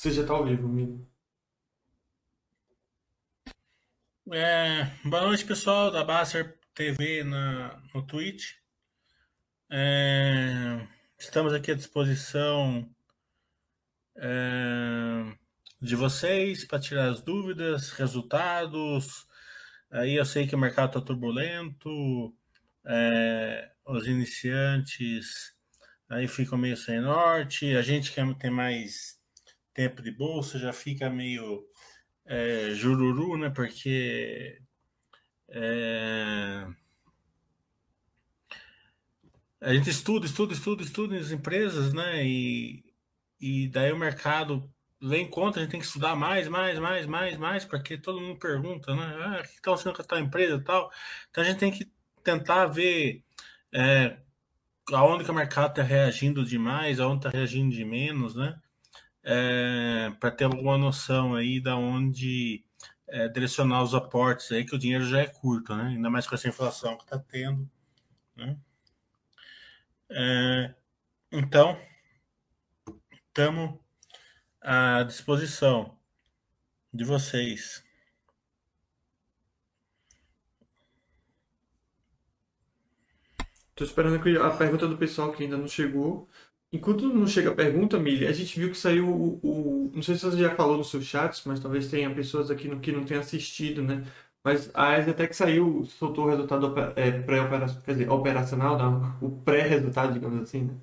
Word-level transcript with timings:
Você 0.00 0.12
já 0.12 0.22
está 0.22 0.32
ao 0.32 0.46
vivo, 0.46 0.66
Mili. 0.66 1.06
É, 4.32 4.84
boa 5.04 5.26
noite, 5.26 5.44
pessoal 5.44 5.90
da 5.90 6.02
Basser 6.02 6.58
TV 6.72 7.22
na, 7.22 7.78
no 7.94 8.06
Twitch. 8.06 8.54
É, 9.68 10.88
estamos 11.18 11.52
aqui 11.52 11.70
à 11.70 11.74
disposição 11.74 12.90
é, 14.16 15.36
de 15.82 15.94
vocês 15.96 16.64
para 16.64 16.80
tirar 16.80 17.10
as 17.10 17.20
dúvidas, 17.20 17.90
resultados. 17.90 19.28
Aí 19.90 20.14
eu 20.14 20.24
sei 20.24 20.46
que 20.46 20.54
o 20.54 20.58
mercado 20.58 20.96
está 20.96 21.00
turbulento, 21.02 22.34
é, 22.86 23.70
os 23.84 24.06
iniciantes 24.06 25.54
aí 26.08 26.26
ficam 26.26 26.56
meio 26.56 26.78
sem 26.78 27.02
norte, 27.02 27.76
a 27.76 27.82
gente 27.82 28.12
que 28.12 28.34
tem 28.36 28.50
mais 28.50 29.19
tempo 29.74 30.02
de 30.02 30.10
bolsa 30.10 30.58
já 30.58 30.72
fica 30.72 31.10
meio 31.10 31.64
é, 32.26 32.70
jururu, 32.74 33.36
né? 33.36 33.50
Porque 33.50 34.60
é, 35.48 36.66
a 39.60 39.74
gente 39.74 39.90
estuda, 39.90 40.26
estuda, 40.26 40.52
estuda, 40.52 40.82
estuda 40.82 41.16
nas 41.16 41.30
empresas, 41.30 41.92
né? 41.92 42.24
E, 42.24 42.84
e 43.40 43.68
daí 43.68 43.92
o 43.92 43.98
mercado 43.98 44.72
vem 45.02 45.28
contra, 45.28 45.60
a 45.60 45.64
gente 45.64 45.72
tem 45.72 45.80
que 45.80 45.86
estudar 45.86 46.14
mais, 46.14 46.46
mais, 46.48 46.78
mais, 46.78 47.06
mais, 47.06 47.36
mais, 47.38 47.64
porque 47.64 47.96
todo 47.98 48.20
mundo 48.20 48.38
pergunta, 48.38 48.94
né? 48.94 49.16
Ah, 49.18 49.40
o 49.40 49.42
que 49.42 49.48
está 49.48 49.70
acontecendo 49.70 49.96
com 49.96 50.02
a 50.02 50.04
tua 50.04 50.20
empresa 50.20 50.56
e 50.56 50.64
tal? 50.64 50.90
Então 51.30 51.42
a 51.42 51.46
gente 51.46 51.58
tem 51.58 51.72
que 51.72 51.90
tentar 52.22 52.66
ver 52.66 53.24
é, 53.72 54.18
aonde 54.92 55.24
que 55.24 55.30
o 55.30 55.34
mercado 55.34 55.70
está 55.70 55.82
reagindo 55.82 56.44
demais, 56.44 57.00
aonde 57.00 57.26
está 57.26 57.30
reagindo 57.30 57.74
de 57.74 57.84
menos, 57.84 58.34
né? 58.34 58.58
É, 59.22 60.10
para 60.18 60.30
ter 60.30 60.44
alguma 60.44 60.78
noção 60.78 61.34
aí 61.34 61.60
da 61.60 61.76
onde 61.76 62.64
é, 63.08 63.28
direcionar 63.28 63.82
os 63.82 63.94
aportes 63.94 64.50
aí, 64.52 64.64
que 64.64 64.74
o 64.74 64.78
dinheiro 64.78 65.04
já 65.04 65.20
é 65.20 65.26
curto, 65.26 65.74
né? 65.74 65.88
Ainda 65.88 66.08
mais 66.10 66.26
com 66.26 66.34
essa 66.34 66.48
inflação 66.48 66.96
que 66.96 67.04
está 67.04 67.18
tendo, 67.18 67.68
né? 68.36 68.56
É, 70.10 70.74
então, 71.32 71.78
estamos 73.28 73.78
à 74.60 75.02
disposição 75.04 75.96
de 76.92 77.04
vocês. 77.04 77.84
Estou 83.70 83.86
esperando 83.86 84.16
a 84.42 84.50
pergunta 84.56 84.86
do 84.86 84.98
pessoal 84.98 85.32
que 85.32 85.42
ainda 85.42 85.56
não 85.56 85.66
chegou. 85.66 86.28
Enquanto 86.72 87.08
não 87.08 87.26
chega 87.26 87.50
a 87.50 87.54
pergunta, 87.54 87.98
Mili, 87.98 88.26
a 88.26 88.32
gente 88.32 88.58
viu 88.58 88.70
que 88.70 88.76
saiu 88.76 89.08
o, 89.08 89.40
o, 89.42 89.92
Não 89.92 90.02
sei 90.02 90.14
se 90.14 90.24
você 90.24 90.38
já 90.38 90.54
falou 90.54 90.78
nos 90.78 90.90
seus 90.90 91.04
chats, 91.04 91.42
mas 91.44 91.58
talvez 91.58 91.88
tenha 91.88 92.14
pessoas 92.14 92.50
aqui 92.50 92.68
no, 92.68 92.78
que 92.78 92.92
não 92.92 93.04
tenham 93.04 93.20
assistido, 93.20 93.82
né? 93.82 94.04
Mas 94.42 94.70
a 94.74 94.98
ESETEC 94.98 95.34
saiu, 95.34 95.84
soltou 95.84 96.26
o 96.26 96.30
resultado 96.30 96.74
é, 96.96 97.10
pré-operacional, 97.10 97.82
quer 97.84 97.92
dizer, 97.92 98.10
operacional, 98.10 98.78
não, 98.78 99.18
o 99.20 99.42
pré-resultado, 99.42 100.12
digamos 100.14 100.42
assim, 100.42 100.62
né? 100.64 100.74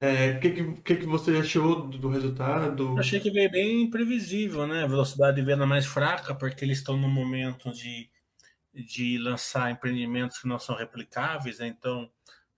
É, 0.00 0.32
o 0.32 0.40
que, 0.40 0.50
que, 0.50 0.72
que, 0.82 0.96
que 0.96 1.06
você 1.06 1.36
achou 1.36 1.86
do, 1.86 1.98
do 1.98 2.08
resultado? 2.08 2.98
Achei 2.98 3.20
que 3.20 3.30
veio 3.30 3.50
bem 3.50 3.88
previsível, 3.88 4.66
né? 4.66 4.82
A 4.84 4.88
velocidade 4.88 5.36
de 5.36 5.42
venda 5.42 5.66
mais 5.66 5.86
fraca, 5.86 6.34
porque 6.34 6.64
eles 6.64 6.78
estão 6.78 6.96
no 6.96 7.08
momento 7.08 7.72
de, 7.72 8.10
de 8.74 9.18
lançar 9.18 9.70
empreendimentos 9.70 10.38
que 10.38 10.48
não 10.48 10.58
são 10.58 10.74
replicáveis, 10.74 11.58
né? 11.58 11.68
então 11.68 12.10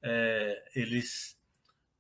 é, 0.03 0.62
eles 0.75 1.36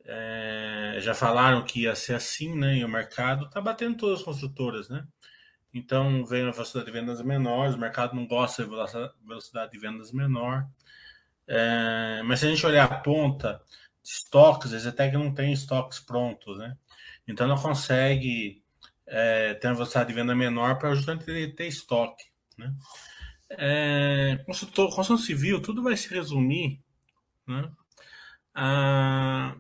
é, 0.08 0.98
já 1.00 1.14
falaram 1.14 1.64
que 1.64 1.82
ia 1.82 1.94
ser 1.94 2.14
assim, 2.14 2.56
né? 2.56 2.78
E 2.78 2.84
o 2.84 2.88
mercado 2.88 3.46
está 3.46 3.60
batendo 3.60 3.96
todas 3.96 4.20
as 4.20 4.24
construtoras, 4.24 4.88
né? 4.88 5.06
Então 5.74 6.24
vem 6.24 6.44
uma 6.44 6.52
velocidade 6.52 6.86
de 6.86 6.92
vendas 6.92 7.20
menores, 7.22 7.74
o 7.74 7.78
mercado 7.78 8.14
não 8.14 8.26
gosta 8.26 8.64
de 8.64 8.70
velocidade 9.24 9.72
de 9.72 9.78
vendas 9.78 10.12
menor. 10.12 10.66
É, 11.46 12.22
mas 12.24 12.40
se 12.40 12.46
a 12.46 12.48
gente 12.48 12.64
olhar 12.64 12.90
a 12.90 13.00
ponta 13.00 13.60
de 14.02 14.10
estoques, 14.10 14.72
eles 14.72 14.86
até 14.86 15.10
que 15.10 15.16
não 15.16 15.34
tem 15.34 15.52
estoques 15.52 16.00
prontos, 16.00 16.56
né? 16.58 16.76
Então 17.26 17.48
não 17.48 17.58
consegue 17.58 18.62
é, 19.06 19.54
ter 19.54 19.66
uma 19.66 19.74
velocidade 19.74 20.08
de 20.08 20.14
venda 20.14 20.34
menor 20.34 20.78
para 20.78 20.94
justamente 20.94 21.24
ter, 21.24 21.54
ter 21.54 21.66
estoque, 21.66 22.24
né? 22.56 22.72
É, 23.50 24.44
construção 24.46 25.16
civil, 25.16 25.60
tudo 25.60 25.82
vai 25.82 25.96
se 25.96 26.12
resumir 26.12 26.82
né, 27.46 27.70
a, 28.52 29.54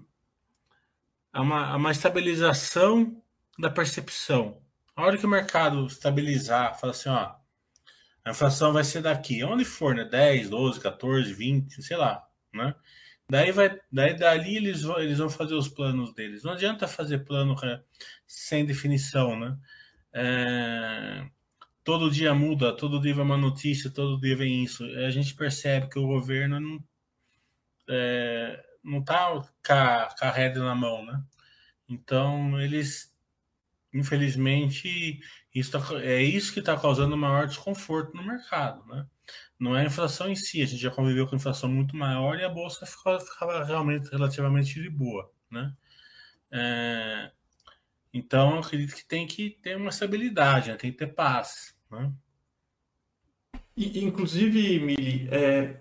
a, 1.36 1.42
uma, 1.42 1.66
a 1.66 1.76
uma 1.76 1.90
estabilização 1.90 3.22
da 3.58 3.68
percepção. 3.68 4.62
A 4.96 5.02
hora 5.02 5.18
que 5.18 5.26
o 5.26 5.28
mercado 5.28 5.86
estabilizar, 5.86 6.80
fala 6.80 6.92
assim, 6.92 7.10
ó, 7.10 7.34
a 8.24 8.30
inflação 8.30 8.72
vai 8.72 8.82
ser 8.82 9.02
daqui, 9.02 9.44
onde 9.44 9.64
for, 9.64 9.94
né? 9.94 10.04
10, 10.04 10.48
12, 10.48 10.80
14, 10.80 11.34
20, 11.34 11.82
sei 11.82 11.96
lá, 11.96 12.26
né? 12.54 12.74
Daí 13.28 13.52
vai, 13.52 13.78
daí 13.92 14.14
dali 14.14 14.56
eles 14.56 14.82
vão, 14.82 14.98
eles 14.98 15.18
vão 15.18 15.28
fazer 15.28 15.54
os 15.54 15.68
planos 15.68 16.14
deles. 16.14 16.42
Não 16.42 16.52
adianta 16.52 16.88
fazer 16.88 17.18
plano 17.18 17.54
sem 18.26 18.64
definição, 18.64 19.38
né? 19.38 19.58
É, 20.14 21.26
todo 21.84 22.10
dia 22.10 22.32
muda, 22.34 22.74
todo 22.74 23.00
dia 23.00 23.14
vem 23.14 23.24
uma 23.24 23.36
notícia, 23.36 23.90
todo 23.90 24.18
dia 24.18 24.36
vem 24.36 24.64
isso. 24.64 24.84
A 24.84 25.10
gente 25.10 25.34
percebe 25.34 25.88
que 25.90 25.98
o 25.98 26.06
governo 26.06 26.58
não 26.58 26.82
é, 27.88 28.64
não 28.86 29.02
tá 29.02 29.28
com 29.66 29.72
a, 29.72 30.08
com 30.18 30.24
a 30.24 30.30
rede 30.30 30.58
na 30.58 30.74
mão, 30.74 31.04
né? 31.04 31.22
Então 31.88 32.60
eles 32.60 33.14
infelizmente, 33.92 35.20
isso 35.54 35.72
tá, 35.72 35.80
é 36.02 36.22
isso 36.22 36.52
que 36.52 36.60
está 36.60 36.78
causando 36.78 37.16
maior 37.16 37.46
desconforto 37.46 38.14
no 38.14 38.22
mercado, 38.24 38.84
né? 38.86 39.06
Não 39.58 39.76
é 39.76 39.82
a 39.82 39.86
inflação 39.86 40.28
em 40.28 40.36
si, 40.36 40.62
a 40.62 40.66
gente 40.66 40.80
já 40.80 40.90
conviveu 40.90 41.26
com 41.26 41.36
inflação 41.36 41.68
muito 41.68 41.96
maior 41.96 42.38
e 42.38 42.44
a 42.44 42.48
bolsa 42.48 42.84
ficava, 42.84 43.18
ficava 43.20 43.64
realmente 43.64 44.10
relativamente 44.10 44.80
de 44.80 44.90
boa, 44.90 45.30
né? 45.50 45.74
É, 46.50 47.32
então, 48.12 48.58
acredito 48.58 48.94
que 48.94 49.04
tem 49.04 49.26
que 49.26 49.50
ter 49.62 49.76
uma 49.76 49.90
estabilidade, 49.90 50.70
né? 50.70 50.76
tem 50.76 50.92
que 50.92 50.98
ter 50.98 51.08
paz, 51.08 51.76
né? 51.90 52.12
Inclusive, 53.76 54.80
Mili, 54.80 55.28
é, 55.30 55.80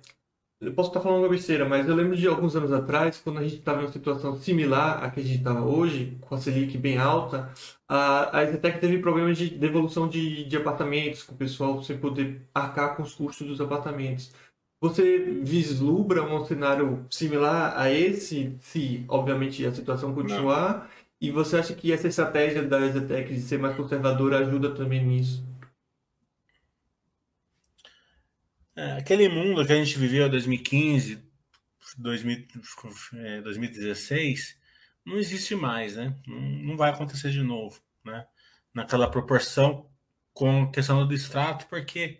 eu 0.62 0.74
posso 0.74 0.90
estar 0.90 1.02
falando 1.02 1.20
uma 1.20 1.30
besteira, 1.30 1.68
mas 1.68 1.88
eu 1.88 1.96
lembro 1.96 2.16
de 2.16 2.28
alguns 2.28 2.56
anos 2.56 2.72
atrás, 2.72 3.20
quando 3.20 3.40
a 3.40 3.44
gente 3.44 3.58
estava 3.58 3.82
em 3.82 3.86
uma 3.86 3.92
situação 3.92 4.36
similar 4.38 5.04
à 5.04 5.10
que 5.10 5.20
a 5.20 5.24
gente 5.24 5.40
está 5.40 5.62
hoje, 5.62 6.18
com 6.22 6.36
a 6.36 6.38
Selic 6.38 6.78
bem 6.78 6.98
alta, 6.98 7.52
a, 7.88 8.40
a 8.40 8.46
Zetec 8.46 8.80
teve 8.80 9.00
problemas 9.00 9.38
de 9.38 9.50
devolução 9.50 10.08
de, 10.08 10.46
de 10.46 10.58
apartamentos, 10.58 11.24
com 11.24 11.36
o 11.36 11.38
pessoal 11.38 11.84
sem 11.84 11.98
poder 11.98 12.42
arcar 12.54 12.96
com 12.96 13.04
os 13.04 13.14
custos 13.14 13.48
dos 13.48 13.60
apartamentos. 13.60 14.32
Você 14.82 15.20
vislumbra 15.44 16.24
um 16.24 16.46
cenário 16.46 17.06
similar 17.10 17.74
a 17.78 17.92
esse, 17.92 18.56
se 18.62 19.04
obviamente 19.08 19.66
a 19.66 19.74
situação 19.74 20.14
continuar? 20.14 20.80
Não. 20.80 21.06
E 21.22 21.32
você 21.32 21.58
acha 21.58 21.74
que 21.74 21.92
essa 21.92 22.08
estratégia 22.08 22.64
da 22.64 22.88
Zetec 22.88 23.34
de 23.34 23.42
ser 23.42 23.58
mais 23.58 23.76
conservadora 23.76 24.40
ajuda 24.40 24.74
também 24.76 25.04
nisso? 25.04 25.44
É, 28.76 28.94
aquele 28.94 29.30
mundo 29.30 29.66
que 29.66 29.72
a 29.72 29.76
gente 29.76 29.98
viveu 29.98 30.28
em 30.28 30.30
2015, 30.30 31.24
2000, 31.98 32.48
2016, 33.44 34.58
não 35.06 35.18
existe 35.18 35.56
mais, 35.56 35.96
né? 35.96 36.16
Não, 36.28 36.40
não, 36.40 36.78
vai 36.78 36.90
acontecer 36.90 37.30
de 37.32 37.42
novo, 37.42 37.80
né? 38.04 38.26
Naquela 38.74 39.10
proporção 39.10 39.90
com 40.34 40.64
a 40.64 40.72
questão 40.72 41.00
do 41.00 41.08
distrato, 41.08 41.68
porque 41.68 42.20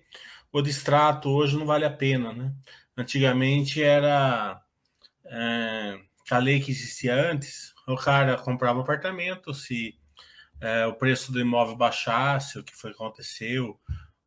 o 0.52 0.62
distrato 0.62 1.30
hoje 1.30 1.58
não 1.58 1.66
vale 1.66 1.84
a 1.84 1.90
pena, 1.90 2.32
né? 2.32 2.54
Antigamente 2.96 3.84
era 3.84 4.62
é, 5.26 6.00
a 6.32 6.38
lei 6.38 6.62
que 6.62 6.72
existia 6.72 7.14
antes, 7.32 7.74
o 7.88 7.98
cara 7.98 8.38
comprava 8.38 8.80
um 8.80 8.82
apartamento, 8.84 9.54
se 9.54 10.00
é, 10.62 10.86
o 10.86 10.94
preço 10.94 11.32
do 11.32 11.40
imóvel 11.40 11.76
baixasse, 11.76 12.58
o 12.58 12.64
que 12.64 12.76
foi 12.76 12.92
que 12.92 12.96
aconteceu, 12.96 13.78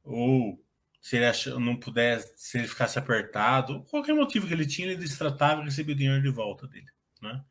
ou 0.05 0.63
se 1.01 1.17
ele 1.17 1.27
não 1.59 1.77
pudesse, 1.77 2.33
se 2.37 2.59
ele 2.59 2.69
ficasse 2.69 2.99
apertado, 2.99 3.85
qualquer 3.85 4.15
motivo 4.15 4.47
que 4.47 4.53
ele 4.53 4.67
tinha, 4.67 4.89
ele 4.89 4.97
destratava 4.97 5.63
e 5.63 5.65
recebia 5.65 5.95
o 5.95 5.99
dinheiro 5.99 6.23
de 6.23 6.31
volta 6.31 6.67
dele, 6.67 6.89
né? 7.23 7.43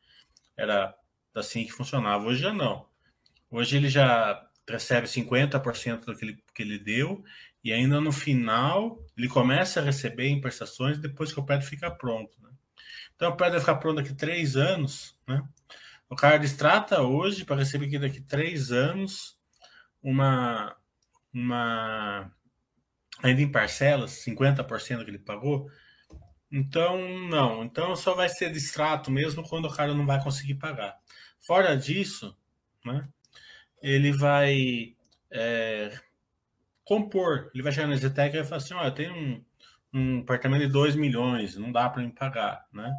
Era 0.55 0.95
assim 1.33 1.65
que 1.65 1.71
funcionava. 1.71 2.25
Hoje 2.25 2.41
já 2.41 2.53
não. 2.53 2.87
Hoje 3.49 3.77
ele 3.77 3.89
já 3.89 4.45
recebe 4.67 5.07
50% 5.07 6.05
do 6.05 6.15
que 6.15 6.25
ele, 6.25 6.43
que 6.53 6.61
ele 6.61 6.77
deu 6.77 7.23
e 7.63 7.71
ainda 7.71 8.01
no 8.01 8.11
final 8.11 9.01
ele 9.17 9.29
começa 9.29 9.79
a 9.79 9.83
receber 9.83 10.27
em 10.27 10.41
prestações 10.41 10.97
depois 10.97 11.31
que 11.31 11.39
o 11.39 11.45
prédio 11.45 11.67
fica 11.67 11.89
pronto. 11.89 12.37
Né? 12.41 12.49
Então 13.15 13.31
o 13.31 13.37
prédio 13.37 13.53
vai 13.53 13.61
ficar 13.61 13.75
pronto 13.75 13.97
daqui 13.97 14.13
três 14.13 14.55
anos, 14.55 15.17
né? 15.27 15.41
O 16.09 16.15
cara 16.15 16.37
destrata 16.37 17.01
hoje 17.01 17.43
para 17.43 17.57
receber 17.57 17.87
aqui 17.87 17.99
daqui 17.99 18.21
três 18.21 18.71
anos 18.71 19.37
uma 20.01 20.75
uma 21.33 22.31
ainda 23.23 23.41
em 23.41 23.51
parcelas, 23.51 24.23
50% 24.25 25.03
que 25.03 25.09
ele 25.11 25.19
pagou. 25.19 25.69
Então, 26.51 26.97
não. 27.27 27.63
Então, 27.63 27.95
só 27.95 28.13
vai 28.13 28.29
ser 28.29 28.51
distrato 28.51 29.11
mesmo 29.11 29.47
quando 29.47 29.65
o 29.65 29.73
cara 29.73 29.93
não 29.93 30.05
vai 30.05 30.21
conseguir 30.23 30.55
pagar. 30.55 30.97
Fora 31.39 31.75
disso, 31.75 32.37
né? 32.85 33.07
ele 33.81 34.11
vai 34.11 34.95
é, 35.31 35.97
compor. 36.83 37.51
Ele 37.53 37.63
vai 37.63 37.71
chegar 37.71 37.87
na 37.87 37.95
Zetec 37.95 38.35
e 38.35 38.39
vai 38.39 38.47
falar 38.47 38.57
assim: 38.57 38.73
olha, 38.73 38.91
tem 38.91 39.11
um, 39.11 39.43
um 39.93 40.19
apartamento 40.19 40.61
de 40.61 40.71
2 40.71 40.95
milhões, 40.95 41.55
não 41.55 41.71
dá 41.71 41.89
para 41.89 42.03
me 42.03 42.11
pagar, 42.11 42.65
né? 42.73 42.91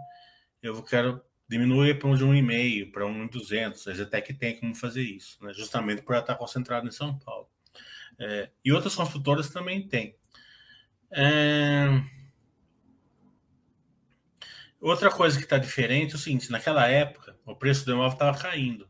Eu 0.62 0.82
quero 0.82 1.22
diminuir 1.48 1.98
para 1.98 2.08
um 2.08 2.14
de 2.14 2.24
1,5, 2.24 2.92
para 2.92 3.06
1,200. 3.06 3.86
A 3.86 3.94
Zetec 3.94 4.34
tem 4.34 4.58
como 4.58 4.74
fazer 4.74 5.02
isso, 5.02 5.42
né? 5.42 5.52
justamente 5.54 6.02
por 6.02 6.12
ela 6.12 6.22
estar 6.22 6.34
concentrada 6.34 6.86
em 6.86 6.92
São 6.92 7.18
Paulo. 7.18 7.48
É, 8.18 8.50
e 8.64 8.72
outras 8.72 8.94
construtoras 8.94 9.50
também 9.50 9.86
têm. 9.86 10.16
É... 11.10 11.88
Outra 14.80 15.10
coisa 15.10 15.36
que 15.38 15.44
está 15.44 15.58
diferente 15.58 16.12
é 16.12 16.16
o 16.16 16.18
seguinte: 16.18 16.50
naquela 16.50 16.86
época, 16.86 17.36
o 17.44 17.54
preço 17.54 17.84
do 17.84 17.92
imóvel 17.92 18.12
estava 18.12 18.38
caindo. 18.38 18.88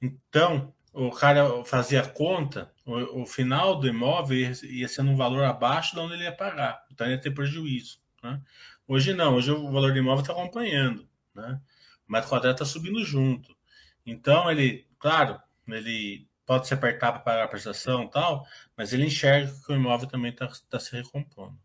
Então, 0.00 0.74
o 0.92 1.10
cara 1.10 1.64
fazia 1.64 2.06
conta, 2.06 2.72
o, 2.84 3.22
o, 3.22 3.26
final 3.26 3.78
do 3.78 3.88
imóvel 3.88 4.36
ia, 4.36 4.52
ia 4.64 4.88
ser 4.88 5.02
um 5.02 5.16
valor 5.16 5.44
abaixo 5.44 5.94
de 5.94 6.00
onde 6.00 6.14
ele 6.14 6.24
ia 6.24 6.32
pagar. 6.32 6.84
Então, 6.92 7.08
ia 7.08 7.20
ter 7.20 7.30
prejuízo. 7.30 7.98
Né? 8.22 8.40
Hoje 8.86 9.14
não, 9.14 9.34
hoje 9.36 9.50
o 9.50 9.72
valor 9.72 9.92
do 9.92 9.98
imóvel 9.98 10.22
está 10.22 10.32
acompanhando. 10.32 11.08
Né? 11.34 11.60
O 12.06 12.12
metro 12.12 12.28
quadrado 12.28 12.54
está 12.54 12.64
subindo 12.64 13.02
junto. 13.04 13.56
Então, 14.04 14.50
ele, 14.50 14.86
claro, 14.98 15.40
ele 15.66 16.28
pode 16.46 16.66
se 16.66 16.74
apertar 16.74 17.12
para 17.12 17.20
pagar 17.20 17.44
a 17.44 17.48
prestação 17.48 18.04
e 18.04 18.10
tal, 18.10 18.46
mas 18.76 18.92
ele 18.92 19.06
enxerga 19.06 19.52
que 19.64 19.72
o 19.72 19.76
imóvel 19.76 20.08
também 20.08 20.30
está 20.30 20.48
tá 20.68 20.78
se 20.78 20.94
recompondo. 20.94 21.56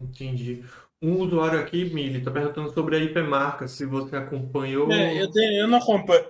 Entendi. 0.00 0.64
Um 1.00 1.16
usuário 1.18 1.60
aqui, 1.60 1.84
Mili, 1.84 2.18
está 2.18 2.30
perguntando 2.30 2.72
sobre 2.72 2.96
a 2.96 2.98
hipermarca, 2.98 3.68
se 3.68 3.86
você 3.86 4.16
acompanhou. 4.16 4.90
É, 4.90 5.20
eu, 5.20 5.30
tenho, 5.30 5.60
eu 5.60 5.68
não 5.68 5.78
acompanho. 5.78 6.26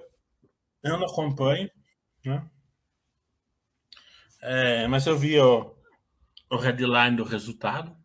Eu 0.82 0.98
não 0.98 1.06
acompanho, 1.06 1.70
né? 2.24 2.46
É, 4.40 4.86
mas 4.86 5.06
eu 5.06 5.18
vi 5.18 5.38
o, 5.40 5.74
o 6.50 6.56
headline 6.56 7.16
do 7.16 7.24
resultado. 7.24 7.96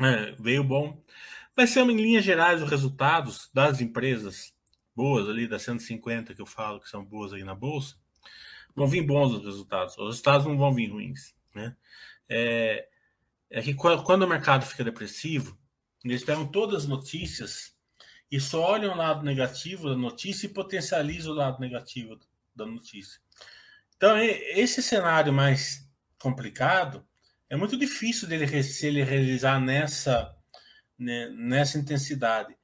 É, 0.00 0.32
veio 0.38 0.64
bom. 0.64 1.02
Vai 1.54 1.66
ser, 1.66 1.80
em 1.80 1.96
linhas 1.96 2.24
gerais, 2.24 2.62
os 2.62 2.70
resultados 2.70 3.50
das 3.52 3.80
empresas 3.80 4.54
boas 4.94 5.28
ali, 5.28 5.46
das 5.46 5.62
150 5.62 6.34
que 6.34 6.40
eu 6.40 6.46
falo 6.46 6.80
que 6.80 6.88
são 6.88 7.04
boas 7.04 7.32
aí 7.32 7.44
na 7.44 7.54
bolsa, 7.54 7.96
vão 8.74 8.86
vir 8.86 9.02
bons 9.02 9.32
os 9.32 9.44
resultados. 9.44 9.96
Os 9.98 10.06
resultados 10.06 10.46
não 10.46 10.56
vão 10.56 10.72
vir 10.72 10.90
ruins, 10.90 11.34
né? 11.54 11.76
É, 12.28 12.88
é 13.50 13.62
que 13.62 13.74
quando 13.74 14.22
o 14.22 14.28
mercado 14.28 14.64
fica 14.64 14.82
depressivo, 14.82 15.58
eles 16.04 16.24
pegam 16.24 16.46
todas 16.46 16.82
as 16.82 16.88
notícias 16.88 17.76
e 18.30 18.40
só 18.40 18.62
olham 18.62 18.94
o 18.94 18.96
lado 18.96 19.22
negativo 19.22 19.90
da 19.90 19.96
notícia 19.96 20.46
e 20.46 20.52
potencializam 20.52 21.32
o 21.32 21.36
lado 21.36 21.60
negativo 21.60 22.18
da 22.54 22.64
notícia. 22.64 23.20
Então, 23.96 24.18
esse 24.18 24.82
cenário 24.82 25.32
mais 25.32 25.88
complicado 26.18 27.06
é 27.48 27.56
muito 27.56 27.76
difícil 27.76 28.26
dele 28.26 28.62
se 28.62 28.86
ele 28.86 29.04
realizar 29.04 29.60
nessa, 29.60 30.34
né, 30.98 31.28
nessa 31.28 31.78
intensidade. 31.78 32.56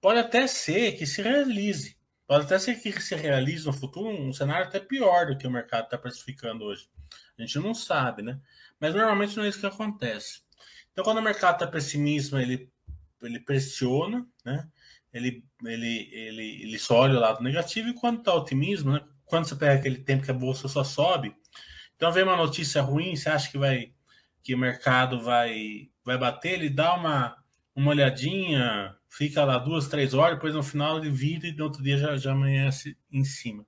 Pode 0.00 0.18
até 0.18 0.48
ser 0.48 0.92
que 0.92 1.06
se 1.06 1.22
realize, 1.22 1.96
pode 2.26 2.46
até 2.46 2.58
ser 2.58 2.76
que 2.76 3.00
se 3.00 3.14
realize 3.14 3.66
no 3.66 3.72
futuro 3.72 4.08
um 4.08 4.32
cenário 4.32 4.66
até 4.66 4.80
pior 4.80 5.26
do 5.26 5.36
que 5.36 5.46
o 5.46 5.50
mercado 5.50 5.84
está 5.84 5.98
precificando 5.98 6.64
hoje. 6.64 6.88
A 7.38 7.42
gente 7.42 7.58
não 7.58 7.74
sabe, 7.74 8.22
né? 8.22 8.40
Mas 8.78 8.94
normalmente 8.94 9.36
não 9.36 9.44
é 9.44 9.48
isso 9.48 9.60
que 9.60 9.66
acontece. 9.66 10.42
Então, 10.92 11.04
quando 11.04 11.18
o 11.18 11.22
mercado 11.22 11.54
está 11.54 11.66
pessimista, 11.66 12.40
ele 12.40 12.70
ele 13.26 13.40
pressiona, 13.40 14.26
né? 14.44 14.68
Ele, 15.12 15.44
ele, 15.64 16.08
ele, 16.12 16.62
ele 16.62 16.78
só 16.78 17.00
olha 17.00 17.16
o 17.16 17.20
lado 17.20 17.42
negativo 17.42 17.88
e 17.88 17.94
quando 17.94 18.18
está 18.18 18.34
otimismo, 18.34 18.92
né? 18.92 19.04
Quando 19.24 19.46
você 19.46 19.54
pega 19.54 19.74
aquele 19.74 19.98
tempo 19.98 20.24
que 20.24 20.30
a 20.30 20.34
bolsa 20.34 20.68
só 20.68 20.82
sobe, 20.82 21.34
então 21.96 22.12
vem 22.12 22.24
uma 22.24 22.36
notícia 22.36 22.82
ruim, 22.82 23.14
você 23.14 23.28
acha 23.28 23.50
que 23.50 23.58
vai 23.58 23.92
que 24.42 24.54
o 24.54 24.58
mercado 24.58 25.22
vai 25.22 25.90
vai 26.04 26.18
bater, 26.18 26.54
ele 26.54 26.70
dá 26.70 26.94
uma 26.94 27.36
uma 27.74 27.90
olhadinha, 27.90 28.96
fica 29.12 29.44
lá 29.44 29.58
duas, 29.58 29.88
três 29.88 30.14
horas, 30.14 30.36
depois 30.36 30.54
no 30.54 30.62
final 30.62 30.98
ele 30.98 31.10
vira 31.10 31.46
e 31.46 31.52
no 31.52 31.64
outro 31.64 31.82
dia 31.82 31.98
já, 31.98 32.16
já 32.16 32.32
amanhece 32.32 32.96
em 33.10 33.24
cima. 33.24 33.64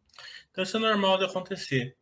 Então 0.50 0.64
isso 0.64 0.76
é 0.76 0.80
normal 0.80 1.18
de 1.18 1.24
acontecer. 1.24 1.96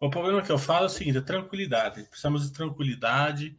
O 0.00 0.10
problema 0.10 0.42
que 0.42 0.50
eu 0.50 0.58
falo 0.58 0.84
é 0.84 0.86
o 0.86 0.90
seguinte: 0.90 1.18
é 1.18 1.22
tranquilidade. 1.22 2.02
Precisamos 2.04 2.46
de 2.46 2.52
tranquilidade 2.52 3.56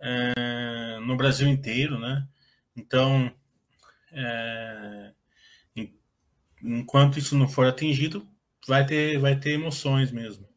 é, 0.00 0.98
no 1.00 1.16
Brasil 1.16 1.46
inteiro, 1.46 1.98
né? 1.98 2.26
Então, 2.76 3.32
é, 4.10 5.12
enquanto 6.62 7.18
isso 7.18 7.36
não 7.36 7.48
for 7.48 7.66
atingido, 7.66 8.26
vai 8.66 8.84
ter, 8.84 9.18
vai 9.18 9.38
ter 9.38 9.50
emoções 9.50 10.10
mesmo. 10.10 10.48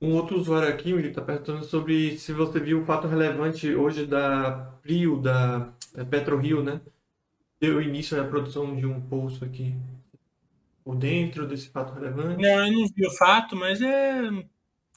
Um 0.00 0.14
outro 0.14 0.38
usuário 0.38 0.68
aqui, 0.68 0.92
ele 0.92 1.08
está 1.08 1.20
perguntando 1.20 1.64
sobre 1.64 2.16
se 2.18 2.32
você 2.32 2.60
viu 2.60 2.82
o 2.82 2.84
fato 2.84 3.08
relevante 3.08 3.74
hoje 3.74 4.06
da 4.06 4.72
Prio, 4.80 5.20
da 5.20 5.72
PetroRio, 6.08 6.62
né? 6.62 6.80
Deu 7.60 7.82
início 7.82 8.20
à 8.20 8.24
produção 8.24 8.76
de 8.76 8.86
um 8.86 9.00
poço 9.00 9.44
aqui 9.44 9.74
por 10.84 10.94
dentro 10.94 11.46
desse 11.46 11.68
fato 11.68 11.92
relevante. 11.92 12.40
Não, 12.40 12.66
eu 12.66 12.72
não 12.72 12.86
vi 12.86 13.06
o 13.06 13.10
fato, 13.16 13.56
mas 13.56 13.82
é, 13.82 14.22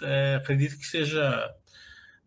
é 0.04 0.36
acredito 0.36 0.78
que 0.78 0.86
seja. 0.86 1.52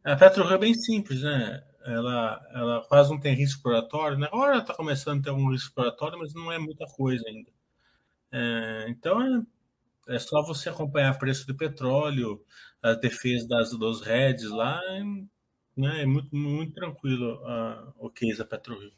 A 0.02 0.16
PetroRio 0.16 0.54
é 0.54 0.58
bem 0.58 0.74
simples, 0.74 1.22
né? 1.22 1.62
ela, 1.84 2.40
ela 2.52 2.84
quase 2.88 3.10
não 3.10 3.20
tem 3.20 3.34
risco 3.34 3.58
exploratório, 3.58 4.18
né? 4.18 4.26
Agora 4.26 4.58
está 4.58 4.74
começando 4.74 5.20
a 5.20 5.22
ter 5.22 5.30
algum 5.30 5.50
risco 5.50 5.68
exploratório, 5.68 6.18
mas 6.18 6.34
não 6.34 6.50
é 6.50 6.58
muita 6.58 6.86
coisa 6.86 7.22
ainda. 7.28 7.50
É, 8.32 8.86
então 8.88 9.22
é, 9.22 9.42
é, 10.08 10.18
só 10.18 10.42
você 10.42 10.68
acompanhar 10.68 11.14
o 11.14 11.18
preço 11.18 11.46
do 11.46 11.54
petróleo, 11.54 12.42
a 12.82 12.92
defesa 12.94 13.46
das, 13.48 13.70
dos 13.70 14.00
REDs 14.00 14.50
lá, 14.50 14.80
né? 15.76 16.02
é 16.02 16.06
muito, 16.06 16.34
muito 16.34 16.74
tranquilo 16.74 17.40
uh, 17.42 17.92
o 17.98 18.10
case 18.10 18.38
da 18.38 18.44
PetroRio. 18.44 18.92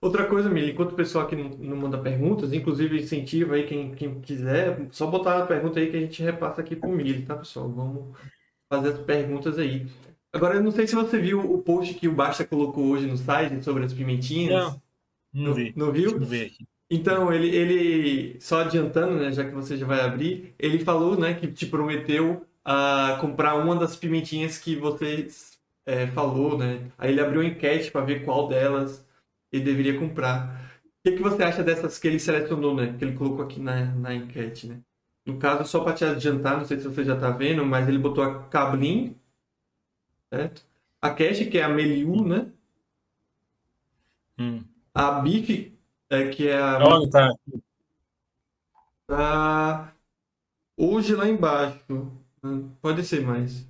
Outra 0.00 0.26
coisa, 0.26 0.48
Mili, 0.48 0.72
enquanto 0.72 0.92
o 0.92 0.96
pessoal 0.96 1.24
aqui 1.24 1.34
não, 1.34 1.48
não, 1.50 1.76
manda 1.76 1.98
perguntas, 1.98 2.52
inclusive 2.52 3.00
incentiva 3.00 3.54
aí 3.54 3.66
quem, 3.66 3.94
quem 3.94 4.20
quiser, 4.20 4.88
só 4.92 5.06
botar 5.06 5.42
a 5.42 5.46
pergunta 5.46 5.80
aí 5.80 5.90
que 5.90 5.96
a 5.96 6.00
gente 6.00 6.22
repassa 6.22 6.60
aqui 6.60 6.76
pro 6.76 6.90
Mili, 6.90 7.24
tá, 7.24 7.36
pessoal? 7.36 7.68
Vamos 7.70 8.16
fazer 8.68 8.90
as 8.90 8.98
perguntas 9.00 9.58
aí. 9.58 9.86
Agora, 10.32 10.56
eu 10.56 10.62
não 10.62 10.70
sei 10.70 10.86
se 10.86 10.94
você 10.94 11.18
viu 11.18 11.40
o 11.40 11.62
post 11.62 11.94
que 11.94 12.08
o 12.08 12.14
Basta 12.14 12.46
colocou 12.46 12.86
hoje 12.88 13.06
no 13.06 13.16
site 13.16 13.64
sobre 13.64 13.84
as 13.84 13.92
pimentinhas. 13.92 14.52
Não, 14.52 14.82
não 15.32 15.54
vi. 15.54 15.72
Não, 15.74 15.90
viu? 15.90 16.18
Não 16.18 16.26
vi 16.26 16.42
aqui. 16.42 16.68
Então, 16.88 17.32
ele, 17.32 17.48
ele, 17.48 18.40
só 18.40 18.60
adiantando, 18.60 19.16
né, 19.16 19.32
já 19.32 19.44
que 19.44 19.50
você 19.50 19.76
já 19.76 19.86
vai 19.86 20.00
abrir, 20.00 20.54
ele 20.58 20.84
falou, 20.84 21.18
né, 21.18 21.34
que 21.34 21.48
te 21.48 21.66
prometeu 21.66 22.46
a 22.64 23.18
comprar 23.20 23.56
uma 23.56 23.76
das 23.76 23.96
pimentinhas 23.96 24.58
que 24.58 24.76
você 24.76 25.28
é, 25.84 26.06
falou, 26.08 26.58
né? 26.58 26.90
Aí 26.98 27.12
ele 27.12 27.20
abriu 27.20 27.40
uma 27.40 27.48
enquete 27.48 27.90
para 27.92 28.04
ver 28.04 28.24
qual 28.24 28.48
delas 28.48 29.06
ele 29.52 29.64
deveria 29.64 29.98
comprar. 29.98 30.80
O 30.84 30.88
que, 31.04 31.16
que 31.16 31.22
você 31.22 31.44
acha 31.44 31.62
dessas 31.62 31.98
que 31.98 32.08
ele 32.08 32.18
selecionou, 32.18 32.74
né? 32.74 32.94
Que 32.98 33.04
ele 33.04 33.16
colocou 33.16 33.44
aqui 33.44 33.60
na, 33.60 33.86
na 33.94 34.14
enquete, 34.14 34.66
né? 34.66 34.80
No 35.24 35.38
caso, 35.38 35.64
só 35.68 35.80
para 35.82 35.94
te 35.94 36.04
adiantar, 36.04 36.58
não 36.58 36.64
sei 36.64 36.78
se 36.78 36.88
você 36.88 37.04
já 37.04 37.14
está 37.14 37.30
vendo, 37.30 37.64
mas 37.64 37.88
ele 37.88 37.98
botou 37.98 38.22
a 38.24 38.44
Cablin, 38.44 39.16
certo? 40.32 40.64
A 41.00 41.10
Cash, 41.10 41.46
que 41.46 41.58
é 41.58 41.62
a 41.62 41.68
Meliu, 41.68 42.24
né? 42.24 42.50
Hum. 44.38 44.64
A 44.94 45.20
Bic, 45.20 45.75
é, 46.10 46.28
que 46.30 46.48
é 46.48 46.58
a. 46.58 46.78
Onde 46.78 47.10
tá? 47.10 47.28
Tá 49.06 49.94
hoje 50.76 51.14
lá 51.14 51.28
embaixo. 51.28 52.12
Pode 52.80 53.04
ser 53.04 53.22
mais. 53.22 53.66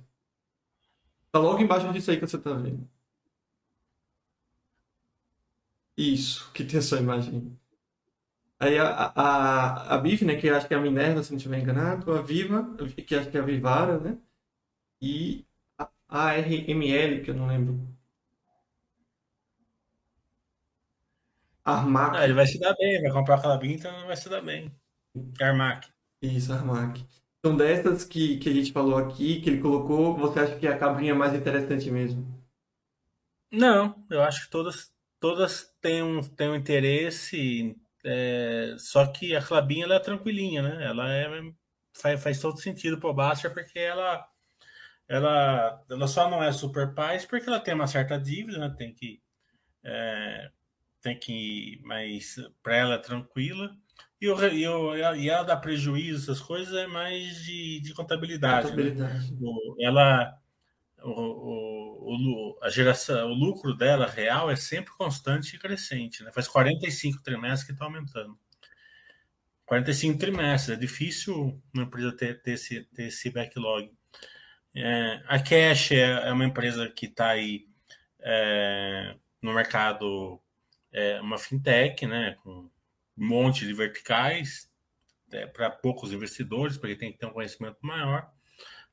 Tá 1.31 1.39
logo 1.39 1.61
embaixo 1.61 1.91
disso 1.93 2.11
aí 2.11 2.19
que 2.19 2.27
você 2.27 2.37
tá 2.37 2.53
vendo. 2.53 2.87
Isso, 5.97 6.51
que 6.53 6.63
tem 6.63 6.77
essa 6.79 6.97
imagem. 6.97 7.57
Aí 8.59 8.77
a, 8.77 8.87
a, 9.15 9.95
a 9.95 9.97
BIF, 9.99 10.25
né, 10.25 10.35
que 10.35 10.49
acho 10.49 10.67
que 10.67 10.73
é 10.73 10.77
a 10.77 10.81
Minerva, 10.81 11.23
se 11.23 11.31
não 11.31 11.37
estiver 11.37 11.59
enganado, 11.59 12.11
a 12.13 12.21
Viva, 12.21 12.75
que 13.05 13.15
acho 13.15 13.29
que 13.29 13.37
é 13.37 13.39
a 13.41 13.43
Vivara, 13.43 13.99
né? 13.99 14.17
E 15.01 15.45
ARML, 16.09 17.23
que 17.23 17.31
eu 17.31 17.35
não 17.35 17.47
lembro. 17.47 17.96
Armac. 21.67 22.15
Ah, 22.15 22.23
ele 22.23 22.33
vai 22.33 22.47
se 22.47 22.57
dar 22.57 22.73
bem, 22.75 23.01
vai 23.01 23.11
comprar 23.11 23.35
aquela 23.35 23.57
binta, 23.57 23.89
então 23.89 24.07
vai 24.07 24.15
se 24.15 24.29
dar 24.29 24.41
bem. 24.41 24.71
Armac. 25.41 25.87
Isso, 26.21 26.53
Armac. 26.53 27.05
São 27.45 27.55
dessas 27.57 28.05
que, 28.05 28.37
que 28.37 28.49
a 28.49 28.53
gente 28.53 28.71
falou 28.71 28.97
aqui, 28.97 29.41
que 29.41 29.49
ele 29.49 29.61
colocou, 29.61 30.15
você 30.15 30.39
acha 30.39 30.55
que 30.55 30.65
a 30.65 30.77
cabrinha 30.77 31.11
é 31.11 31.15
mais 31.15 31.33
interessante 31.33 31.91
mesmo? 31.91 32.25
Não, 33.51 34.03
eu 34.09 34.21
acho 34.21 34.45
que 34.45 34.49
todas, 34.49 34.93
todas 35.19 35.73
têm 35.81 36.01
um, 36.01 36.21
têm 36.21 36.49
um 36.49 36.55
interesse, 36.55 37.75
é, 38.03 38.75
só 38.77 39.05
que 39.05 39.35
a 39.35 39.41
Clabinha 39.41 39.85
ela 39.85 39.95
é 39.95 39.99
tranquilinha, 39.99 40.61
né? 40.61 40.85
Ela 40.85 41.13
é, 41.13 41.27
faz, 41.93 42.23
faz 42.23 42.39
todo 42.39 42.61
sentido 42.61 42.97
pro 42.97 43.13
Baster 43.13 43.53
porque 43.53 43.79
ela 43.79 44.25
ela, 45.07 45.81
ela 45.89 46.07
só 46.07 46.29
não 46.29 46.43
é 46.43 46.51
super 46.51 46.93
paz 46.93 47.25
porque 47.25 47.47
ela 47.47 47.61
tem 47.61 47.73
uma 47.73 47.87
certa 47.87 48.19
dívida, 48.19 48.57
né? 48.57 48.75
tem 48.77 48.93
que 48.93 49.21
é, 49.83 50.51
tem 51.07 51.17
que 51.17 51.79
mas 51.83 52.35
para 52.61 52.75
ela 52.75 52.99
tranquila. 52.99 53.75
E, 54.19 54.27
o, 54.27 54.47
e, 54.47 54.67
o, 54.67 55.15
e 55.15 55.29
ela 55.29 55.43
dá 55.43 55.55
prejuízo, 55.55 56.31
essas 56.31 56.43
coisas, 56.43 56.73
é 56.73 56.87
mais 56.87 57.43
de, 57.43 57.79
de 57.81 57.93
contabilidade. 57.93 58.67
Né? 58.67 58.71
contabilidade. 58.71 59.31
Né? 59.31 59.37
O, 59.39 59.75
ela, 59.79 60.37
o, 61.03 61.11
o, 61.11 62.59
a 62.63 62.69
geração, 62.69 63.29
o 63.29 63.33
lucro 63.33 63.75
dela 63.75 64.07
real 64.07 64.49
é 64.49 64.55
sempre 64.55 64.91
constante 64.93 65.55
e 65.55 65.59
crescente. 65.59 66.23
Né? 66.23 66.31
Faz 66.31 66.47
45 66.47 67.21
trimestres 67.21 67.63
que 67.63 67.71
está 67.73 67.85
aumentando. 67.85 68.37
45 69.67 70.17
trimestres, 70.17 70.77
é 70.77 70.79
difícil 70.79 71.61
uma 71.73 71.83
empresa 71.83 72.11
ter, 72.13 72.41
ter, 72.41 72.51
esse, 72.53 72.83
ter 72.85 73.07
esse 73.07 73.29
backlog. 73.29 73.91
É, 74.73 75.21
a 75.27 75.39
Cash 75.39 75.91
é, 75.91 76.27
é, 76.27 76.31
uma 76.31 76.45
empresa 76.45 76.87
que 76.87 77.05
está 77.05 77.29
aí 77.29 77.67
é, 78.21 79.15
no 79.41 79.53
mercado, 79.53 80.41
é 80.97 81.21
uma 81.21 81.37
fintech, 81.37 82.07
né, 82.07 82.35
com 82.41 82.51
um 82.51 82.69
monte 83.15 83.67
de 83.67 83.73
verticais, 83.73 84.67
é, 85.31 85.45
para 85.45 85.69
poucos 85.69 86.11
investidores, 86.11 86.75
porque 86.75 86.95
tem 86.95 87.11
que 87.11 87.19
ter 87.19 87.27
um 87.27 87.33
conhecimento 87.33 87.77
maior. 87.81 88.31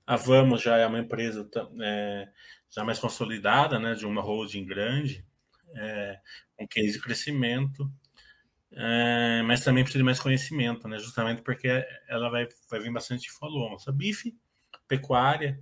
A 0.06 0.16
Vamos 0.16 0.60
já 0.60 0.76
é 0.76 0.86
uma 0.86 0.98
empresa 0.98 1.48
é, 1.80 2.28
já 2.68 2.84
mais 2.84 2.98
consolidada, 2.98 3.78
né, 3.78 3.94
de 3.94 4.04
uma 4.04 4.20
holding 4.20 4.66
grande, 4.66 5.24
é, 5.74 6.20
com 6.56 6.68
case 6.68 6.92
de 6.92 7.00
crescimento, 7.00 7.90
é, 8.72 9.42
mas 9.42 9.64
também 9.64 9.82
precisa 9.82 10.00
de 10.00 10.04
mais 10.04 10.20
conhecimento, 10.20 10.86
né, 10.86 10.98
justamente 10.98 11.40
porque 11.40 11.68
ela 12.06 12.28
vai, 12.28 12.46
vai 12.68 12.80
vir 12.80 12.92
bastante 12.92 13.30
follow-on. 13.30 13.78
Bife, 13.94 14.36
pecuária, 14.86 15.58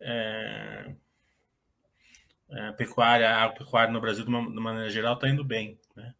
é, 0.00 0.94
é, 2.52 2.72
pecuária, 2.72 3.34
agropecuária 3.34 3.92
no 3.92 4.00
Brasil, 4.00 4.24
de 4.24 4.30
uma, 4.30 4.42
de 4.42 4.60
maneira 4.60 4.90
geral, 4.90 5.14
está 5.14 5.28
indo 5.28 5.44
bem. 5.44 5.78
Né? 5.96 6.14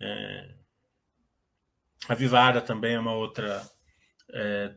É, 0.00 0.54
a 2.08 2.14
Vivara 2.14 2.60
também 2.60 2.94
é 2.94 3.00
uma 3.00 3.14
outra. 3.14 3.62
É, 4.32 4.74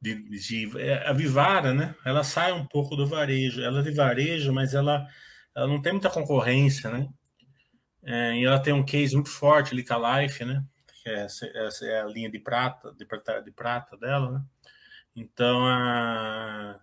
de, 0.00 0.14
de, 0.28 0.80
é, 0.80 1.08
a 1.08 1.12
Vivara, 1.12 1.72
né? 1.72 1.94
Ela 2.04 2.22
sai 2.22 2.52
um 2.52 2.66
pouco 2.66 2.96
do 2.96 3.06
varejo. 3.06 3.62
Ela 3.62 3.80
é 3.80 3.82
de 3.82 3.90
varejo, 3.92 4.52
mas 4.52 4.74
ela, 4.74 5.06
ela 5.54 5.66
não 5.66 5.80
tem 5.80 5.92
muita 5.92 6.10
concorrência, 6.10 6.90
né? 6.90 7.08
É, 8.04 8.36
e 8.36 8.44
ela 8.44 8.60
tem 8.60 8.72
um 8.72 8.84
case 8.84 9.14
muito 9.14 9.30
forte, 9.30 9.74
Lica 9.74 9.96
Life, 9.96 10.44
né? 10.44 10.62
Que 11.02 11.10
é, 11.10 11.24
essa, 11.24 11.46
é 11.86 12.00
a 12.00 12.06
linha 12.06 12.30
de 12.30 12.38
prata, 12.38 12.92
de 12.94 13.04
prata, 13.04 13.42
de 13.42 13.50
prata 13.50 13.96
dela, 13.96 14.30
né? 14.32 14.44
Então, 15.14 15.66
a, 15.66 16.78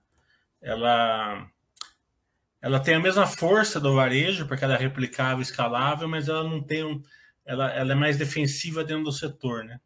ela 0.61 1.47
ela 2.63 2.79
tem 2.79 2.95
a 2.95 2.99
mesma 2.99 3.27
força 3.27 3.77
do 3.77 3.93
varejo, 3.93 4.47
porque 4.47 4.63
ela 4.63 4.75
é 4.75 4.77
replicável, 4.77 5.41
escalável, 5.41 6.07
mas 6.07 6.29
ela 6.29 6.45
não 6.45 6.63
tem 6.63 6.81
um, 6.81 7.03
ela, 7.45 7.69
ela 7.69 7.91
é 7.91 7.95
mais 7.95 8.17
defensiva 8.17 8.85
dentro 8.85 9.03
do 9.03 9.11
setor, 9.11 9.65
né? 9.65 9.81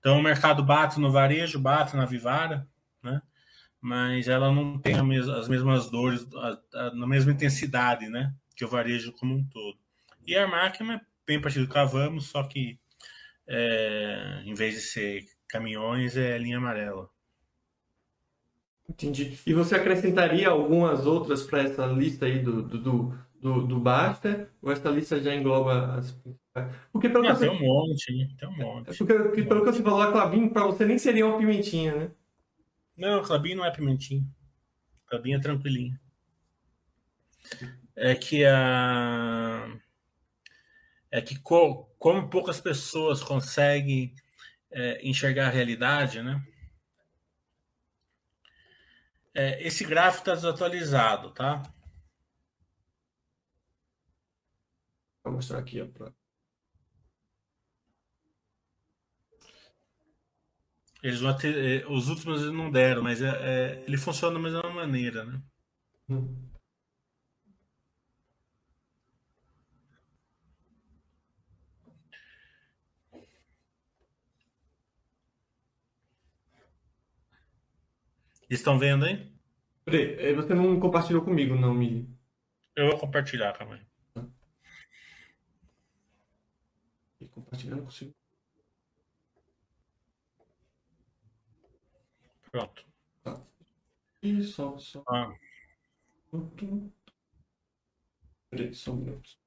Então 0.00 0.18
o 0.18 0.22
mercado 0.22 0.60
bate 0.64 0.98
no 0.98 1.12
varejo, 1.12 1.60
bate 1.60 1.96
na 1.96 2.04
Vivara, 2.04 2.66
né? 3.00 3.22
Mas 3.80 4.26
ela 4.26 4.52
não 4.52 4.80
tem 4.80 4.96
as 4.96 5.46
mesmas 5.46 5.88
dores, 5.92 6.26
a, 6.34 6.58
a, 6.74 6.94
na 6.96 7.06
mesma 7.06 7.30
intensidade, 7.30 8.08
né? 8.08 8.34
Que 8.56 8.64
o 8.64 8.68
varejo 8.68 9.12
como 9.12 9.36
um 9.36 9.44
todo. 9.44 9.78
E 10.26 10.36
a 10.36 10.48
máquina 10.48 10.94
é 10.94 11.00
bem 11.24 11.40
parecido 11.40 11.68
com 11.68 11.78
a 11.78 11.84
Vamos, 11.84 12.26
só 12.26 12.42
que 12.42 12.80
é, 13.46 14.42
em 14.44 14.54
vez 14.54 14.74
de 14.74 14.80
ser 14.80 15.22
caminhões, 15.48 16.16
é 16.16 16.36
linha 16.36 16.58
amarela. 16.58 17.08
Entendi. 18.88 19.38
E 19.46 19.52
você 19.52 19.74
acrescentaria 19.74 20.48
algumas 20.48 21.06
outras 21.06 21.42
para 21.42 21.62
essa 21.62 21.86
lista 21.86 22.24
aí 22.24 22.38
do, 22.38 22.62
do, 22.62 23.14
do, 23.40 23.66
do, 23.66 23.80
Basta? 23.80 24.48
Ou 24.62 24.72
essa 24.72 24.88
lista 24.88 25.20
já 25.20 25.34
engloba 25.34 25.94
as 25.94 26.10
principais? 26.12 26.74
Porque 26.90 27.08
pelo 27.08 27.26
ah, 27.26 27.32
que 27.32 27.38
você... 27.38 27.48
tem 27.48 27.56
um 27.56 27.60
monte, 27.60 28.16
né? 28.16 28.28
Tem 28.38 28.48
um 28.48 28.56
monte. 28.56 28.96
Porque, 28.96 29.42
pelo 29.42 29.64
que 29.64 29.72
você 29.72 29.82
falou, 29.82 30.02
a 30.02 30.10
Clabin 30.10 30.48
para 30.48 30.66
você 30.66 30.86
nem 30.86 30.98
seria 30.98 31.26
uma 31.26 31.38
pimentinha, 31.38 31.94
né? 31.94 32.10
Não, 32.96 33.20
a 33.20 33.24
Clabin 33.24 33.54
não 33.54 33.64
é 33.64 33.70
pimentinha. 33.70 34.24
Clabin 35.06 35.34
é 35.34 35.38
tranquilinha. 35.38 36.00
É 37.94 38.14
que 38.14 38.44
a... 38.44 39.68
É 41.10 41.20
que 41.20 41.38
co... 41.38 41.84
como 41.98 42.28
poucas 42.28 42.60
pessoas 42.60 43.22
conseguem 43.22 44.14
é, 44.70 45.06
enxergar 45.06 45.46
a 45.46 45.50
realidade, 45.50 46.22
né? 46.22 46.42
É, 49.38 49.64
esse 49.64 49.84
gráfico 49.84 50.22
está 50.22 50.34
desatualizado, 50.34 51.30
tá? 51.30 51.62
Vou 55.22 55.34
mostrar 55.34 55.60
aqui. 55.60 55.80
Ó, 55.80 55.86
pra... 55.86 56.12
Eles 61.00 61.20
vão 61.20 61.36
ter, 61.36 61.84
é, 61.84 61.86
os 61.86 62.08
últimos 62.08 62.42
eles 62.42 62.52
não 62.52 62.68
deram, 62.68 63.04
mas 63.04 63.22
é, 63.22 63.28
é, 63.28 63.84
ele 63.86 63.96
funciona 63.96 64.34
da 64.34 64.40
mesma 64.40 64.74
maneira, 64.74 65.24
né? 65.24 65.40
Hum. 66.08 66.47
Estão 78.48 78.78
vendo, 78.78 79.06
hein? 79.06 79.32
Peraí, 79.84 80.34
você 80.34 80.54
não 80.54 80.78
compartilhou 80.80 81.24
comigo, 81.24 81.54
não, 81.54 81.74
Mili? 81.74 82.08
Eu 82.74 82.90
vou 82.90 82.98
compartilhar, 82.98 83.52
calma 83.52 83.74
aí. 83.74 83.88
Compartilhando 87.30 87.84
consigo. 87.84 88.14
Pronto. 92.50 92.84
Tá. 93.22 93.40
E 94.22 94.42
só, 94.42 94.78
só. 94.78 95.04
Ah. 95.08 95.32
Peraí, 98.50 98.74
só 98.74 98.92
um 98.92 98.96
minuto. 98.96 99.37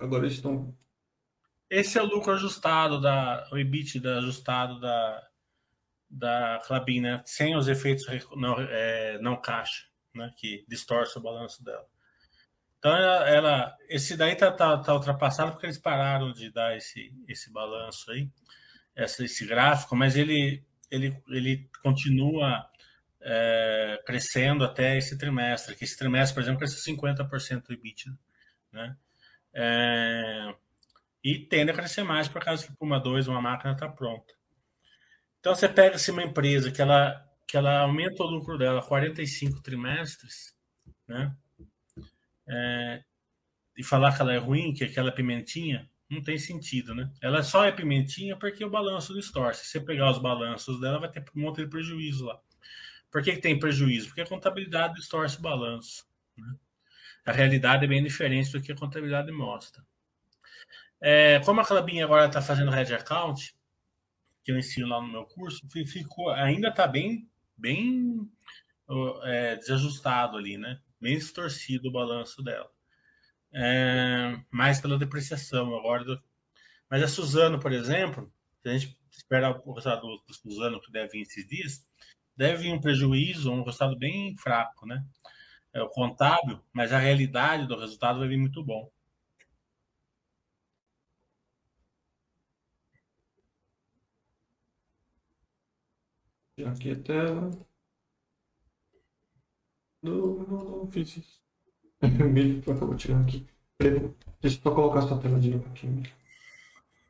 Agora 0.00 0.24
eles 0.24 0.36
estão. 0.36 0.76
Esse 1.68 1.98
é 1.98 2.02
o 2.02 2.06
lucro 2.06 2.32
ajustado, 2.32 3.00
da, 3.00 3.46
o 3.52 3.58
EBITDA 3.58 4.18
ajustado 4.18 4.80
da, 4.80 5.28
da 6.08 6.62
Clabin, 6.64 7.00
né? 7.00 7.22
Sem 7.26 7.56
os 7.56 7.68
efeitos 7.68 8.06
não, 8.36 8.58
é, 8.58 9.18
não 9.20 9.40
caixa, 9.40 9.86
né? 10.14 10.32
Que 10.36 10.64
distorce 10.68 11.18
o 11.18 11.22
balanço 11.22 11.62
dela. 11.62 11.86
Então, 12.78 12.94
ela, 12.94 13.28
ela 13.28 13.76
esse 13.88 14.16
daí 14.16 14.36
tá, 14.36 14.52
tá, 14.52 14.78
tá, 14.78 14.94
ultrapassado 14.94 15.50
porque 15.50 15.66
eles 15.66 15.78
pararam 15.78 16.32
de 16.32 16.50
dar 16.50 16.76
esse, 16.76 17.12
esse 17.26 17.52
balanço 17.52 18.10
aí, 18.12 18.30
essa, 18.94 19.24
esse 19.24 19.44
gráfico, 19.44 19.96
mas 19.96 20.16
ele, 20.16 20.64
ele, 20.88 21.20
ele 21.28 21.68
continua 21.82 22.70
é, 23.20 24.00
crescendo 24.06 24.64
até 24.64 24.96
esse 24.96 25.18
trimestre, 25.18 25.74
que 25.74 25.84
esse 25.84 25.98
trimestre, 25.98 26.34
por 26.34 26.42
exemplo, 26.42 26.60
cresceu 26.60 26.94
50% 26.94 27.68
o 27.68 27.72
EBITDA, 27.72 28.16
né? 28.72 28.96
É, 29.60 30.54
e 31.24 31.36
tende 31.36 31.72
a 31.72 31.74
crescer 31.74 32.04
mais 32.04 32.28
por 32.28 32.40
causa 32.40 32.64
que 32.64 32.72
uma 32.80 33.00
2 33.00 33.26
uma 33.26 33.42
máquina 33.42 33.72
está 33.72 33.88
pronta. 33.88 34.32
Então 35.40 35.52
você 35.52 35.68
pega 35.68 35.98
se 35.98 36.12
uma 36.12 36.22
empresa 36.22 36.70
que 36.70 36.80
ela, 36.80 37.20
que 37.44 37.56
ela 37.56 37.80
aumenta 37.80 38.22
o 38.22 38.26
lucro 38.26 38.56
dela 38.56 38.80
45 38.80 39.60
trimestres, 39.60 40.54
né? 41.08 41.36
É, 42.48 43.02
e 43.76 43.82
falar 43.82 44.14
que 44.14 44.22
ela 44.22 44.32
é 44.32 44.38
ruim, 44.38 44.72
que 44.72 44.84
aquela 44.84 45.10
pimentinha, 45.10 45.90
não 46.08 46.22
tem 46.22 46.38
sentido, 46.38 46.94
né? 46.94 47.12
Ela 47.20 47.42
só 47.42 47.64
é 47.64 47.72
pimentinha 47.72 48.36
porque 48.36 48.64
o 48.64 48.70
balanço 48.70 49.12
distorce. 49.12 49.64
Se 49.64 49.72
você 49.72 49.80
pegar 49.80 50.10
os 50.12 50.18
balanços 50.18 50.80
dela, 50.80 51.00
vai 51.00 51.10
ter 51.10 51.24
um 51.34 51.40
monte 51.40 51.62
de 51.62 51.68
prejuízo 51.68 52.26
lá. 52.26 52.40
Por 53.10 53.22
que, 53.22 53.32
que 53.32 53.40
tem 53.40 53.58
prejuízo? 53.58 54.06
Porque 54.06 54.20
a 54.20 54.26
contabilidade 54.26 54.94
distorce 54.94 55.36
o 55.38 55.42
balanço. 55.42 56.06
Né? 56.36 56.54
A 57.28 57.32
realidade 57.32 57.84
é 57.84 57.86
bem 57.86 58.02
diferente 58.02 58.50
do 58.50 58.62
que 58.62 58.72
a 58.72 58.74
contabilidade 58.74 59.30
mostra. 59.30 59.84
É, 60.98 61.38
como 61.40 61.60
a 61.60 61.64
Clabinha 61.64 62.06
agora 62.06 62.24
está 62.24 62.40
fazendo 62.40 62.70
Red 62.70 62.94
Account, 62.94 63.54
que 64.42 64.50
eu 64.50 64.58
ensino 64.58 64.88
lá 64.88 64.98
no 64.98 65.08
meu 65.08 65.26
curso, 65.26 65.68
ficou, 65.68 66.30
ainda 66.30 66.68
está 66.68 66.86
bem, 66.86 67.28
bem 67.54 68.26
é, 69.24 69.56
desajustado 69.56 70.38
ali, 70.38 70.56
né? 70.56 70.80
Bem 70.98 71.18
distorcido 71.18 71.90
o 71.90 71.92
balanço 71.92 72.42
dela. 72.42 72.70
É, 73.52 74.40
mais 74.50 74.80
pela 74.80 74.96
depreciação 74.96 75.76
agora. 75.76 76.04
Do... 76.04 76.22
Mas 76.88 77.02
a 77.02 77.08
Suzano, 77.08 77.60
por 77.60 77.72
exemplo, 77.72 78.32
se 78.62 78.70
a 78.70 78.78
gente 78.78 78.98
esperar 79.12 79.60
o 79.66 79.72
resultado 79.74 80.00
do, 80.00 80.24
do 80.26 80.32
Suzano, 80.32 80.80
que 80.80 80.90
deve 80.90 81.08
vir 81.12 81.20
esses 81.20 81.46
dias, 81.46 81.86
deve 82.34 82.62
vir 82.62 82.72
um 82.72 82.80
prejuízo, 82.80 83.52
um 83.52 83.64
resultado 83.64 83.98
bem 83.98 84.34
fraco, 84.38 84.86
né? 84.86 85.04
É, 85.72 85.82
o 85.82 85.88
contábil, 85.88 86.60
mas 86.72 86.92
a 86.92 86.98
realidade 86.98 87.66
do 87.66 87.78
resultado 87.78 88.18
vai 88.18 88.28
vir 88.28 88.38
muito 88.38 88.62
bom. 88.64 88.90
Aqui 96.66 96.90
até. 96.92 97.14
Não, 100.02 100.12
não, 100.46 100.64
não 100.64 100.86
fiz 100.90 101.16
isso. 101.16 101.40
Milho, 102.32 102.62
eu 102.66 102.74
vou 102.74 102.94
tirar 102.96 103.20
aqui. 103.20 103.46
Deixa 103.78 104.58
eu 104.58 104.62
só 104.62 104.74
colocar 104.74 105.02
sua 105.02 105.18
tela 105.18 105.38
de 105.38 105.50
novo 105.50 105.66
aqui. 105.68 105.88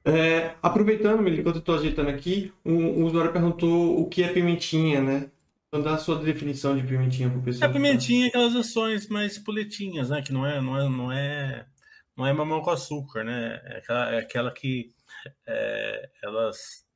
É, 0.04 0.54
aproveitando, 0.62 1.22
Milho, 1.22 1.40
enquanto 1.40 1.56
eu 1.56 1.60
estou 1.60 1.74
ajeitando 1.76 2.10
aqui, 2.10 2.52
um, 2.64 3.00
um 3.00 3.04
usuário 3.04 3.32
perguntou 3.32 4.00
o 4.00 4.08
que 4.08 4.22
é 4.22 4.32
pimentinha, 4.32 5.02
né? 5.02 5.30
Então 5.68 5.82
dá 5.82 5.94
a 5.94 5.98
sua 5.98 6.16
definição 6.16 6.74
de 6.74 6.82
pimentinha 6.82 7.28
para 7.28 7.38
o 7.38 7.42
pessoal. 7.42 7.70
A 7.70 7.72
pimentinha 7.72 8.26
é 8.26 8.28
aquelas 8.28 8.56
ações 8.56 9.06
mais 9.08 9.38
poletinhas, 9.38 10.08
né? 10.08 10.22
Que 10.22 10.32
não 10.32 10.46
é, 10.46 10.60
não 10.60 10.78
é, 10.78 10.88
não 10.88 11.12
é, 11.12 11.66
não 12.16 12.26
é 12.26 12.32
mamão 12.32 12.62
com 12.62 12.70
açúcar, 12.70 13.22
né? 13.22 13.60
É 13.64 13.78
aquela, 13.78 14.14
é 14.14 14.18
aquela 14.18 14.50
que 14.50 14.94
é, 15.46 16.10
elas. 16.22 16.86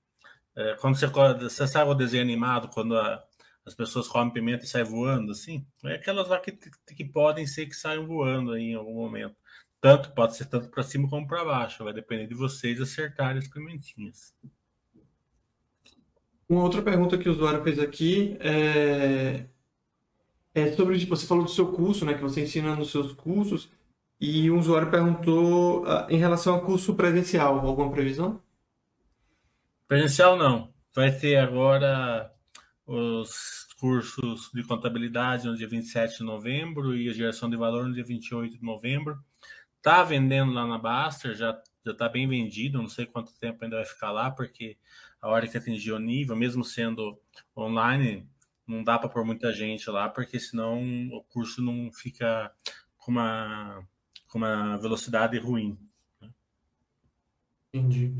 É, 0.56 0.74
quando 0.80 0.96
você, 0.96 1.06
você 1.06 1.66
sabe 1.66 1.90
o 1.90 1.94
desenho 1.94 2.22
animado, 2.22 2.68
quando 2.68 2.96
a, 2.96 3.22
as 3.66 3.74
pessoas 3.74 4.08
comem 4.08 4.32
pimenta 4.32 4.64
e 4.64 4.68
saem 4.68 4.86
voando, 4.86 5.32
assim? 5.32 5.66
É 5.84 5.94
aquelas 5.96 6.28
lá 6.28 6.40
que, 6.40 6.52
que 6.96 7.04
podem 7.04 7.46
ser 7.46 7.66
que 7.66 7.74
saiam 7.74 8.06
voando 8.06 8.52
aí 8.52 8.70
em 8.70 8.74
algum 8.74 8.94
momento. 8.94 9.36
Tanto, 9.82 10.12
pode 10.14 10.36
ser 10.36 10.46
tanto 10.46 10.70
para 10.70 10.82
cima 10.82 11.10
como 11.10 11.26
para 11.26 11.44
baixo. 11.44 11.84
Vai 11.84 11.92
depender 11.92 12.26
de 12.26 12.34
vocês 12.34 12.80
acertarem 12.80 13.38
as 13.38 13.48
pimentinhas. 13.48 14.34
Uma 16.52 16.64
outra 16.64 16.82
pergunta 16.82 17.16
que 17.16 17.30
o 17.30 17.32
usuário 17.32 17.62
fez 17.64 17.78
aqui 17.78 18.36
é, 18.38 19.46
é 20.54 20.70
sobre, 20.72 21.02
você 21.06 21.26
falou 21.26 21.44
do 21.44 21.50
seu 21.50 21.72
curso, 21.72 22.04
né, 22.04 22.12
que 22.12 22.20
você 22.20 22.42
ensina 22.42 22.76
nos 22.76 22.90
seus 22.90 23.10
cursos, 23.14 23.70
e 24.20 24.50
um 24.50 24.58
usuário 24.58 24.90
perguntou 24.90 25.82
uh, 25.84 26.06
em 26.10 26.18
relação 26.18 26.56
ao 26.56 26.60
curso 26.60 26.94
presencial, 26.94 27.58
alguma 27.66 27.90
previsão? 27.90 28.38
Presencial 29.88 30.36
não. 30.36 30.70
Vai 30.94 31.10
ter 31.10 31.36
agora 31.36 32.30
os 32.86 33.66
cursos 33.80 34.50
de 34.52 34.62
contabilidade 34.62 35.46
no 35.46 35.56
dia 35.56 35.66
27 35.66 36.18
de 36.18 36.22
novembro 36.22 36.94
e 36.94 37.08
a 37.08 37.14
geração 37.14 37.48
de 37.48 37.56
valor 37.56 37.88
no 37.88 37.94
dia 37.94 38.04
28 38.04 38.58
de 38.58 38.62
novembro. 38.62 39.18
Tá 39.80 40.04
vendendo 40.04 40.52
lá 40.52 40.66
na 40.66 40.76
Baster, 40.76 41.34
já 41.34 41.58
já 41.84 41.92
está 41.92 42.08
bem 42.08 42.28
vendido, 42.28 42.78
não 42.78 42.88
sei 42.88 43.06
quanto 43.06 43.36
tempo 43.38 43.64
ainda 43.64 43.76
vai 43.76 43.84
ficar 43.84 44.12
lá, 44.12 44.30
porque 44.30 44.76
a 45.22 45.28
hora 45.28 45.46
que 45.46 45.56
atingir 45.56 45.92
o 45.92 45.98
nível, 45.98 46.36
mesmo 46.36 46.64
sendo 46.64 47.18
online, 47.56 48.28
não 48.66 48.82
dá 48.82 48.98
para 48.98 49.08
pôr 49.08 49.24
muita 49.24 49.52
gente 49.52 49.88
lá, 49.88 50.08
porque 50.08 50.38
senão 50.38 50.82
o 51.12 51.22
curso 51.22 51.62
não 51.62 51.90
fica 51.92 52.52
com 52.98 53.12
uma, 53.12 53.86
com 54.28 54.38
uma 54.38 54.76
velocidade 54.78 55.38
ruim. 55.38 55.78
Né? 56.20 56.28
Entendi. 57.72 58.14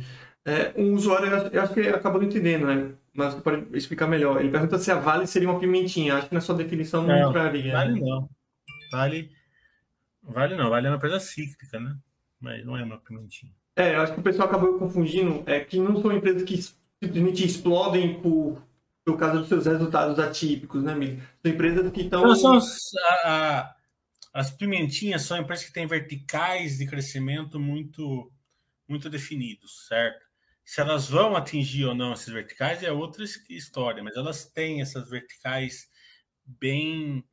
É, 0.44 0.72
um 0.80 0.94
usuário, 0.94 1.28
eu 1.52 1.62
acho 1.62 1.74
que 1.74 1.80
acabou 1.80 2.20
não 2.20 2.28
entendendo, 2.28 2.66
né? 2.66 2.94
Mas 3.12 3.34
pode 3.34 3.76
explicar 3.76 4.06
melhor. 4.06 4.40
Ele 4.40 4.50
pergunta 4.50 4.78
se 4.78 4.90
a 4.90 4.98
Vale 4.98 5.26
seria 5.26 5.48
uma 5.50 5.60
pimentinha. 5.60 6.14
Acho 6.14 6.28
que 6.28 6.34
na 6.34 6.40
sua 6.40 6.54
definição 6.54 7.06
não, 7.06 7.14
não 7.14 7.30
entraria. 7.30 7.72
Vale 7.72 8.00
não. 8.00 8.28
Vale, 8.90 9.30
vale 10.22 10.56
não. 10.56 10.70
Vale 10.70 10.86
é 10.86 10.90
uma 10.90 10.96
empresa 10.96 11.20
cíclica, 11.20 11.78
né? 11.78 11.96
mas 12.42 12.66
não 12.66 12.76
é 12.76 12.82
uma 12.82 12.98
pimentinha. 12.98 13.52
É, 13.76 13.94
eu 13.94 14.02
acho 14.02 14.12
que 14.12 14.20
o 14.20 14.22
pessoal 14.22 14.48
acabou 14.48 14.78
confundindo, 14.78 15.44
é 15.46 15.60
que 15.60 15.78
não 15.78 16.02
são 16.02 16.12
empresas 16.12 16.42
que 16.42 16.60
simplesmente 17.02 17.44
explodem 17.44 18.20
por, 18.20 18.62
por 19.04 19.18
causa 19.18 19.40
dos 19.40 19.48
seus 19.48 19.66
resultados 19.66 20.18
atípicos, 20.20 20.84
né, 20.84 20.94
Mili? 20.94 21.22
São 21.42 21.52
empresas 21.52 21.92
que 21.92 22.02
estão... 22.02 22.22
Não, 22.22 22.36
são 22.36 22.58
a, 23.24 23.74
as 24.32 24.50
pimentinhas 24.50 25.22
são 25.22 25.36
empresas 25.38 25.64
que 25.64 25.72
têm 25.72 25.86
verticais 25.86 26.78
de 26.78 26.86
crescimento 26.86 27.58
muito, 27.58 28.32
muito 28.88 29.10
definidos, 29.10 29.86
certo? 29.88 30.24
Se 30.64 30.80
elas 30.80 31.08
vão 31.08 31.34
atingir 31.34 31.86
ou 31.86 31.94
não 31.94 32.12
esses 32.12 32.32
verticais 32.32 32.84
é 32.84 32.92
outra 32.92 33.24
história, 33.50 34.02
mas 34.02 34.16
elas 34.16 34.44
têm 34.44 34.80
essas 34.80 35.10
verticais 35.10 35.88
bem, 36.46 37.24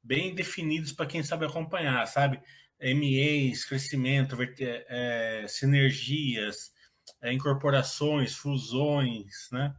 bem 0.00 0.34
definidos 0.36 0.92
para 0.92 1.06
quem 1.06 1.22
sabe 1.22 1.44
acompanhar, 1.44 2.06
sabe? 2.06 2.40
MEs, 2.78 3.64
crescimento, 3.64 4.36
é, 4.60 5.46
sinergias, 5.48 6.70
é, 7.20 7.32
incorporações, 7.32 8.34
fusões, 8.34 9.48
né? 9.52 9.74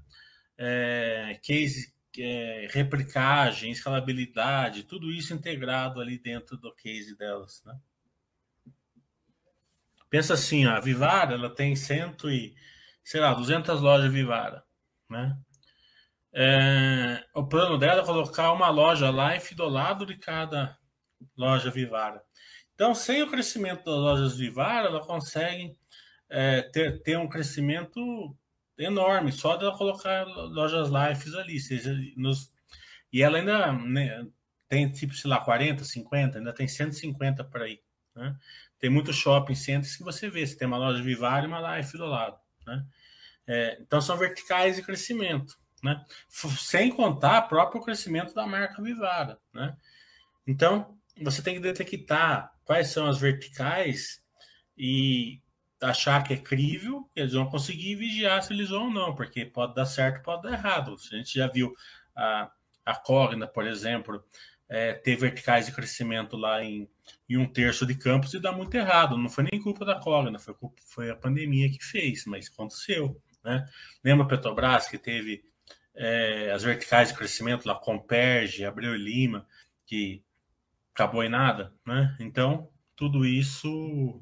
É, 0.57 1.39
case, 1.43 1.93
é, 2.17 2.67
replicagem, 2.71 3.71
escalabilidade, 3.71 4.83
tudo 4.83 5.11
isso 5.11 5.33
integrado 5.33 6.01
ali 6.01 6.17
dentro 6.17 6.57
do 6.57 6.73
case 6.73 7.15
delas, 7.15 7.63
né? 7.65 7.77
Pensa 10.09 10.33
assim, 10.33 10.65
a 10.65 10.79
Vivara, 10.79 11.33
ela 11.33 11.53
tem 11.53 11.75
cento 11.75 12.29
e, 12.29 12.55
sei 13.03 13.19
lá, 13.19 13.33
200 13.33 13.81
lojas 13.81 14.11
Vivara, 14.11 14.63
né? 15.09 15.37
É, 16.33 17.25
o 17.33 17.47
plano 17.47 17.77
dela 17.77 18.01
é 18.01 18.05
colocar 18.05 18.51
uma 18.51 18.69
loja 18.69 19.09
Life 19.09 19.55
do 19.55 19.67
lado 19.67 20.05
de 20.05 20.17
cada 20.17 20.77
loja 21.35 21.71
Vivara. 21.71 22.23
Então, 22.75 22.93
sem 22.93 23.23
o 23.23 23.29
crescimento 23.29 23.83
das 23.83 23.95
lojas 23.95 24.37
Vivara, 24.37 24.87
ela 24.87 25.05
consegue 25.05 25.75
é, 26.29 26.61
ter, 26.61 27.01
ter 27.01 27.17
um 27.17 27.27
crescimento 27.27 28.35
enorme, 28.77 29.31
só 29.31 29.55
de 29.55 29.69
colocar 29.77 30.25
lojas 30.25 30.89
Lives 30.89 31.33
ali. 31.33 31.59
Seja, 31.59 31.95
nos, 32.15 32.51
e 33.11 33.21
ela 33.21 33.37
ainda 33.39 33.73
né, 33.73 34.25
tem, 34.67 34.89
tipo, 34.91 35.13
sei 35.13 35.29
lá, 35.29 35.39
40, 35.39 35.83
50, 35.83 36.37
ainda 36.37 36.53
tem 36.53 36.67
150 36.67 37.43
por 37.45 37.61
aí. 37.61 37.81
Né? 38.15 38.35
Tem 38.79 38.89
muitos 38.89 39.15
shopping 39.15 39.55
centers 39.55 39.95
que 39.95 40.03
você 40.03 40.29
vê, 40.29 40.45
você 40.45 40.55
tem 40.55 40.67
uma 40.67 40.77
loja 40.77 41.01
Vivara 41.01 41.45
e 41.45 41.47
uma 41.47 41.77
Life 41.77 41.97
do 41.97 42.05
lado. 42.05 42.37
Né? 42.65 42.85
É, 43.47 43.77
então, 43.81 44.01
são 44.01 44.17
verticais 44.17 44.75
de 44.75 44.83
crescimento. 44.83 45.57
Né? 45.83 46.03
Sem 46.29 46.91
contar 46.91 47.45
o 47.45 47.47
próprio 47.47 47.81
crescimento 47.81 48.33
da 48.33 48.45
marca 48.45 48.81
Vivara. 48.81 49.39
Né? 49.53 49.75
Então, 50.45 50.97
você 51.21 51.41
tem 51.41 51.55
que 51.55 51.59
detectar 51.59 52.51
quais 52.63 52.89
são 52.89 53.07
as 53.07 53.17
verticais 53.17 54.21
e 54.77 55.41
achar 55.81 56.23
que 56.23 56.33
é 56.33 56.37
crível, 56.37 57.09
eles 57.15 57.33
vão 57.33 57.49
conseguir 57.49 57.95
vigiar 57.95 58.41
se 58.41 58.53
eles 58.53 58.69
vão 58.69 58.85
ou 58.85 58.91
não, 58.91 59.15
porque 59.15 59.45
pode 59.45 59.75
dar 59.75 59.85
certo, 59.85 60.23
pode 60.23 60.43
dar 60.43 60.53
errado. 60.53 60.95
A 60.95 61.15
gente 61.15 61.35
já 61.35 61.47
viu 61.47 61.73
a, 62.15 62.51
a 62.85 62.95
Cogna, 62.95 63.47
por 63.47 63.65
exemplo, 63.67 64.23
é, 64.69 64.93
ter 64.93 65.15
verticais 65.15 65.65
de 65.65 65.71
crescimento 65.71 66.35
lá 66.35 66.63
em, 66.63 66.89
em, 67.29 67.37
um 67.37 67.45
terço 67.45 67.85
de 67.85 67.95
campos 67.95 68.33
e 68.33 68.39
dá 68.39 68.51
muito 68.51 68.75
errado. 68.75 69.17
Não 69.17 69.29
foi 69.29 69.45
nem 69.51 69.61
culpa 69.61 69.85
da 69.85 69.95
Cogna, 69.99 70.39
foi, 70.39 70.53
culpa, 70.53 70.81
foi 70.85 71.09
a 71.09 71.15
pandemia 71.15 71.69
que 71.69 71.83
fez, 71.83 72.25
mas 72.25 72.49
aconteceu. 72.51 73.21
Né? 73.43 73.65
Lembra 74.03 74.25
a 74.25 74.27
Petrobras 74.27 74.87
que 74.87 74.97
teve 74.97 75.43
é, 75.95 76.51
as 76.51 76.63
verticais 76.63 77.09
de 77.09 77.15
crescimento 77.15 77.65
lá, 77.65 77.75
Comperge, 77.75 78.65
Abreu 78.65 78.95
e 78.95 78.97
Lima, 78.97 79.47
que 79.85 80.23
acabou 80.93 81.23
em 81.23 81.29
nada, 81.29 81.73
né? 81.85 82.15
Então, 82.19 82.69
tudo 82.95 83.23
isso 83.25 84.21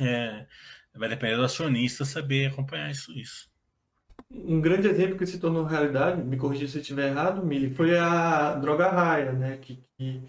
é, 0.00 0.46
vai 0.94 1.08
depender 1.08 1.36
do 1.36 1.44
acionista 1.44 2.04
saber 2.04 2.46
acompanhar 2.46 2.90
isso, 2.90 3.12
isso. 3.12 3.48
Um 4.30 4.60
grande 4.60 4.88
exemplo 4.88 5.16
que 5.16 5.26
se 5.26 5.38
tornou 5.38 5.64
realidade, 5.64 6.22
me 6.22 6.36
corrija 6.36 6.66
se 6.66 6.78
eu 6.78 6.80
estiver 6.80 7.08
errado, 7.08 7.44
Mili, 7.44 7.74
foi 7.74 7.96
a 7.96 8.54
droga 8.54 8.88
raia, 8.88 9.32
né? 9.32 9.58
Que, 9.58 9.78
que, 9.96 10.22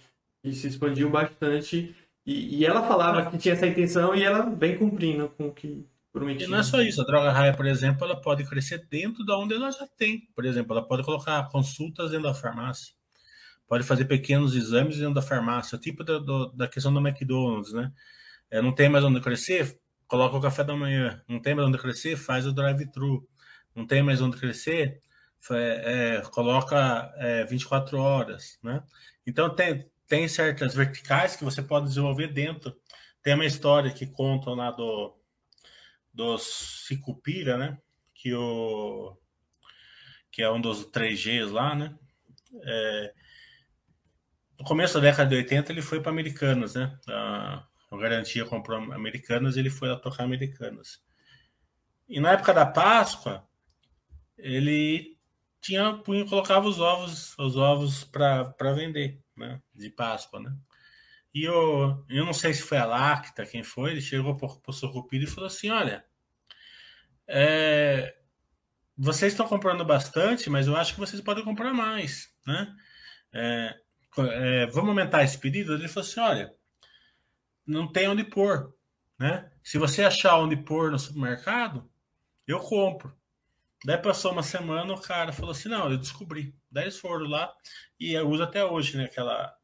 que 0.43 0.53
se 0.53 0.67
expandiu 0.67 1.09
bastante 1.09 1.95
e, 2.25 2.57
e, 2.57 2.65
ela 2.65 2.87
falava 2.87 3.29
que 3.29 3.37
tinha 3.37 3.53
essa 3.53 3.67
intenção 3.67 4.15
e 4.15 4.23
ela 4.23 4.49
vem 4.49 4.77
cumprindo 4.77 5.29
com 5.29 5.47
o 5.47 5.53
que 5.53 5.87
prometia. 6.11 6.47
E 6.47 6.49
não 6.49 6.57
é 6.57 6.63
só 6.63 6.81
isso, 6.81 7.01
a 7.01 7.05
droga 7.05 7.31
raia, 7.31 7.53
por 7.53 7.67
exemplo, 7.67 8.03
ela 8.03 8.19
pode 8.19 8.43
crescer 8.45 8.85
dentro 8.89 9.23
da 9.23 9.37
onde 9.37 9.53
ela 9.53 9.71
já 9.71 9.87
tem. 9.97 10.27
Por 10.35 10.45
exemplo, 10.45 10.75
ela 10.75 10.87
pode 10.87 11.03
colocar 11.03 11.47
consultas 11.49 12.11
dentro 12.11 12.27
da 12.27 12.33
farmácia 12.33 12.95
pode 13.67 13.83
fazer 13.83 14.05
pequenos 14.05 14.55
exames 14.55 14.97
dentro 14.97 15.13
da 15.13 15.21
farmácia, 15.21 15.77
tipo 15.77 16.03
da, 16.03 16.19
do, 16.19 16.47
da 16.51 16.67
questão 16.67 16.93
do 16.93 17.05
McDonald's, 17.05 17.73
né? 17.73 17.91
É, 18.51 18.61
não 18.61 18.73
tem 18.73 18.89
mais 18.89 19.03
onde 19.03 19.19
crescer, 19.21 19.79
coloca 20.07 20.37
o 20.37 20.41
café 20.41 20.63
da 20.63 20.75
manhã. 20.75 21.23
Não 21.27 21.41
tem 21.41 21.55
mais 21.55 21.67
onde 21.67 21.77
crescer, 21.77 22.15
faz 22.17 22.45
o 22.45 22.53
drive-thru. 22.53 23.27
Não 23.75 23.85
tem 23.85 24.01
mais 24.01 24.21
onde 24.21 24.37
crescer, 24.37 25.01
é, 25.51 26.21
coloca 26.31 27.13
é, 27.17 27.43
24 27.45 27.97
horas, 27.99 28.57
né? 28.63 28.83
Então 29.27 29.53
tem, 29.53 29.89
tem 30.07 30.27
certas 30.27 30.73
verticais 30.73 31.35
que 31.35 31.43
você 31.43 31.61
pode 31.61 31.87
desenvolver 31.87 32.27
dentro. 32.27 32.75
Tem 33.21 33.33
uma 33.33 33.45
história 33.45 33.91
que 33.91 34.07
contam 34.07 34.55
lá 34.55 34.71
do, 34.71 35.15
do 36.13 36.37
Cicupira, 36.37 37.57
né? 37.57 37.77
Que, 38.13 38.33
o, 38.33 39.17
que 40.31 40.41
é 40.41 40.49
um 40.49 40.61
dos 40.61 40.85
3Gs 40.85 41.51
lá, 41.51 41.75
né? 41.75 41.95
É, 42.63 43.13
no 44.57 44.65
começo 44.65 44.93
da 44.95 45.01
década 45.01 45.29
de 45.29 45.35
80 45.35 45.71
ele 45.71 45.81
foi 45.81 46.01
para 46.01 46.11
Americanas, 46.11 46.75
né? 46.75 46.97
A, 47.09 47.67
a 47.95 48.01
Garantia 48.01 48.45
comprou 48.45 48.77
Americanas 48.93 49.57
ele 49.57 49.69
foi 49.69 49.89
lá 49.89 49.95
tocar 49.97 50.23
Americanas. 50.23 51.03
E 52.07 52.19
na 52.19 52.33
época 52.33 52.53
da 52.53 52.65
Páscoa, 52.65 53.47
ele 54.37 55.17
tinha 55.59 55.99
colocava 56.29 56.67
os 56.67 56.79
ovos, 56.79 57.35
os 57.39 57.55
ovos 57.57 58.03
para 58.03 58.73
vender, 58.75 59.19
né? 59.35 59.61
De 59.73 59.89
Páscoa, 59.89 60.39
né? 60.39 60.55
E 61.33 61.43
eu, 61.43 62.05
eu 62.07 62.23
não 62.23 62.33
sei 62.33 62.53
se 62.53 62.61
foi 62.61 62.77
a 62.77 62.85
Lacta, 62.85 63.45
quem 63.45 63.63
foi, 63.63 63.91
ele 63.91 64.01
chegou 64.01 64.37
para 64.37 64.47
o 64.67 64.73
Sucupira 64.73 65.23
e 65.23 65.27
falou 65.27 65.47
assim: 65.47 65.69
olha, 65.69 66.05
é, 67.27 68.15
vocês 68.97 69.33
estão 69.33 69.47
comprando 69.47 69.83
bastante, 69.83 70.49
mas 70.49 70.67
eu 70.67 70.77
acho 70.77 70.93
que 70.93 70.99
vocês 70.99 71.21
podem 71.21 71.43
comprar 71.43 71.73
mais, 71.73 72.33
né? 72.45 72.73
É, 73.33 73.75
é, 74.17 74.65
vamos 74.67 74.89
aumentar 74.89 75.23
esse 75.23 75.37
pedido? 75.37 75.73
Ele 75.73 75.87
falou 75.87 76.07
assim: 76.07 76.19
olha, 76.19 76.53
não 77.65 77.91
tem 77.91 78.07
onde 78.07 78.23
pôr. 78.23 78.73
Né? 79.17 79.49
Se 79.63 79.77
você 79.77 80.03
achar 80.03 80.37
onde 80.37 80.55
pôr 80.55 80.91
no 80.91 80.99
supermercado, 80.99 81.89
eu 82.47 82.59
compro. 82.59 83.15
Daí 83.83 83.97
passou 83.97 84.31
uma 84.31 84.43
semana, 84.43 84.93
o 84.93 85.01
cara 85.01 85.31
falou 85.31 85.51
assim: 85.51 85.69
não, 85.69 85.89
eu 85.89 85.97
descobri. 85.97 86.55
Daí 86.71 86.85
eles 86.85 86.99
foram 86.99 87.27
lá 87.27 87.53
e 87.99 88.13
eu 88.13 88.27
uso 88.27 88.43
até 88.43 88.65
hoje, 88.65 88.97
né? 88.97 89.05
Aquela, 89.05 89.55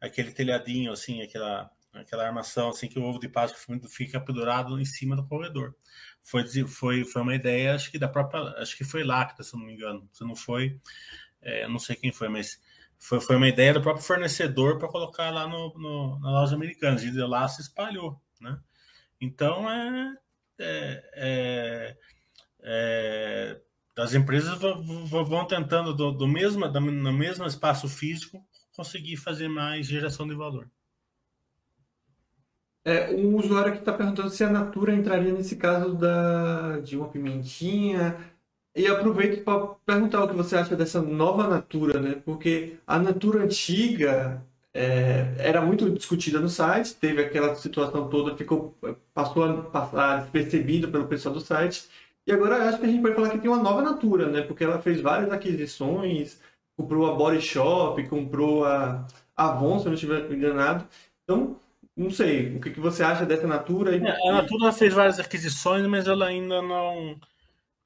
aquele 0.00 0.32
telhadinho, 0.32 0.92
assim, 0.92 1.22
aquela, 1.22 1.70
aquela 1.92 2.26
armação, 2.26 2.70
assim, 2.70 2.88
que 2.88 2.98
o 2.98 3.04
ovo 3.04 3.20
de 3.20 3.28
Páscoa 3.28 3.78
fica 3.88 4.20
pendurado 4.20 4.80
em 4.80 4.84
cima 4.84 5.14
do 5.14 5.26
corredor. 5.26 5.74
Foi, 6.22 6.44
foi, 6.66 7.04
foi 7.04 7.22
uma 7.22 7.34
ideia, 7.34 7.74
acho 7.74 7.90
que 7.90 7.98
da 7.98 8.08
própria. 8.08 8.42
Acho 8.60 8.76
que 8.76 8.84
foi 8.84 9.04
Lacta, 9.04 9.42
se 9.42 9.54
não 9.56 9.64
me 9.64 9.72
engano. 9.74 10.08
Se 10.12 10.24
não 10.24 10.34
foi, 10.36 10.80
é, 11.40 11.68
não 11.68 11.78
sei 11.78 11.96
quem 11.96 12.12
foi, 12.12 12.28
mas 12.28 12.60
foi, 13.02 13.20
foi 13.20 13.34
uma 13.34 13.48
ideia 13.48 13.74
do 13.74 13.82
próprio 13.82 14.04
fornecedor 14.04 14.78
para 14.78 14.88
colocar 14.88 15.30
lá 15.30 15.46
no, 15.48 15.74
no, 15.76 16.20
na 16.20 16.30
loja 16.30 16.54
americana. 16.54 17.02
E 17.02 17.10
de 17.10 17.20
lá 17.20 17.48
se 17.48 17.60
espalhou, 17.60 18.20
né? 18.40 18.56
Então 19.20 19.68
é, 19.68 20.16
é, 20.60 21.10
é, 21.14 21.96
é 22.62 23.60
as 23.98 24.14
empresas 24.14 24.58
vão 24.58 25.46
tentando 25.46 25.92
do, 25.92 26.12
do 26.12 26.26
mesmo, 26.26 26.66
no 26.66 27.12
mesmo 27.12 27.44
espaço 27.44 27.88
físico 27.88 28.42
conseguir 28.74 29.16
fazer 29.16 29.48
mais 29.48 29.86
geração 29.86 30.26
de 30.26 30.34
valor. 30.34 30.70
É, 32.84 33.10
um 33.10 33.36
usuário 33.36 33.72
que 33.72 33.78
está 33.78 33.92
perguntando 33.92 34.30
se 34.30 34.42
a 34.42 34.50
Natura 34.50 34.94
entraria 34.94 35.32
nesse 35.32 35.56
caso 35.56 35.94
da, 35.94 36.80
de 36.80 36.96
uma 36.96 37.08
pimentinha. 37.08 38.31
E 38.74 38.86
aproveito 38.86 39.44
para 39.44 39.66
perguntar 39.84 40.24
o 40.24 40.28
que 40.28 40.34
você 40.34 40.56
acha 40.56 40.74
dessa 40.74 41.02
nova 41.02 41.46
Natura, 41.46 42.00
né? 42.00 42.16
Porque 42.24 42.76
a 42.86 42.98
Natura 42.98 43.44
antiga 43.44 44.42
é, 44.72 45.34
era 45.38 45.60
muito 45.60 45.90
discutida 45.90 46.40
no 46.40 46.48
site, 46.48 46.94
teve 46.94 47.20
aquela 47.22 47.54
situação 47.54 48.08
toda, 48.08 48.34
ficou, 48.34 48.74
passou 49.12 49.44
a 49.44 49.62
passar 49.64 50.22
despercebido 50.22 50.88
pelo 50.88 51.06
pessoal 51.06 51.34
do 51.34 51.40
site. 51.40 51.84
E 52.26 52.32
agora 52.32 52.68
acho 52.68 52.78
que 52.78 52.86
a 52.86 52.88
gente 52.88 53.02
pode 53.02 53.14
falar 53.14 53.28
que 53.28 53.38
tem 53.38 53.50
uma 53.50 53.62
nova 53.62 53.82
Natura, 53.82 54.28
né? 54.28 54.40
Porque 54.40 54.64
ela 54.64 54.80
fez 54.80 55.00
várias 55.02 55.30
aquisições, 55.30 56.40
comprou 56.74 57.06
a 57.06 57.14
Body 57.14 57.42
Shop, 57.42 58.02
comprou 58.08 58.64
a 58.64 59.06
Avon, 59.36 59.78
se 59.78 59.84
eu 59.84 59.90
não 59.90 59.94
estiver 59.94 60.32
enganado. 60.32 60.86
Então, 61.24 61.56
não 61.94 62.10
sei, 62.10 62.56
o 62.56 62.60
que, 62.60 62.70
que 62.70 62.80
você 62.80 63.02
acha 63.02 63.26
dessa 63.26 63.46
Natura? 63.46 63.94
E... 63.94 64.02
É, 64.02 64.30
a 64.30 64.32
Natura 64.32 64.72
fez 64.72 64.94
várias 64.94 65.18
aquisições, 65.18 65.86
mas 65.86 66.06
ela 66.06 66.26
ainda 66.26 66.62
não 66.62 67.18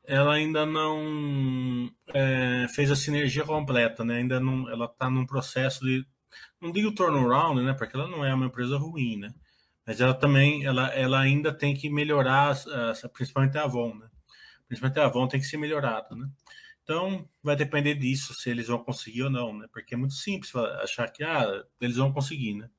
ela 0.07 0.35
ainda 0.35 0.64
não 0.64 1.90
é, 2.14 2.66
fez 2.69 2.90
a 2.90 2.97
sinergia 2.97 3.45
completa, 3.45 4.05
né? 4.05 4.19
Ainda 4.19 4.40
não, 4.40 4.69
ela 4.71 4.87
está 4.87 5.11
num 5.11 5.27
processo 5.27 5.85
de, 5.85 6.07
não 6.61 6.73
digo 6.73 6.95
turnaround, 6.95 7.62
né? 7.62 7.75
Porque 7.75 7.97
ela 7.97 8.09
não 8.09 8.25
é 8.25 8.33
uma 8.35 8.47
empresa 8.47 8.77
ruim, 8.79 9.16
né? 9.19 9.35
Mas 9.87 10.01
ela 10.01 10.14
também, 10.14 10.64
ela, 10.64 10.88
ela 10.88 11.21
ainda 11.21 11.53
tem 11.53 11.75
que 11.75 11.88
melhorar, 11.88 12.57
principalmente 13.12 13.57
a 13.59 13.64
Avon, 13.64 13.95
né? 13.95 14.09
Principalmente 14.66 14.99
a 14.99 15.07
Avon 15.07 15.29
tem 15.29 15.40
que 15.40 15.47
ser 15.47 15.57
melhorada, 15.57 16.14
né? 16.16 16.29
Então, 16.83 17.29
vai 17.42 17.57
depender 17.57 17.95
disso, 17.95 18.33
se 18.35 18.49
eles 18.49 18.69
vão 18.69 18.79
conseguir 18.79 19.25
ou 19.25 19.31
não, 19.31 19.53
né? 19.59 19.66
Porque 19.73 19.95
é 19.95 19.97
muito 19.99 20.14
simples 20.14 20.55
achar 20.55 21.11
que, 21.11 21.25
ah, 21.25 21.64
eles 21.81 21.97
vão 21.97 22.12
conseguir, 22.12 22.55
né? 22.55 22.71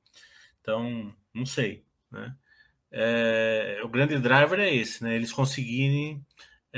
Então, 0.60 1.14
não 1.32 1.46
sei, 1.46 1.84
né? 2.10 2.34
É, 2.90 3.80
o 3.84 3.88
grande 3.88 4.18
driver 4.18 4.58
é 4.60 4.74
esse, 4.74 5.02
né? 5.04 5.14
Eles 5.14 5.32
conseguirem 5.32 6.24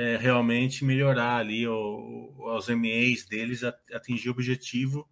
é, 0.00 0.16
realmente 0.16 0.82
melhorar 0.84 1.36
ali 1.36 1.68
os 1.68 2.68
MEs 2.68 3.26
deles, 3.26 3.62
atingir 3.92 4.30
o 4.30 4.32
objetivo 4.32 5.06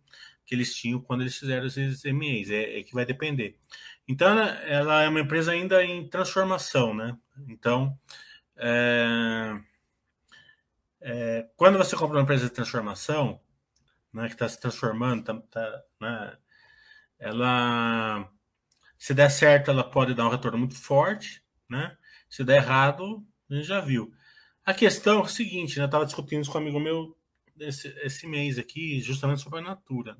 que 0.47 0.55
eles 0.55 0.75
tinham 0.75 0.99
quando 1.01 1.21
eles 1.21 1.37
fizeram 1.37 1.67
esses 1.67 2.03
MEs, 2.05 2.51
é, 2.51 2.79
é 2.79 2.83
que 2.83 2.95
vai 2.95 3.05
depender. 3.05 3.59
Então, 4.09 4.39
ela 4.39 5.03
é 5.03 5.09
uma 5.09 5.21
empresa 5.21 5.53
ainda 5.53 5.85
em 5.85 6.09
transformação, 6.09 6.95
né? 6.95 7.15
Então, 7.47 7.99
é, 8.57 9.61
é, 11.03 11.47
quando 11.55 11.77
você 11.77 11.95
compra 11.95 12.17
uma 12.17 12.23
empresa 12.23 12.47
de 12.47 12.55
transformação, 12.55 13.41
né, 14.11 14.27
que 14.27 14.33
está 14.35 14.49
se 14.49 14.59
transformando, 14.59 15.23
tá, 15.23 15.35
tá, 15.51 15.83
né, 16.01 16.39
ela 17.19 18.31
se 18.99 19.13
der 19.13 19.31
certo, 19.31 19.71
ela 19.71 19.85
pode 19.85 20.15
dar 20.15 20.27
um 20.27 20.31
retorno 20.31 20.57
muito 20.59 20.77
forte, 20.77 21.43
né? 21.69 21.97
Se 22.29 22.43
der 22.43 22.57
errado, 22.57 23.25
a 23.51 23.55
gente 23.55 23.67
já 23.67 23.81
viu. 23.81 24.13
A 24.69 24.75
questão 24.75 25.21
é 25.21 25.23
o 25.23 25.27
seguinte, 25.27 25.79
né? 25.79 25.85
Eu 25.85 25.87
estava 25.87 26.05
discutindo 26.05 26.43
isso 26.43 26.53
com 26.53 26.59
um 26.59 26.61
amigo 26.61 26.79
meu 26.79 27.17
esse, 27.59 27.89
esse 28.03 28.27
mês 28.27 28.59
aqui, 28.59 29.01
justamente 29.01 29.41
sobre 29.41 29.61
a 29.61 29.63
Natura. 29.63 30.19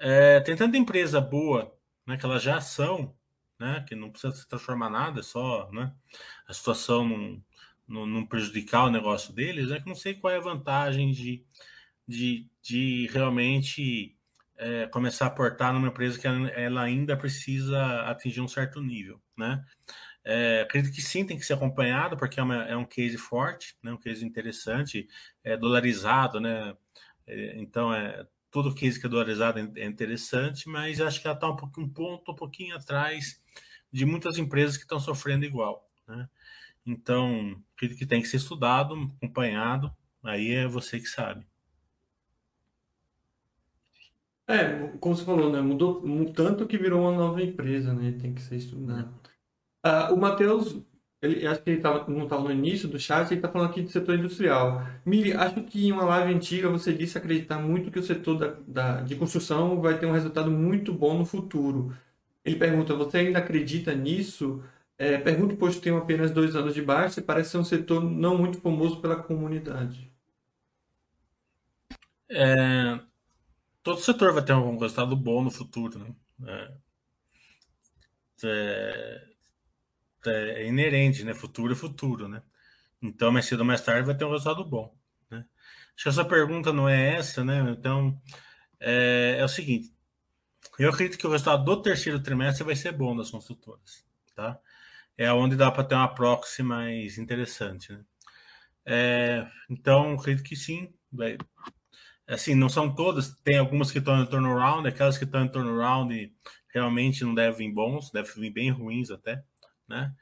É, 0.00 0.40
tem 0.40 0.56
tanta 0.56 0.76
empresa 0.76 1.20
boa, 1.20 1.72
né? 2.04 2.16
Que 2.16 2.26
elas 2.26 2.42
já 2.42 2.60
são, 2.60 3.14
né? 3.56 3.84
Que 3.86 3.94
não 3.94 4.10
precisa 4.10 4.34
se 4.34 4.48
transformar 4.48 4.90
nada, 4.90 5.20
é 5.20 5.22
só, 5.22 5.70
né? 5.70 5.94
A 6.48 6.52
situação 6.52 7.08
não, 7.08 7.44
não, 7.86 8.04
não 8.04 8.26
prejudicar 8.26 8.86
o 8.86 8.90
negócio 8.90 9.32
deles, 9.32 9.68
né? 9.68 9.78
Que 9.78 9.86
não 9.86 9.94
sei 9.94 10.14
qual 10.14 10.32
é 10.32 10.38
a 10.38 10.40
vantagem 10.40 11.12
de, 11.12 11.46
de, 12.04 12.50
de 12.60 13.06
realmente 13.12 14.18
é, 14.56 14.88
começar 14.88 15.26
a 15.26 15.28
aportar 15.28 15.72
numa 15.72 15.86
empresa 15.86 16.18
que 16.18 16.26
ela 16.26 16.82
ainda 16.82 17.16
precisa 17.16 18.02
atingir 18.10 18.40
um 18.40 18.48
certo 18.48 18.80
nível, 18.80 19.22
né? 19.38 19.64
É, 20.28 20.62
acredito 20.62 20.92
que 20.92 21.00
sim, 21.00 21.24
tem 21.24 21.38
que 21.38 21.46
ser 21.46 21.52
acompanhado, 21.52 22.16
porque 22.16 22.40
é, 22.40 22.42
uma, 22.42 22.64
é 22.64 22.76
um 22.76 22.84
case 22.84 23.16
forte, 23.16 23.76
né? 23.80 23.92
um 23.92 23.96
case 23.96 24.26
interessante, 24.26 25.08
é 25.44 25.56
dolarizado, 25.56 26.40
né? 26.40 26.76
É, 27.28 27.56
então, 27.60 27.94
é, 27.94 28.26
todo 28.50 28.74
case 28.74 28.98
que 28.98 29.06
é 29.06 29.08
dolarizado 29.08 29.60
é, 29.60 29.70
é 29.76 29.86
interessante, 29.86 30.68
mas 30.68 31.00
acho 31.00 31.20
que 31.20 31.28
ela 31.28 31.36
está 31.36 31.48
um, 31.48 31.56
um 31.78 31.88
ponto 31.88 32.32
um 32.32 32.34
pouquinho 32.34 32.74
atrás 32.74 33.40
de 33.92 34.04
muitas 34.04 34.36
empresas 34.36 34.76
que 34.76 34.82
estão 34.82 34.98
sofrendo 34.98 35.44
igual, 35.44 35.88
né? 36.08 36.28
Então, 36.84 37.62
acredito 37.76 37.98
que 37.98 38.06
tem 38.06 38.20
que 38.20 38.26
ser 38.26 38.38
estudado, 38.38 38.94
acompanhado, 39.18 39.94
aí 40.24 40.54
é 40.54 40.66
você 40.66 40.98
que 40.98 41.06
sabe. 41.06 41.46
É, 44.48 44.88
como 44.98 45.14
você 45.14 45.24
falou, 45.24 45.52
né? 45.52 45.60
Mudou 45.60 46.02
tanto 46.32 46.66
que 46.66 46.78
virou 46.78 47.02
uma 47.02 47.12
nova 47.12 47.40
empresa, 47.40 47.94
né? 47.94 48.10
Tem 48.20 48.34
que 48.34 48.42
ser 48.42 48.56
estudado. 48.56 49.25
Ah, 49.86 50.12
o 50.12 50.16
Matheus, 50.16 50.76
ele, 51.22 51.46
acho 51.46 51.62
que 51.62 51.70
ele 51.70 51.80
tava, 51.80 52.10
não 52.10 52.24
estava 52.24 52.42
no 52.42 52.50
início 52.50 52.88
do 52.88 52.98
chat, 52.98 53.30
ele 53.30 53.36
está 53.38 53.48
falando 53.48 53.70
aqui 53.70 53.82
do 53.82 53.88
setor 53.90 54.18
industrial. 54.18 54.84
Miri, 55.04 55.32
acho 55.32 55.62
que 55.62 55.86
em 55.86 55.92
uma 55.92 56.04
live 56.04 56.34
antiga 56.34 56.68
você 56.68 56.92
disse 56.92 57.16
acreditar 57.16 57.58
muito 57.60 57.90
que 57.90 57.98
o 58.00 58.02
setor 58.02 58.36
da, 58.36 58.56
da, 58.66 59.00
de 59.02 59.14
construção 59.14 59.80
vai 59.80 59.96
ter 59.98 60.06
um 60.06 60.12
resultado 60.12 60.50
muito 60.50 60.92
bom 60.92 61.16
no 61.16 61.24
futuro. 61.24 61.96
Ele 62.44 62.56
pergunta, 62.56 62.94
você 62.96 63.18
ainda 63.18 63.38
acredita 63.38 63.94
nisso? 63.94 64.62
É, 64.98 65.18
pergunto, 65.18 65.56
pois 65.56 65.78
tem 65.78 65.96
apenas 65.96 66.32
dois 66.32 66.56
anos 66.56 66.74
de 66.74 66.82
baixa 66.82 67.20
e 67.20 67.22
parece 67.22 67.50
ser 67.50 67.58
um 67.58 67.64
setor 67.64 68.02
não 68.02 68.36
muito 68.36 68.60
famoso 68.60 69.00
pela 69.00 69.16
comunidade. 69.16 70.10
É, 72.28 72.98
todo 73.84 74.00
setor 74.00 74.32
vai 74.32 74.44
ter 74.44 74.52
um 74.52 74.78
resultado 74.78 75.14
bom 75.16 75.44
no 75.44 75.50
futuro, 75.50 75.98
né? 75.98 76.14
É, 76.44 76.72
é, 78.44 79.35
é, 80.30 80.66
inerente, 80.66 81.24
né? 81.24 81.34
Futuro 81.34 81.72
é 81.72 81.76
futuro, 81.76 82.28
né? 82.28 82.42
Então, 83.02 83.32
mais 83.32 83.46
cedo 83.46 83.60
ou 83.60 83.66
mais 83.66 83.80
tarde 83.80 84.06
vai 84.06 84.16
ter 84.16 84.24
um 84.24 84.30
resultado 84.30 84.64
bom, 84.64 84.94
né? 85.30 85.44
Acho 85.94 86.04
que 86.04 86.08
essa 86.08 86.24
pergunta 86.24 86.72
não 86.72 86.88
é 86.88 87.14
essa, 87.16 87.44
né? 87.44 87.60
Então, 87.70 88.20
é, 88.80 89.36
é 89.38 89.44
o 89.44 89.48
seguinte. 89.48 89.94
Eu 90.78 90.90
acredito 90.90 91.18
que 91.18 91.26
o 91.26 91.30
resultado 91.30 91.64
do 91.64 91.82
terceiro 91.82 92.22
trimestre 92.22 92.64
vai 92.64 92.76
ser 92.76 92.92
bom 92.92 93.16
das 93.16 93.30
construtoras, 93.30 94.04
tá? 94.34 94.58
É 95.16 95.32
onde 95.32 95.56
dá 95.56 95.70
para 95.70 95.84
ter 95.84 95.94
uma 95.94 96.14
proxy 96.14 96.62
mais 96.62 97.18
interessante, 97.18 97.92
né? 97.92 98.04
É, 98.84 99.46
então, 99.68 100.14
acredito 100.14 100.46
que 100.46 100.54
sim, 100.54 100.92
vai, 101.10 101.36
assim, 102.26 102.54
não 102.54 102.68
são 102.68 102.94
todas, 102.94 103.34
tem 103.42 103.58
algumas 103.58 103.90
que 103.90 103.98
estão 103.98 104.22
em 104.22 104.26
turnaround, 104.26 104.86
aquelas 104.88 105.18
que 105.18 105.24
estão 105.24 105.44
em 105.44 105.48
turnaround 105.48 106.32
realmente 106.72 107.24
não 107.24 107.34
devem 107.34 107.68
vir 107.68 107.74
bons, 107.74 108.10
devem 108.10 108.32
vir 108.34 108.50
bem 108.50 108.70
ruins 108.70 109.10
até, 109.10 109.42
né? 109.88 110.14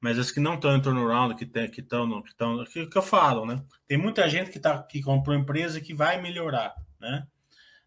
Mas 0.00 0.18
as 0.18 0.30
que 0.30 0.38
não 0.38 0.54
estão 0.54 0.76
em 0.76 0.80
turnaround, 0.80 1.34
que 1.34 1.44
estão, 1.44 1.68
que 1.68 1.80
estão, 1.80 2.62
que 2.62 2.72
que, 2.72 2.86
que 2.86 2.98
eu 2.98 3.02
falo, 3.02 3.44
né? 3.44 3.62
Tem 3.86 3.98
muita 3.98 4.28
gente 4.28 4.50
que 4.50 4.60
tá, 4.60 4.82
que 4.82 5.02
comprou 5.02 5.36
empresa 5.36 5.80
que 5.80 5.94
vai 5.94 6.20
melhorar, 6.20 6.74
né? 7.00 7.26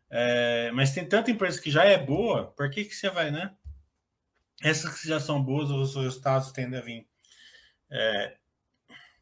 É, 0.10 0.72
mas 0.74 0.94
tem 0.94 1.08
tanta 1.08 1.32
empresa 1.32 1.62
que 1.62 1.72
já 1.72 1.86
é 1.86 1.98
boa, 1.98 2.52
por 2.52 2.70
que 2.70 2.84
que 2.84 2.94
você 2.94 3.10
vai, 3.10 3.32
né? 3.32 3.56
Essas 4.62 5.00
que 5.00 5.08
já 5.08 5.20
são 5.20 5.42
boas, 5.42 5.72
os 5.72 5.96
resultados 5.96 6.52
tendem 6.52 6.80
a 6.80 6.84
vir 6.84 7.08
é, 7.90 8.38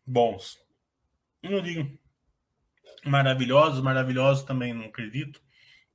bons. 0.06 0.60
Não 1.44 1.62
digo 1.62 1.98
maravilhosos, 3.06 3.82
maravilhosos 3.82 4.44
também 4.44 4.74
não 4.74 4.86
acredito. 4.86 5.42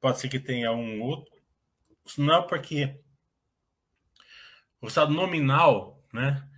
Pode 0.00 0.20
ser 0.20 0.28
que 0.28 0.38
tenha 0.38 0.72
um 0.72 1.02
outro. 1.02 1.34
Não 2.16 2.34
é 2.34 2.46
porque 2.46 3.00
o 4.80 4.86
estado 4.86 5.12
nominal, 5.12 5.93
né? 6.14 6.48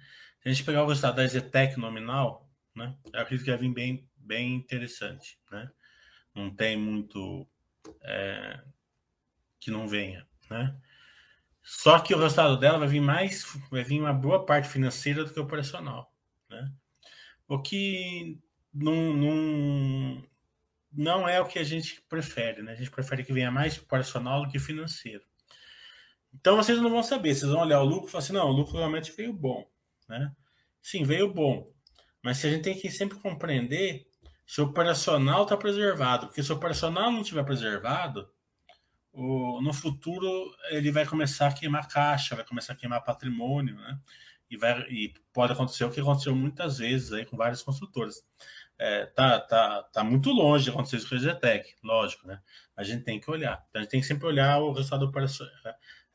Se 0.42 0.48
a 0.48 0.52
gente 0.52 0.64
pegar 0.64 0.84
o 0.84 0.86
resultado 0.86 1.16
da 1.16 1.26
Zetec 1.26 1.78
nominal, 1.78 2.48
né? 2.74 2.94
Eu 3.12 3.20
acredito 3.20 3.44
que 3.44 3.50
vai 3.50 3.58
vir 3.58 3.72
bem, 3.72 4.08
bem 4.16 4.54
interessante, 4.54 5.40
né? 5.50 5.70
Não 6.34 6.54
tem 6.54 6.76
muito 6.76 7.48
é, 8.02 8.62
que 9.58 9.70
não 9.70 9.88
venha, 9.88 10.26
né? 10.50 10.78
Só 11.62 11.98
que 11.98 12.14
o 12.14 12.18
resultado 12.18 12.56
dela 12.58 12.78
vai 12.78 12.86
vir 12.86 13.00
mais, 13.00 13.44
vai 13.70 13.82
vir 13.82 13.98
uma 13.98 14.12
boa 14.12 14.44
parte 14.44 14.68
financeira 14.68 15.24
do 15.24 15.32
que 15.32 15.40
operacional, 15.40 16.14
né? 16.48 16.70
O 17.48 17.60
que 17.60 18.38
não, 18.72 19.14
não, 19.14 20.24
não 20.92 21.28
é 21.28 21.40
o 21.40 21.46
que 21.46 21.58
a 21.58 21.64
gente 21.64 22.02
prefere, 22.02 22.62
né? 22.62 22.72
A 22.72 22.76
gente 22.76 22.90
prefere 22.90 23.24
que 23.24 23.32
venha 23.32 23.50
mais 23.50 23.78
operacional 23.78 24.44
do 24.44 24.52
que 24.52 24.58
financeiro. 24.58 25.24
Então 26.38 26.56
vocês 26.56 26.78
não 26.80 26.90
vão 26.90 27.02
saber, 27.02 27.34
vocês 27.34 27.50
vão 27.50 27.62
olhar 27.62 27.80
o 27.80 27.84
lucro 27.84 28.08
e 28.08 28.10
falar 28.10 28.22
assim, 28.22 28.32
não, 28.32 28.48
o 28.48 28.52
lucro 28.52 28.76
realmente 28.76 29.12
veio 29.12 29.32
bom, 29.32 29.66
né? 30.08 30.32
Sim, 30.82 31.02
veio 31.02 31.32
bom. 31.32 31.72
Mas 32.22 32.44
a 32.44 32.50
gente 32.50 32.62
tem 32.62 32.78
que 32.78 32.90
sempre 32.90 33.18
compreender 33.18 34.06
se 34.46 34.60
o 34.60 34.64
operacional 34.64 35.42
está 35.42 35.56
preservado, 35.56 36.26
porque 36.26 36.42
se 36.42 36.52
o 36.52 36.56
operacional 36.56 37.10
não 37.10 37.22
estiver 37.22 37.44
preservado, 37.44 38.30
o, 39.12 39.60
no 39.62 39.72
futuro 39.72 40.28
ele 40.70 40.92
vai 40.92 41.06
começar 41.06 41.48
a 41.48 41.52
queimar 41.52 41.88
caixa, 41.88 42.36
vai 42.36 42.44
começar 42.44 42.74
a 42.74 42.76
queimar 42.76 43.02
patrimônio, 43.02 43.74
né? 43.76 43.98
E, 44.48 44.56
vai, 44.56 44.80
e 44.82 45.12
pode 45.32 45.52
acontecer 45.52 45.84
o 45.84 45.90
que 45.90 46.00
aconteceu 46.00 46.34
muitas 46.36 46.78
vezes 46.78 47.12
aí 47.12 47.24
com 47.24 47.36
várias 47.36 47.62
construtoras. 47.62 48.24
É, 48.78 49.06
tá, 49.06 49.40
tá, 49.40 49.82
tá 49.84 50.04
muito 50.04 50.30
longe 50.30 50.64
de 50.64 50.70
acontecer 50.70 50.98
isso 50.98 51.08
com 51.08 51.14
a 51.14 51.18
Zetec, 51.18 51.74
lógico, 51.82 52.28
né? 52.28 52.40
A 52.76 52.84
gente 52.84 53.04
tem 53.04 53.18
que 53.18 53.30
olhar. 53.30 53.64
Então, 53.68 53.80
a 53.80 53.82
gente 53.82 53.90
tem 53.90 54.00
que 54.00 54.06
sempre 54.06 54.26
olhar 54.26 54.58
o 54.58 54.72
resultado 54.72 55.06
operacional, 55.06 55.52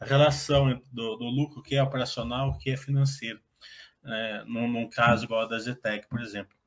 a 0.02 0.06
relação 0.06 0.82
do, 0.92 1.16
do 1.16 1.26
lucro 1.26 1.62
que 1.62 1.76
é 1.76 1.84
operacional, 1.84 2.58
que 2.58 2.72
é 2.72 2.76
financeiro. 2.76 3.40
É, 4.04 4.44
num, 4.46 4.68
num, 4.68 4.90
caso 4.90 5.26
igual 5.26 5.42
a 5.42 5.46
da 5.46 5.60
Zetec, 5.60 6.10
por 6.10 6.20
exemplo. 6.20 6.58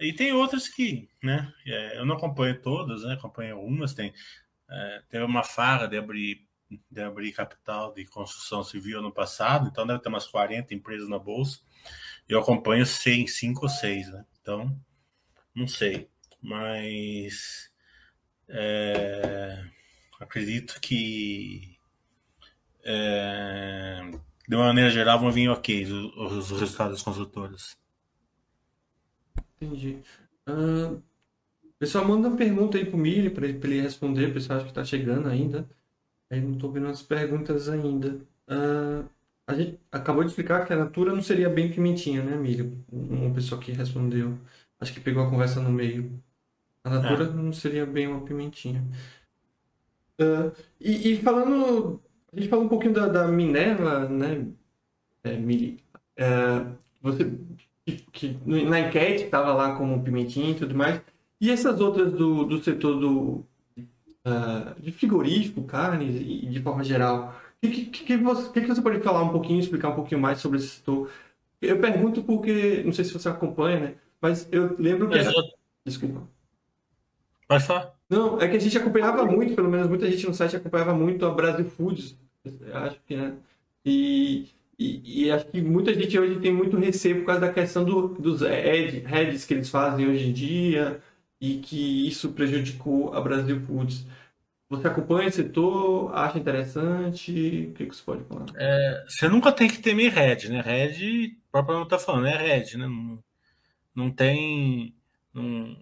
E 0.00 0.14
tem 0.14 0.32
outras 0.32 0.66
que, 0.66 1.10
né? 1.22 1.52
É, 1.66 1.98
eu 1.98 2.06
não 2.06 2.16
acompanho 2.16 2.58
todas, 2.62 3.04
né? 3.04 3.12
Acompanho 3.12 3.60
umas, 3.60 3.92
tem 3.92 4.14
é, 4.70 5.02
teve 5.10 5.24
uma 5.24 5.42
farra 5.42 5.86
de 5.86 5.98
abrir, 5.98 6.46
de 6.90 7.02
abrir 7.02 7.32
capital 7.32 7.92
de 7.92 8.06
construção 8.06 8.64
civil 8.64 9.02
no 9.02 9.12
passado, 9.12 9.68
então 9.68 9.86
deve 9.86 10.00
ter 10.00 10.08
umas 10.08 10.26
40 10.26 10.72
empresas 10.72 11.08
na 11.08 11.18
bolsa. 11.18 11.60
Eu 12.26 12.40
acompanho 12.40 12.86
100, 12.86 13.26
5 13.26 13.62
ou 13.62 13.68
6, 13.68 14.10
né? 14.10 14.24
Então, 14.40 14.74
não 15.54 15.66
sei. 15.66 16.08
Mas 16.40 17.70
é, 18.48 19.62
acredito 20.18 20.80
que 20.80 21.69
é, 22.84 24.10
de 24.48 24.56
uma 24.56 24.66
maneira 24.66 24.90
geral 24.90 25.18
vão 25.18 25.30
vir 25.30 25.48
ok 25.48 25.84
os, 25.84 26.50
os 26.50 26.60
resultados 26.60 26.94
das 26.94 27.02
consultoras. 27.02 27.76
Entendi. 29.60 29.98
Uh, 30.48 31.02
pessoal, 31.78 32.06
manda 32.06 32.28
uma 32.28 32.36
pergunta 32.36 32.78
aí 32.78 32.84
pro 32.84 32.96
Mili 32.96 33.30
para 33.30 33.46
ele, 33.46 33.60
ele, 33.62 33.80
responder. 33.82 34.26
O 34.26 34.32
pessoal 34.32 34.56
acha 34.56 34.64
que 34.64 34.70
está 34.70 34.84
chegando 34.84 35.28
ainda. 35.28 35.68
Aí 36.30 36.40
não 36.40 36.52
estou 36.52 36.72
vendo 36.72 36.86
as 36.86 37.02
perguntas 37.02 37.68
ainda. 37.68 38.20
Uh, 38.48 39.08
a 39.46 39.54
gente 39.54 39.78
acabou 39.90 40.22
de 40.22 40.30
explicar 40.30 40.64
que 40.64 40.72
a 40.72 40.76
Natura 40.76 41.12
não 41.12 41.22
seria 41.22 41.48
bem 41.48 41.70
pimentinha, 41.70 42.22
né, 42.22 42.36
Mili? 42.36 42.72
Uma 42.90 43.34
pessoa 43.34 43.60
que 43.60 43.72
respondeu. 43.72 44.38
Acho 44.78 44.94
que 44.94 45.00
pegou 45.00 45.24
a 45.24 45.30
conversa 45.30 45.60
no 45.60 45.70
meio. 45.70 46.22
A 46.82 46.90
Natura 46.90 47.24
é. 47.24 47.30
não 47.30 47.52
seria 47.52 47.84
bem 47.84 48.06
uma 48.06 48.24
pimentinha. 48.24 48.82
Uh, 50.20 50.52
e, 50.80 51.12
e, 51.12 51.16
falando. 51.22 52.00
A 52.32 52.36
gente 52.36 52.48
falou 52.48 52.64
um 52.64 52.68
pouquinho 52.68 52.94
da, 52.94 53.08
da 53.08 53.26
Minerva, 53.26 54.08
né, 54.08 54.46
é, 55.24 55.36
Mili? 55.36 55.82
É, 56.16 56.64
você 57.02 57.30
que, 58.12 58.38
na 58.44 58.80
enquete 58.80 59.24
estava 59.24 59.52
lá 59.52 59.76
como 59.76 60.02
pimentinha 60.02 60.50
e 60.50 60.54
tudo 60.54 60.74
mais. 60.74 61.00
E 61.40 61.50
essas 61.50 61.80
outras 61.80 62.12
do, 62.12 62.44
do 62.44 62.62
setor 62.62 63.00
do, 63.00 63.46
uh, 64.26 64.80
de 64.80 64.92
frigorífico, 64.92 65.64
carnes 65.64 66.14
e 66.20 66.46
de 66.46 66.60
forma 66.60 66.84
geral, 66.84 67.34
o 67.62 67.68
que, 67.68 67.86
que, 67.86 68.04
que, 68.04 68.16
você, 68.16 68.52
que, 68.52 68.60
que 68.60 68.66
você 68.66 68.82
pode 68.82 69.00
falar 69.00 69.22
um 69.22 69.30
pouquinho, 69.30 69.60
explicar 69.60 69.88
um 69.88 69.94
pouquinho 69.94 70.20
mais 70.20 70.38
sobre 70.38 70.58
esse 70.58 70.68
setor? 70.68 71.10
Eu 71.60 71.78
pergunto 71.78 72.22
porque, 72.22 72.82
não 72.84 72.92
sei 72.92 73.04
se 73.04 73.12
você 73.12 73.28
acompanha, 73.28 73.80
né? 73.80 73.94
Mas 74.20 74.48
eu 74.50 74.76
lembro 74.78 75.08
que. 75.08 75.18
Era... 75.18 75.32
Desculpa. 75.84 76.26
Pode 77.48 77.64
falar. 77.64 77.99
Não, 78.10 78.40
é 78.40 78.48
que 78.48 78.56
a 78.56 78.58
gente 78.58 78.76
acompanhava 78.76 79.24
muito, 79.24 79.54
pelo 79.54 79.70
menos 79.70 79.86
muita 79.86 80.10
gente 80.10 80.26
no 80.26 80.34
site 80.34 80.56
acompanhava 80.56 80.92
muito 80.92 81.24
a 81.24 81.30
Brasil 81.30 81.64
Foods, 81.64 82.18
acho 82.74 83.00
que, 83.06 83.16
né? 83.16 83.34
E, 83.84 84.48
e, 84.76 85.26
e, 85.26 85.30
acho 85.30 85.46
que 85.46 85.60
muita 85.62 85.94
gente 85.94 86.18
hoje 86.18 86.40
tem 86.40 86.52
muito 86.52 86.76
receio 86.76 87.20
por 87.20 87.26
causa 87.26 87.42
da 87.42 87.52
questão 87.52 87.84
do, 87.84 88.08
dos 88.08 88.40
heads 88.40 89.46
que 89.46 89.54
eles 89.54 89.70
fazem 89.70 90.08
hoje 90.08 90.28
em 90.28 90.32
dia 90.32 91.00
e 91.40 91.58
que 91.58 92.08
isso 92.08 92.32
prejudicou 92.32 93.14
a 93.14 93.20
Brasil 93.20 93.60
Foods. 93.60 94.04
Você 94.68 94.86
acompanha 94.88 95.28
esse 95.28 95.38
setor? 95.38 96.14
Acha 96.14 96.38
interessante? 96.38 97.68
O 97.70 97.74
que, 97.74 97.86
que 97.86 97.94
você 97.94 98.02
pode 98.02 98.24
falar? 98.24 98.46
É, 98.56 99.04
você 99.08 99.28
nunca 99.28 99.52
tem 99.52 99.68
que 99.68 99.78
temer 99.78 100.12
head, 100.12 100.48
né? 100.48 100.60
Head, 100.60 101.36
o 101.48 101.50
próprio 101.50 101.76
não 101.76 101.84
está 101.84 101.98
falando, 101.98 102.26
é 102.26 102.36
head, 102.36 102.76
né? 102.76 102.86
Não, 102.86 103.18
não 103.94 104.10
tem. 104.10 104.94
Não, 105.32 105.76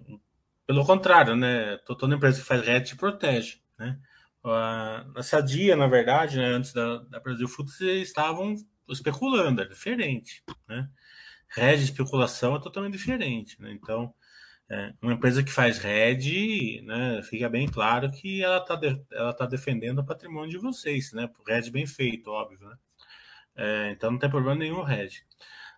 pelo 0.68 0.84
contrário, 0.84 1.34
né? 1.34 1.78
Toda 1.78 2.14
empresa 2.14 2.40
que 2.42 2.46
faz 2.46 2.62
head 2.62 2.86
te 2.86 2.94
protege, 2.94 3.62
né? 3.78 3.98
A 4.44 5.22
Sadia, 5.22 5.74
na 5.74 5.86
verdade, 5.86 6.36
né, 6.36 6.44
antes 6.44 6.74
da, 6.74 6.98
da 6.98 7.20
Brasil 7.20 7.48
Foods, 7.48 7.80
estavam 7.80 8.54
especulando, 8.88 9.62
é 9.62 9.64
diferente, 9.64 10.44
né? 10.68 10.88
Rede 11.48 11.84
especulação 11.84 12.54
é 12.54 12.60
totalmente 12.60 12.92
diferente, 12.92 13.60
né? 13.62 13.72
Então, 13.72 14.14
é, 14.70 14.92
uma 15.00 15.14
empresa 15.14 15.42
que 15.42 15.50
faz 15.50 15.78
rede, 15.78 16.82
né, 16.82 17.22
fica 17.22 17.48
bem 17.48 17.66
claro 17.66 18.10
que 18.10 18.42
ela 18.44 18.58
está 18.58 18.76
de, 18.76 19.02
ela 19.12 19.32
tá 19.32 19.46
defendendo 19.46 20.00
o 20.00 20.06
patrimônio 20.06 20.50
de 20.50 20.58
vocês, 20.58 21.12
né? 21.12 21.30
Rede 21.46 21.70
bem 21.70 21.86
feito, 21.86 22.30
óbvio, 22.30 22.58
né? 22.60 22.76
É, 23.56 23.90
então 23.92 24.10
não 24.10 24.18
tem 24.18 24.30
problema 24.30 24.58
nenhum 24.58 24.82
rede. 24.82 25.26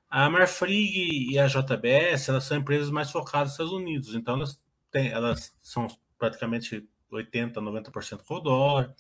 A 0.09 0.29
Marfrig 0.29 1.31
e 1.33 1.39
a 1.39 1.47
JBS, 1.47 2.29
elas 2.29 2.45
são 2.45 2.59
empresas 2.59 2.91
mais 2.91 3.11
focadas 3.11 3.51
nos 3.51 3.53
Estados 3.53 3.73
Unidos, 3.73 4.15
então 4.17 4.35
elas, 4.35 4.61
têm, 4.91 5.09
elas 5.09 5.57
são 5.63 5.87
praticamente 6.19 6.89
80, 7.11 7.61
90% 7.61 8.23
com 8.25 8.35
o 8.35 8.41
dólar, 8.41 8.95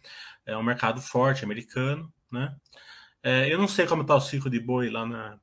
é 0.44 0.57
um 0.57 0.62
mercado 0.62 1.00
forte 1.00 1.44
americano, 1.44 2.12
né? 2.31 2.55
É, 3.22 3.53
eu 3.53 3.59
não 3.59 3.68
sei 3.68 3.87
como 3.87 4.03
está 4.03 4.14
o 4.14 4.20
ciclo 4.20 4.50
de 4.50 4.59
boi 4.59 4.88
lá 4.88 5.07
na, 5.07 5.38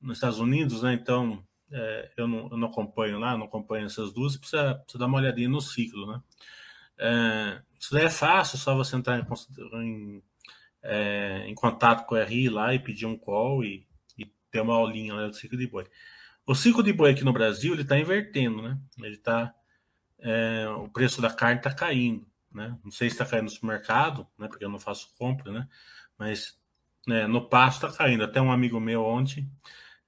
nos 0.00 0.18
Estados 0.18 0.38
Unidos, 0.38 0.82
né? 0.82 0.92
Então, 0.94 1.42
é, 1.70 2.10
eu, 2.16 2.28
não, 2.28 2.48
eu, 2.50 2.56
não, 2.56 2.68
acompanho 2.68 3.18
lá, 3.18 3.36
não 3.36 3.46
acompanho 3.46 3.86
essas 3.86 4.12
duas, 4.12 4.36
precisa, 4.36 4.74
precisa 4.76 4.98
dar 4.98 5.06
uma 5.06 5.18
olhadinha 5.18 5.48
no 5.48 5.60
ciclo, 5.60 6.06
né? 6.06 6.22
É, 6.98 7.62
isso 7.78 7.92
daí 7.94 8.06
é 8.06 8.10
fácil, 8.10 8.58
só 8.58 8.74
você 8.74 8.96
entrar 8.96 9.18
em, 9.18 9.24
em, 9.84 10.22
é, 10.82 11.44
em, 11.46 11.54
contato 11.54 12.06
com 12.06 12.14
o 12.14 12.22
RI 12.22 12.48
lá 12.48 12.74
e 12.74 12.78
pedir 12.78 13.06
um 13.06 13.16
call 13.16 13.64
e, 13.64 13.86
e 14.18 14.26
ter 14.50 14.60
uma 14.60 14.74
aulinha 14.74 15.14
lá 15.14 15.26
do 15.28 15.34
ciclo 15.34 15.56
de 15.56 15.66
boi. 15.66 15.86
O 16.46 16.54
ciclo 16.54 16.82
de 16.82 16.92
boi 16.92 17.12
aqui 17.12 17.24
no 17.24 17.32
Brasil, 17.32 17.72
ele 17.72 17.82
está 17.82 17.98
invertendo, 17.98 18.62
né? 18.62 18.78
Ele 18.98 19.14
está... 19.14 19.54
É, 20.20 20.68
o 20.68 20.88
preço 20.88 21.20
da 21.22 21.32
carne 21.32 21.58
está 21.58 21.72
caindo, 21.72 22.26
né? 22.52 22.76
Não 22.84 22.90
sei 22.90 23.08
se 23.08 23.14
está 23.14 23.26
caindo 23.26 23.44
no 23.44 23.50
supermercado, 23.50 24.26
né? 24.38 24.48
Porque 24.48 24.64
eu 24.64 24.68
não 24.68 24.78
faço 24.78 25.12
compra, 25.18 25.52
né? 25.52 25.68
Mas 26.18 26.58
né, 27.06 27.26
no 27.26 27.48
pasto 27.48 27.86
está 27.86 27.98
caindo. 27.98 28.24
Até 28.24 28.40
um 28.40 28.52
amigo 28.52 28.80
meu 28.80 29.04
ontem, 29.04 29.50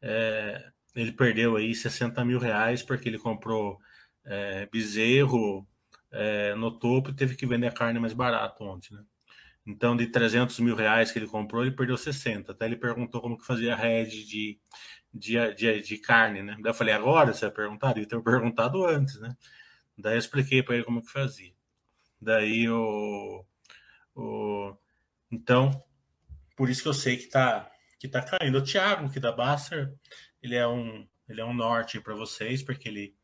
é, 0.02 0.70
ele 0.94 1.12
perdeu 1.12 1.56
aí 1.56 1.74
60 1.74 2.24
mil 2.24 2.38
reais 2.38 2.82
porque 2.82 3.08
ele 3.08 3.18
comprou 3.18 3.78
é, 4.24 4.66
bezerro 4.66 5.66
é, 6.10 6.54
no 6.54 6.70
topo 6.78 7.10
e 7.10 7.14
teve 7.14 7.36
que 7.36 7.46
vender 7.46 7.68
a 7.68 7.72
carne 7.72 8.00
mais 8.00 8.12
barato 8.12 8.64
ontem, 8.64 8.94
né? 8.94 9.04
Então, 9.66 9.96
de 9.96 10.06
300 10.06 10.58
mil 10.60 10.74
reais 10.74 11.12
que 11.12 11.18
ele 11.18 11.26
comprou, 11.26 11.62
ele 11.62 11.70
perdeu 11.74 11.96
60. 11.96 12.52
Até 12.52 12.66
ele 12.66 12.76
perguntou 12.76 13.20
como 13.20 13.38
que 13.38 13.46
fazia 13.46 13.74
a 13.74 13.76
rede 13.76 14.26
de, 14.26 14.58
de, 15.12 15.54
de, 15.54 15.82
de, 15.82 15.98
carne, 15.98 16.42
né? 16.42 16.56
Eu 16.64 16.74
falei, 16.74 16.94
agora 16.94 17.32
você 17.32 17.46
vai 17.46 17.54
perguntar? 17.54 17.96
Ele 17.96 18.06
ter 18.06 18.20
perguntado 18.22 18.84
antes, 18.86 19.20
né? 19.20 19.36
Daí 20.00 20.14
eu 20.14 20.18
expliquei 20.18 20.62
para 20.62 20.74
ele 20.74 20.84
como 20.84 21.02
que 21.02 21.10
fazia. 21.10 21.52
Daí 22.20 22.68
o, 22.68 23.44
o... 24.14 24.76
Então, 25.30 25.82
por 26.56 26.68
isso 26.68 26.82
que 26.82 26.88
eu 26.88 26.94
sei 26.94 27.16
que 27.16 27.26
tá, 27.26 27.70
que 27.98 28.08
tá 28.08 28.22
caindo. 28.22 28.58
O 28.58 28.62
Thiago, 28.62 29.10
que 29.10 29.20
da 29.20 29.32
Baster, 29.32 29.92
ele 30.42 30.54
é 30.54 30.66
um, 30.66 31.06
ele 31.28 31.40
é 31.40 31.44
um 31.44 31.54
norte 31.54 32.00
para 32.00 32.14
vocês, 32.14 32.62
porque 32.62 32.88
ele, 32.88 33.14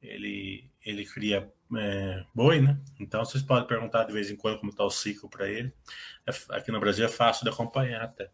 ele, 0.00 0.70
ele 0.84 1.04
cria 1.04 1.52
é, 1.76 2.24
boi, 2.34 2.60
né? 2.60 2.80
Então 2.98 3.24
vocês 3.24 3.42
podem 3.42 3.66
perguntar 3.66 4.04
de 4.04 4.12
vez 4.12 4.30
em 4.30 4.36
quando 4.36 4.58
como 4.58 4.70
está 4.70 4.84
o 4.84 4.90
ciclo 4.90 5.28
para 5.28 5.48
ele. 5.48 5.72
É, 6.26 6.56
aqui 6.56 6.72
no 6.72 6.80
Brasil 6.80 7.04
é 7.04 7.08
fácil 7.08 7.44
de 7.44 7.50
acompanhar 7.50 8.02
até. 8.02 8.30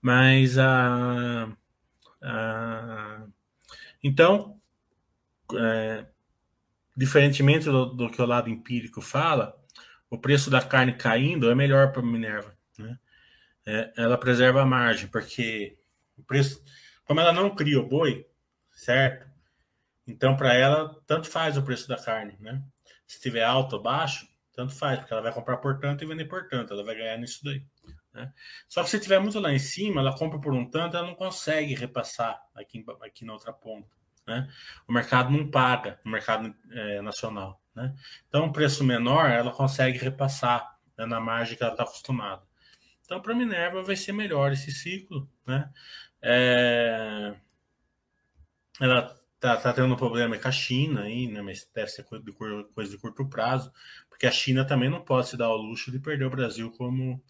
Mas 0.00 0.58
a. 0.58 1.48
a 2.22 3.26
então, 4.02 4.60
é, 5.58 6.06
diferentemente 6.96 7.66
do, 7.66 7.86
do, 7.86 8.10
que 8.10 8.20
o 8.20 8.26
lado 8.26 8.48
empírico 8.48 9.00
fala, 9.00 9.56
o 10.10 10.18
preço 10.18 10.50
da 10.50 10.60
carne 10.60 10.94
caindo 10.94 11.50
é 11.50 11.54
melhor 11.54 11.92
para 11.92 12.02
Minerva. 12.02 12.56
Né? 12.78 12.98
é, 13.66 13.92
ela 13.96 14.18
preserva 14.18 14.62
a 14.62 14.66
margem, 14.66 15.08
porque 15.08 15.78
o 16.16 16.22
preço, 16.22 16.62
como 17.04 17.20
ela 17.20 17.32
não 17.32 17.54
cria 17.54 17.80
o 17.80 17.88
boi, 17.88 18.26
certo? 18.72 19.26
Então, 20.06 20.36
para 20.36 20.54
ela, 20.54 21.00
tanto 21.06 21.28
faz 21.28 21.56
o 21.56 21.62
preço 21.62 21.88
da 21.88 21.96
carne, 21.96 22.36
né? 22.40 22.62
Se 23.06 23.16
estiver 23.16 23.44
alto 23.44 23.76
ou 23.76 23.82
baixo, 23.82 24.26
Tanto 24.54 24.72
faz, 24.72 25.00
porque 25.00 25.12
ela 25.12 25.22
vai 25.22 25.32
comprar 25.32 25.56
por 25.56 25.80
tanto 25.80 26.04
e 26.04 26.06
vender 26.06 26.26
por 26.26 26.46
tanto, 26.46 26.72
ela 26.72 26.84
vai 26.84 26.94
ganhar 26.94 27.18
nisso 27.18 27.40
daí. 27.42 27.66
Né? 28.12 28.32
Só 28.68 28.84
que 28.84 28.90
se 28.90 29.00
tiver 29.00 29.18
muito 29.18 29.40
lá 29.40 29.52
em 29.52 29.58
cima, 29.58 30.00
ela 30.00 30.16
compra 30.16 30.40
por 30.40 30.54
um 30.54 30.70
tanto, 30.70 30.96
ela 30.96 31.06
não 31.06 31.14
consegue 31.14 31.74
repassar 31.74 32.40
aqui, 32.54 32.84
aqui 33.02 33.24
na 33.24 33.32
outra 33.32 33.52
ponta. 33.52 33.88
Né? 34.26 34.48
O 34.88 34.92
mercado 34.92 35.30
não 35.30 35.50
paga, 35.50 36.00
o 36.04 36.08
mercado 36.08 36.54
é, 36.70 37.02
nacional. 37.02 37.60
Né? 37.74 37.94
Então, 38.28 38.44
um 38.44 38.52
preço 38.52 38.84
menor, 38.84 39.30
ela 39.30 39.50
consegue 39.50 39.98
repassar 39.98 40.78
né, 40.96 41.06
na 41.06 41.20
margem 41.20 41.56
que 41.56 41.62
ela 41.62 41.72
está 41.72 41.82
acostumada. 41.82 42.42
Então, 43.04 43.20
para 43.20 43.32
a 43.32 43.36
Minerva 43.36 43.82
vai 43.82 43.96
ser 43.96 44.12
melhor 44.12 44.52
esse 44.52 44.70
ciclo. 44.72 45.28
Né? 45.46 45.70
É... 46.22 47.34
Ela 48.80 49.14
está 49.34 49.56
tá 49.56 49.72
tendo 49.72 49.92
um 49.92 49.96
problema 49.96 50.38
com 50.38 50.48
a 50.48 50.52
China, 50.52 51.02
aí, 51.02 51.28
né? 51.28 51.42
mas 51.42 51.68
deve 51.74 51.90
ser 51.90 52.04
coisa 52.04 52.24
de, 52.24 52.32
coisa 52.32 52.90
de 52.90 52.98
curto 52.98 53.28
prazo, 53.28 53.70
porque 54.08 54.26
a 54.26 54.30
China 54.30 54.64
também 54.64 54.88
não 54.88 55.02
pode 55.02 55.28
se 55.28 55.36
dar 55.36 55.46
ao 55.46 55.56
luxo 55.56 55.92
de 55.92 55.98
perder 55.98 56.24
o 56.24 56.30
Brasil 56.30 56.70
como, 56.72 57.22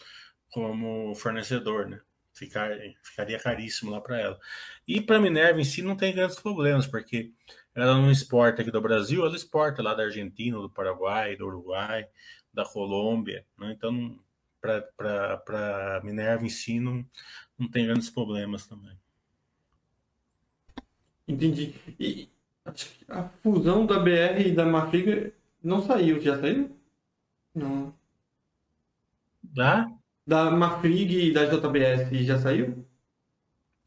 como 0.48 1.14
fornecedor. 1.16 1.88
Né? 1.88 2.00
Ficar, 2.35 2.70
ficaria 3.03 3.38
caríssimo 3.38 3.92
lá 3.92 4.01
para 4.01 4.20
ela. 4.20 4.40
E 4.87 5.01
para 5.01 5.20
Minerva 5.20 5.61
em 5.61 5.64
si 5.64 5.83
não 5.83 5.97
tem 5.97 6.12
grandes 6.14 6.38
problemas, 6.38 6.87
porque 6.87 7.33
ela 7.75 7.94
não 7.94 8.11
exporta 8.11 8.62
aqui 8.62 8.70
do 8.70 8.81
Brasil, 8.81 9.25
ela 9.25 9.37
exporta 9.37 9.83
lá 9.83 9.94
da 9.94 10.03
Argentina, 10.05 10.59
do 10.59 10.68
Paraguai, 10.68 11.37
do 11.37 11.47
Uruguai, 11.47 12.07
da 12.53 12.64
Colômbia. 12.64 13.47
Né? 13.59 13.73
Então, 13.73 14.18
para 14.61 16.01
Minerva 16.03 16.44
em 16.44 16.49
si, 16.49 16.81
não, 16.81 17.05
não 17.59 17.68
tem 17.68 17.87
grandes 17.87 18.11
problemas 18.11 18.66
também. 18.66 18.99
Entendi. 21.27 21.75
E 21.99 22.29
a 23.09 23.29
fusão 23.42 23.87
da 23.87 23.99
BR 23.99 24.47
e 24.47 24.53
da 24.53 24.64
Marfrig 24.64 25.33
não 25.62 25.83
saiu, 25.83 26.20
já 26.20 26.40
saiu? 26.40 26.77
Não. 27.55 27.94
Da? 29.42 29.90
Da 30.26 30.50
Marfrig 30.50 31.28
e 31.28 31.32
da 31.32 31.44
JBS 31.44 32.10
já 32.24 32.38
saiu? 32.38 32.87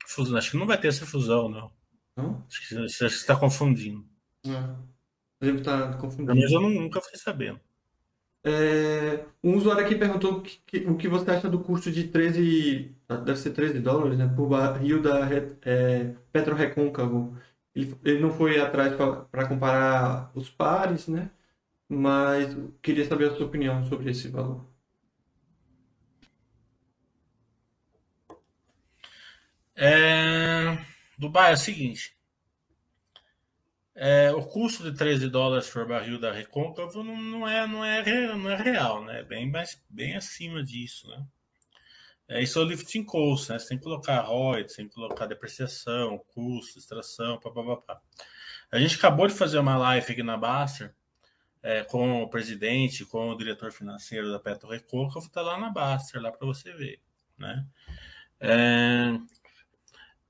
Fusão, 0.06 0.38
acho 0.38 0.52
que 0.52 0.58
não 0.58 0.68
vai 0.68 0.80
ter 0.80 0.88
essa 0.88 1.06
fusão, 1.06 1.50
não. 1.50 1.72
Não? 2.16 2.46
Acho 2.48 2.68
que 2.68 2.76
você 2.76 3.06
está 3.06 3.36
confundindo. 3.36 4.06
Não. 4.46 4.88
Devo 5.40 5.60
estar 5.60 5.98
confundindo. 5.98 6.36
Mas 6.36 6.52
eu 6.52 6.62
nunca 6.62 7.02
fiquei 7.02 7.20
sabendo. 7.20 7.60
É, 8.44 9.26
um 9.44 9.58
usuário 9.58 9.84
aqui 9.84 9.96
perguntou 9.96 10.42
que, 10.42 10.60
que, 10.66 10.78
o 10.88 10.96
que 10.96 11.08
você 11.08 11.32
acha 11.32 11.50
do 11.50 11.60
custo 11.60 11.92
de 11.92 12.08
13, 12.08 12.96
deve 13.26 13.36
ser 13.38 13.52
13 13.52 13.80
dólares, 13.80 14.18
né, 14.18 14.32
por 14.36 14.48
barril 14.48 15.02
da 15.02 15.28
é, 15.64 16.16
Petro 16.32 16.56
Recôncavo. 16.56 17.38
Ele, 17.76 17.94
ele 18.06 18.20
não 18.20 18.32
foi 18.32 18.60
atrás 18.60 18.96
para 18.96 19.48
comparar 19.48 20.32
os 20.34 20.50
pares, 20.50 21.08
né, 21.08 21.30
mas 21.90 22.56
queria 22.82 23.06
saber 23.06 23.32
a 23.32 23.36
sua 23.36 23.48
opinião 23.48 23.84
sobre 23.86 24.10
esse 24.12 24.30
valor. 24.30 24.66
É... 29.78 30.78
Dubai 31.18 31.52
é 31.52 31.54
o 31.54 31.58
seguinte: 31.58 32.18
é, 34.00 34.32
o 34.32 34.44
custo 34.44 34.84
de 34.84 34.96
13 34.96 35.30
dólares 35.30 35.70
por 35.70 35.88
barril 35.88 36.20
da 36.20 36.32
Recôncavo 36.32 37.04
não, 37.04 37.18
não, 37.18 37.48
é, 37.48 37.66
não, 37.66 37.86
é, 37.86 38.36
não 38.36 38.50
é 38.50 38.56
real, 38.56 39.04
né? 39.04 39.24
Bem, 39.24 39.50
mais, 39.50 39.82
bem 39.90 40.16
acima 40.16 40.64
disso, 40.64 41.08
né? 41.08 41.26
É, 42.28 42.44
isso 42.44 42.60
é 42.60 42.62
o 42.62 42.66
lifting 42.66 43.04
cost, 43.04 43.52
né? 43.52 43.58
Você 43.58 43.70
tem 43.70 43.78
que 43.78 43.84
colocar 43.84 44.22
ROI, 44.22 44.66
tem 44.66 44.88
que 44.88 44.94
colocar 44.94 45.26
depreciação, 45.26 46.20
custo, 46.28 46.78
extração, 46.78 47.40
papapá. 47.40 48.02
A 48.72 48.78
gente 48.78 48.98
acabou 48.98 49.28
de 49.28 49.34
fazer 49.34 49.58
uma 49.60 49.78
live 49.78 50.12
aqui 50.12 50.22
na 50.24 50.38
Baster 50.38 50.94
é, 51.64 51.84
com 51.84 52.22
o 52.22 52.30
presidente, 52.30 53.06
com 53.06 53.30
o 53.30 53.38
diretor 53.38 53.72
financeiro 53.72 54.32
da 54.32 54.40
Petro 54.40 54.70
Recôncavo, 54.70 55.30
tá 55.30 55.42
lá 55.42 55.58
na 55.58 55.70
Baster, 55.70 56.22
lá 56.22 56.32
para 56.32 56.46
você 56.46 56.72
ver, 56.74 57.02
né? 57.38 57.66
É, 58.40 59.18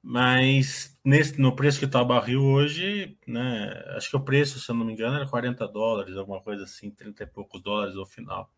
mas 0.09 0.97
nesse, 1.03 1.37
no 1.37 1.53
preço 1.53 1.77
que 1.79 1.83
está 1.83 2.01
o 2.01 2.05
barril 2.05 2.41
hoje, 2.41 3.17
né, 3.27 3.73
acho 3.97 4.09
que 4.09 4.15
o 4.15 4.23
preço, 4.23 4.57
se 4.57 4.71
eu 4.71 4.75
não 4.75 4.85
me 4.85 4.93
engano, 4.93 5.17
era 5.17 5.27
40 5.27 5.67
dólares, 5.67 6.15
alguma 6.15 6.41
coisa 6.41 6.63
assim, 6.63 6.89
30 6.89 7.23
e 7.23 7.27
poucos 7.27 7.61
dólares 7.61 7.93
no 7.93 8.05
final. 8.05 8.49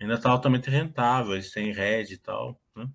Ainda 0.00 0.14
está 0.14 0.30
altamente 0.30 0.70
rentável, 0.70 1.34
eles 1.34 1.52
têm 1.52 1.74
rede 1.74 2.14
e 2.14 2.16
tal. 2.16 2.58
Né? 2.74 2.88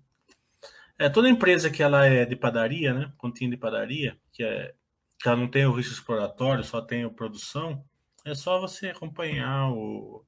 É, 0.98 1.08
toda 1.08 1.28
empresa 1.28 1.70
que 1.70 1.84
ela 1.84 2.04
é 2.04 2.24
de 2.24 2.34
padaria, 2.34 2.92
né, 2.92 3.12
continha 3.16 3.50
de 3.50 3.56
padaria, 3.56 4.18
que, 4.32 4.42
é, 4.42 4.74
que 5.20 5.28
ela 5.28 5.36
não 5.36 5.46
tem 5.46 5.64
o 5.64 5.72
risco 5.72 5.94
exploratório, 5.94 6.64
só 6.64 6.82
tem 6.82 7.04
a 7.04 7.10
produção, 7.10 7.84
é 8.24 8.34
só 8.34 8.60
você 8.60 8.88
acompanhar 8.88 9.70
o, 9.70 10.26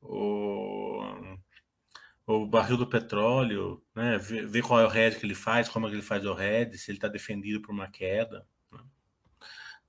o 0.00 1.00
o 2.32 2.46
barril 2.46 2.76
do 2.76 2.86
petróleo, 2.86 3.82
né? 3.94 4.18
ver, 4.18 4.46
ver 4.46 4.62
qual 4.62 4.80
é 4.80 4.86
o 4.86 4.88
head 4.88 5.18
que 5.18 5.26
ele 5.26 5.34
faz, 5.34 5.68
como 5.68 5.86
é 5.86 5.90
que 5.90 5.96
ele 5.96 6.02
faz 6.02 6.24
o 6.24 6.34
head, 6.34 6.76
se 6.78 6.90
ele 6.90 6.98
está 6.98 7.08
defendido 7.08 7.60
por 7.60 7.72
uma 7.72 7.88
queda. 7.88 8.46
Né? 8.70 8.80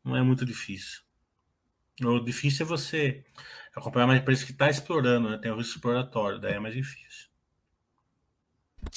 Não 0.04 0.16
é 0.16 0.22
muito 0.22 0.46
difícil. 0.46 1.02
O 2.02 2.20
difícil 2.20 2.66
é 2.66 2.70
você 2.70 3.24
acompanhar 3.76 4.06
uma 4.06 4.18
empresa 4.18 4.46
que 4.46 4.52
está 4.52 4.70
explorando, 4.70 5.30
né? 5.30 5.38
tem 5.38 5.52
o 5.52 5.58
risco 5.58 5.76
exploratório, 5.76 6.40
daí 6.40 6.54
é 6.54 6.60
mais 6.60 6.76
difícil. 6.76 7.34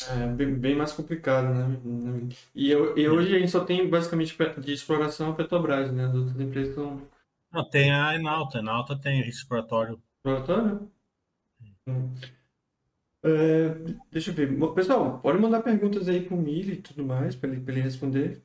É 0.09 0.27
bem, 0.27 0.55
bem 0.55 0.77
mais 0.77 0.93
complicado, 0.93 1.49
né? 1.55 2.29
E, 2.55 2.71
eu, 2.71 2.97
e 2.99 3.09
hoje 3.09 3.35
a 3.35 3.39
gente 3.39 3.51
só 3.51 3.65
tem 3.65 3.89
basicamente 3.89 4.37
de 4.61 4.73
exploração 4.73 5.31
a 5.31 5.35
Petrobras, 5.35 5.93
né? 5.93 6.07
As 6.07 6.15
outras 6.15 6.41
empresas 6.41 6.71
estão. 6.71 7.03
Não, 7.53 7.69
tem 7.71 7.93
a 7.93 8.15
Enalta. 8.15 8.59
A 8.59 8.61
Enalta 8.61 8.99
tem 8.99 9.23
risco 9.23 9.43
exploratório. 9.43 10.03
Exploratório? 10.19 10.91
Hum. 11.87 12.15
É, 13.25 13.69
deixa 14.11 14.31
eu 14.31 14.35
ver. 14.35 14.75
Pessoal, 14.75 15.21
pode 15.21 15.39
mandar 15.39 15.63
perguntas 15.63 16.09
aí 16.09 16.21
pro 16.25 16.37
Mili 16.37 16.75
e 16.75 16.83
tudo 16.83 17.05
mais, 17.05 17.35
para 17.35 17.51
ele, 17.51 17.63
ele 17.67 17.81
responder. 17.81 18.43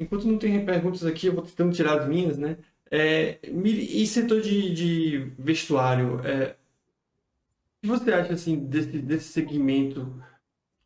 Enquanto 0.00 0.26
não 0.26 0.38
tem 0.38 0.64
perguntas 0.66 1.04
aqui, 1.06 1.28
eu 1.28 1.34
vou 1.34 1.44
tentando 1.44 1.74
tirar 1.74 2.00
as 2.00 2.08
minhas, 2.08 2.38
né? 2.38 2.58
É, 2.90 3.40
Mili, 3.50 4.02
e 4.02 4.06
setor 4.06 4.40
de, 4.42 4.74
de 4.74 5.18
vestuário? 5.38 6.20
É, 6.26 6.52
o 6.52 6.56
que 7.82 7.86
você 7.88 8.12
acha, 8.12 8.32
assim, 8.34 8.58
desse, 8.66 8.98
desse 8.98 9.28
segmento? 9.32 10.22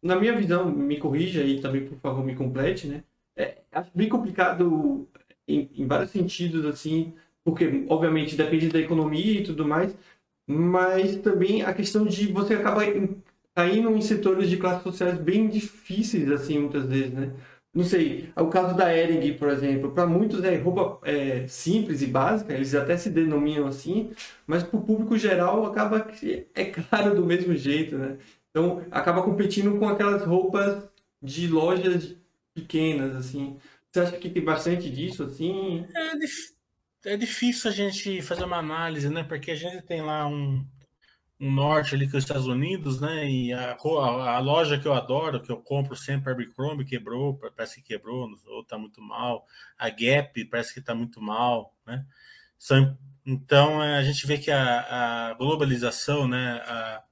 Na 0.02 0.16
minha 0.18 0.36
visão, 0.36 0.70
me 0.70 0.98
corrija 0.98 1.42
aí 1.42 1.60
também, 1.60 1.86
por 1.88 1.98
favor, 2.00 2.24
me 2.24 2.36
complete, 2.36 2.86
né? 2.88 3.04
É, 3.36 3.58
acho 3.72 3.90
bem 3.94 4.08
complicado 4.08 5.08
em, 5.48 5.70
em 5.74 5.86
vários 5.86 6.10
sentidos, 6.12 6.64
assim, 6.66 7.14
porque, 7.44 7.86
obviamente, 7.90 8.36
depende 8.36 8.68
da 8.70 8.80
economia 8.80 9.40
e 9.40 9.44
tudo 9.44 9.66
mais, 9.66 9.96
mas 10.50 11.16
também 11.18 11.62
a 11.62 11.72
questão 11.72 12.04
de 12.04 12.32
você 12.32 12.54
acaba 12.54 12.82
caindo 13.54 13.90
em 13.96 14.00
setores 14.00 14.48
de 14.50 14.56
classes 14.56 14.82
sociais 14.82 15.18
bem 15.18 15.48
difíceis, 15.48 16.30
assim, 16.30 16.58
muitas 16.58 16.84
vezes, 16.86 17.12
né? 17.12 17.32
Não 17.72 17.84
sei, 17.84 18.32
o 18.36 18.48
caso 18.48 18.76
da 18.76 18.92
Ering, 18.92 19.34
por 19.38 19.48
exemplo, 19.48 19.92
para 19.92 20.04
muitos 20.04 20.42
é 20.42 20.56
roupa 20.56 20.98
é, 21.08 21.46
simples 21.46 22.02
e 22.02 22.06
básica, 22.06 22.52
eles 22.52 22.74
até 22.74 22.96
se 22.96 23.10
denominam 23.10 23.68
assim, 23.68 24.10
mas 24.44 24.64
para 24.64 24.78
o 24.78 24.82
público 24.82 25.16
geral 25.16 25.64
acaba 25.66 26.00
que 26.00 26.48
é 26.52 26.64
claro 26.64 27.14
do 27.14 27.24
mesmo 27.24 27.54
jeito, 27.54 27.96
né? 27.96 28.18
Então 28.50 28.84
acaba 28.90 29.22
competindo 29.22 29.78
com 29.78 29.88
aquelas 29.88 30.24
roupas 30.24 30.82
de 31.22 31.46
lojas 31.46 32.16
pequenas, 32.54 33.14
assim. 33.14 33.56
Você 33.92 34.00
acha 34.00 34.18
que 34.18 34.30
tem 34.30 34.44
bastante 34.44 34.90
disso, 34.90 35.22
assim? 35.22 35.84
É, 35.94 36.16
é 37.04 37.16
difícil 37.16 37.70
a 37.70 37.74
gente 37.74 38.20
fazer 38.22 38.44
uma 38.44 38.58
análise, 38.58 39.08
né? 39.08 39.22
Porque 39.22 39.50
a 39.50 39.56
gente 39.56 39.82
tem 39.82 40.02
lá 40.02 40.26
um, 40.26 40.66
um 41.40 41.50
norte 41.50 41.94
ali 41.94 42.10
com 42.10 42.16
os 42.16 42.24
Estados 42.24 42.46
Unidos, 42.46 43.00
né? 43.00 43.28
E 43.28 43.52
a, 43.52 43.72
a, 43.72 44.36
a, 44.36 44.38
loja 44.38 44.78
que 44.78 44.86
eu 44.86 44.92
adoro, 44.92 45.40
que 45.40 45.50
eu 45.50 45.56
compro 45.58 45.96
sempre, 45.96 46.30
Abercrombie, 46.32 46.84
quebrou, 46.84 47.38
parece 47.56 47.76
que 47.76 47.88
quebrou, 47.88 48.28
ou 48.46 48.64
tá 48.64 48.76
muito 48.76 49.00
mal. 49.00 49.46
A 49.78 49.88
Gap 49.88 50.44
parece 50.46 50.74
que 50.74 50.82
tá 50.82 50.94
muito 50.94 51.20
mal, 51.20 51.74
né? 51.86 52.04
São, 52.58 52.96
então 53.24 53.82
é, 53.82 53.96
a 53.98 54.02
gente 54.02 54.26
vê 54.26 54.36
que 54.38 54.50
a, 54.50 55.30
a 55.30 55.34
globalização, 55.34 56.28
né? 56.28 56.62
A, 56.66 57.02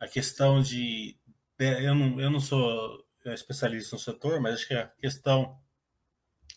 a 0.00 0.08
questão 0.08 0.62
de. 0.62 1.18
Eu 1.58 1.94
não, 1.94 2.20
eu 2.20 2.30
não 2.30 2.40
sou 2.40 3.04
especialista 3.24 3.96
no 3.96 4.00
setor, 4.00 4.40
mas 4.40 4.54
acho 4.56 4.68
que 4.68 4.74
a 4.74 4.86
questão 4.86 5.58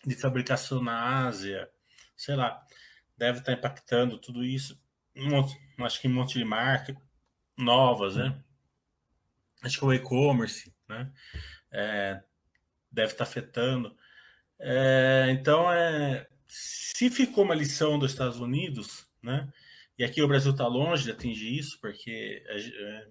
de 0.06 0.16
fabricação 0.16 0.82
na 0.82 1.26
Ásia, 1.26 1.70
sei 2.20 2.36
lá, 2.36 2.62
deve 3.18 3.40
estar 3.40 3.54
tá 3.54 3.58
impactando 3.58 4.18
tudo 4.18 4.44
isso 4.44 4.80
um 5.16 5.30
monte, 5.30 5.58
acho 5.80 6.02
que 6.02 6.08
um 6.08 6.14
monte 6.14 6.38
de 6.38 6.46
marcas 6.46 6.96
novas, 7.58 8.16
né? 8.16 8.42
Acho 9.62 9.80
que 9.80 9.86
o 9.86 9.94
e-commerce, 9.94 10.74
né? 10.88 11.12
É, 11.72 12.24
deve 12.92 13.12
estar 13.12 13.26
tá 13.26 13.30
afetando. 13.30 13.96
É, 14.60 15.28
então, 15.32 15.72
é, 15.72 16.28
se 16.48 17.10
ficou 17.10 17.44
uma 17.44 17.56
lição 17.56 18.00
dos 18.00 18.12
Estados 18.12 18.40
Unidos, 18.40 19.08
né? 19.22 19.52
E 19.98 20.04
aqui 20.04 20.22
o 20.22 20.28
Brasil 20.28 20.52
está 20.52 20.66
longe 20.66 21.04
de 21.04 21.12
atingir 21.12 21.58
isso, 21.58 21.80
porque 21.82 22.44
é, 22.48 23.08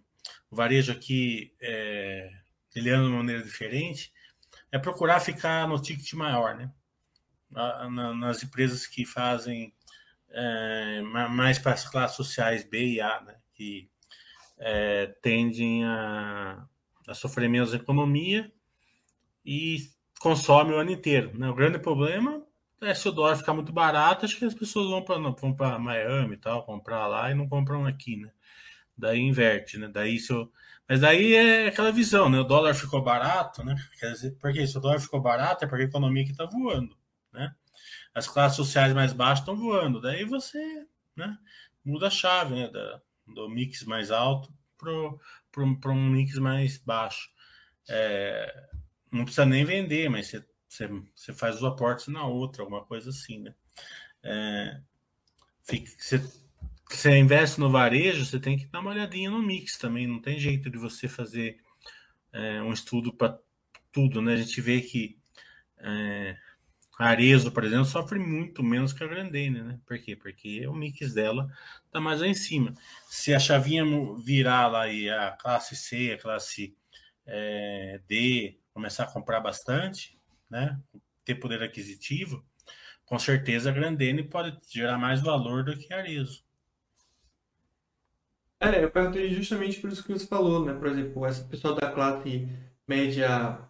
o 0.50 0.56
varejo 0.56 0.92
aqui 0.92 1.54
é, 1.60 2.30
ele 2.74 2.90
anda 2.90 3.04
de 3.04 3.10
uma 3.10 3.18
maneira 3.18 3.42
diferente, 3.42 4.12
é 4.72 4.78
procurar 4.78 5.20
ficar 5.20 5.68
no 5.68 5.80
ticket 5.80 6.14
maior, 6.14 6.56
né? 6.56 6.72
Na, 7.50 7.88
na, 7.88 8.14
nas 8.14 8.42
empresas 8.42 8.86
que 8.86 9.06
fazem 9.06 9.72
é, 10.30 11.00
mais 11.02 11.58
para 11.58 11.72
as 11.72 11.88
classes 11.88 12.16
sociais 12.16 12.64
B 12.64 12.94
e 12.94 13.00
A, 13.00 13.20
né? 13.22 13.36
que 13.54 13.88
é, 14.58 15.06
tendem 15.22 15.84
a, 15.84 16.66
a 17.06 17.14
sofrer 17.14 17.48
menos 17.48 17.72
economia 17.72 18.52
e 19.44 19.78
consome 20.20 20.72
o 20.72 20.78
ano 20.78 20.90
inteiro. 20.90 21.36
Né? 21.38 21.48
O 21.48 21.54
grande 21.54 21.78
problema 21.78 22.42
é 22.80 22.94
se 22.94 23.08
o 23.08 23.12
dólar 23.12 23.36
ficar 23.36 23.54
muito 23.54 23.72
barato, 23.72 24.24
acho 24.24 24.38
que 24.38 24.44
as 24.44 24.54
pessoas 24.54 24.88
vão 24.88 25.02
para 25.02 25.18
vão 25.18 25.54
para 25.54 25.78
Miami 25.78 26.34
e 26.34 26.38
tal, 26.38 26.64
comprar 26.64 27.06
lá 27.06 27.30
e 27.30 27.34
não 27.34 27.48
compram 27.48 27.86
aqui, 27.86 28.16
né? 28.16 28.30
Daí 28.96 29.20
inverte, 29.20 29.78
né? 29.78 29.88
Daí 29.88 30.18
se 30.18 30.32
eu... 30.32 30.50
Mas 30.88 31.00
daí 31.00 31.34
é 31.34 31.68
aquela 31.68 31.92
visão, 31.92 32.28
né? 32.28 32.38
O 32.38 32.44
dólar 32.44 32.74
ficou 32.74 33.02
barato, 33.02 33.64
né? 33.64 33.76
Quer 33.98 34.12
dizer, 34.12 34.36
porque 34.40 34.66
se 34.66 34.76
o 34.76 34.80
dólar 34.80 35.00
ficou 35.00 35.20
barato 35.20 35.64
é 35.64 35.68
porque 35.68 35.84
a 35.84 35.86
economia 35.86 36.24
que 36.24 36.32
está 36.32 36.46
voando, 36.46 36.96
né? 37.38 37.54
As 38.14 38.26
classes 38.26 38.56
sociais 38.56 38.92
mais 38.92 39.12
baixas 39.12 39.40
estão 39.40 39.56
voando. 39.56 40.00
Daí 40.00 40.24
você, 40.24 40.86
né? 41.16 41.38
Muda 41.84 42.08
a 42.08 42.10
chave, 42.10 42.54
né? 42.54 42.68
Da, 42.68 43.00
do 43.26 43.48
mix 43.48 43.84
mais 43.84 44.10
alto 44.10 44.52
para 44.76 45.92
um 45.92 46.10
mix 46.10 46.36
mais 46.38 46.78
baixo. 46.78 47.30
É, 47.88 48.68
não 49.10 49.24
precisa 49.24 49.46
nem 49.46 49.64
vender, 49.64 50.08
mas 50.08 50.26
você 50.26 50.44
você, 50.68 50.86
você 51.14 51.32
faz 51.32 51.56
os 51.56 51.64
aportes 51.64 52.08
na 52.08 52.26
outra, 52.26 52.62
alguma 52.62 52.84
coisa 52.84 53.10
assim, 53.10 53.38
né? 53.38 53.54
É, 54.22 54.80
fica, 55.64 55.90
você, 55.98 56.22
você 56.88 57.16
investe 57.16 57.58
no 57.58 57.70
varejo, 57.70 58.24
você 58.24 58.38
tem 58.38 58.56
que 58.56 58.66
dar 58.66 58.80
uma 58.80 58.90
olhadinha 58.90 59.30
no 59.30 59.42
mix 59.42 59.78
também. 59.78 60.06
Não 60.06 60.20
tem 60.20 60.38
jeito 60.38 60.68
de 60.68 60.76
você 60.76 61.08
fazer 61.08 61.58
é, 62.32 62.60
um 62.62 62.72
estudo 62.72 63.12
para 63.12 63.38
tudo, 63.90 64.20
né? 64.20 64.34
A 64.34 64.36
gente 64.36 64.60
vê 64.60 64.82
que 64.82 65.18
é, 65.78 66.36
a 66.98 67.10
Arezo, 67.10 67.52
por 67.52 67.62
exemplo, 67.62 67.84
sofre 67.84 68.18
muito 68.18 68.62
menos 68.62 68.92
que 68.92 69.04
a 69.04 69.06
Grandene, 69.06 69.62
né? 69.62 69.78
Por 69.86 69.98
quê? 70.00 70.16
Porque 70.16 70.66
o 70.66 70.74
mix 70.74 71.14
dela 71.14 71.48
está 71.86 72.00
mais 72.00 72.20
lá 72.20 72.26
em 72.26 72.34
cima. 72.34 72.74
Se 73.08 73.32
a 73.32 73.38
chavinha 73.38 73.84
virar 74.24 74.66
lá 74.66 74.88
e 74.88 75.08
a 75.08 75.30
classe 75.30 75.76
C, 75.76 76.12
a 76.12 76.20
classe 76.20 76.76
é, 77.24 78.00
D 78.08 78.58
começar 78.74 79.04
a 79.04 79.12
comprar 79.12 79.40
bastante, 79.40 80.18
né, 80.50 80.78
ter 81.24 81.36
poder 81.36 81.62
aquisitivo, 81.62 82.44
com 83.04 83.18
certeza 83.18 83.70
a 83.70 83.72
Grandene 83.72 84.22
pode 84.22 84.56
gerar 84.68 84.98
mais 84.98 85.20
valor 85.20 85.64
do 85.64 85.76
que 85.76 85.92
a 85.92 85.98
Arezzo. 85.98 86.44
É, 88.60 88.82
eu 88.82 88.90
perguntei 88.90 89.30
justamente 89.30 89.80
por 89.80 89.90
isso 89.90 90.02
que 90.02 90.12
você 90.12 90.26
falou, 90.26 90.64
né? 90.64 90.74
Por 90.74 90.88
exemplo, 90.88 91.24
essa 91.24 91.44
pessoa 91.44 91.76
da 91.76 91.92
classe 91.92 92.48
média 92.88 93.67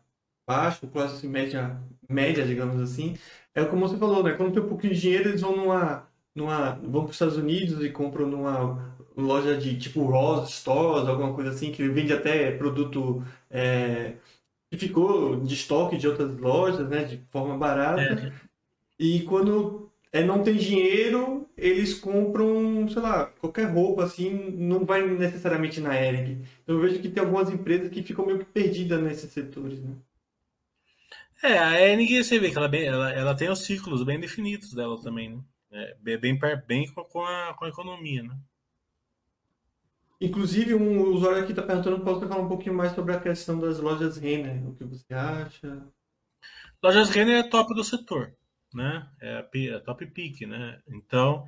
baixa, 0.49 0.87
classe 0.87 1.27
média 1.27 1.79
média, 2.09 2.45
digamos 2.45 2.81
assim, 2.81 3.17
é 3.55 3.65
como 3.65 3.87
você 3.87 3.97
falou, 3.99 4.23
né? 4.23 4.33
Quando 4.33 4.53
tem 4.53 4.63
um 4.63 4.69
pouquinho 4.69 4.95
de 4.95 5.01
dinheiro, 5.01 5.29
eles 5.29 5.43
vão 5.43 5.57
numa, 5.57 6.09
numa 6.35 6.73
vão 6.73 7.03
para 7.03 7.11
os 7.11 7.17
Estados 7.17 7.37
Unidos 7.37 7.85
e 7.85 7.91
compram 7.91 8.27
numa 8.27 8.97
loja 9.17 9.57
de 9.57 9.77
tipo 9.79 10.03
Ross 10.05 10.51
Stores, 10.51 11.09
alguma 11.09 11.35
coisa 11.35 11.51
assim, 11.51 11.71
que 11.73 11.87
vende 11.89 12.13
até 12.13 12.53
produto 12.53 13.23
é, 13.51 14.15
que 14.71 14.79
ficou 14.79 15.37
de 15.41 15.55
estoque 15.55 15.99
de 15.99 16.09
outras 16.09 16.37
lojas, 16.39 16.89
né, 16.89 17.05
de 17.05 17.21
forma 17.31 17.59
barata. 17.59 18.01
É. 18.01 18.33
E 18.99 19.23
quando 19.23 19.91
é, 20.13 20.25
não 20.25 20.43
tem 20.43 20.57
dinheiro, 20.57 21.47
eles 21.57 21.95
compram, 21.95 22.89
sei 22.89 23.03
lá, 23.03 23.27
qualquer 23.41 23.65
roupa, 23.67 24.05
assim, 24.05 24.31
não 24.57 24.85
vai 24.85 25.07
necessariamente 25.07 25.81
na 25.81 26.01
Ering. 26.01 26.43
Eu 26.67 26.81
vejo 26.81 27.01
que 27.01 27.09
tem 27.09 27.23
algumas 27.23 27.51
empresas 27.51 27.91
que 27.91 28.03
ficam 28.03 28.27
meio 28.27 28.39
que 28.39 28.45
perdidas 28.47 29.03
nesses 29.03 29.31
setores, 29.33 29.81
né? 29.81 29.95
É, 31.43 31.59
a 31.59 31.81
Ering, 31.81 32.23
você 32.23 32.39
vê 32.39 32.51
que 32.51 32.59
ela, 32.59 32.69
bem, 32.69 32.85
ela, 32.85 33.13
ela 33.13 33.37
tem 33.37 33.49
os 33.49 33.61
ciclos 33.61 34.03
bem 34.03 34.19
definidos 34.19 34.75
dela 34.75 35.01
também, 35.01 35.37
né? 35.37 35.43
É, 35.71 35.97
bem, 36.01 36.39
bem 36.67 36.93
com, 36.93 37.25
a, 37.25 37.55
com 37.55 37.65
a 37.65 37.69
economia, 37.69 38.23
né? 38.23 38.37
Inclusive, 40.21 40.75
um 40.75 41.13
usuário 41.13 41.43
aqui 41.43 41.53
está 41.53 41.63
perguntando, 41.63 42.05
posso 42.05 42.27
falar 42.27 42.43
um 42.43 42.49
pouquinho 42.49 42.75
mais 42.75 42.93
sobre 42.93 43.15
a 43.15 43.21
questão 43.21 43.59
das 43.61 43.79
lojas 43.79 44.17
Renner, 44.17 44.69
o 44.69 44.75
que 44.75 44.83
você 44.83 45.15
acha? 45.15 45.87
Lojas 46.83 47.11
Renner 47.11 47.45
é 47.45 47.49
top 47.49 47.73
do 47.73 47.85
setor, 47.85 48.35
né? 48.75 49.09
É 49.21 49.37
a, 49.37 49.77
é 49.77 49.79
top 49.79 50.07
pick, 50.07 50.41
né? 50.41 50.83
Então, 50.89 51.47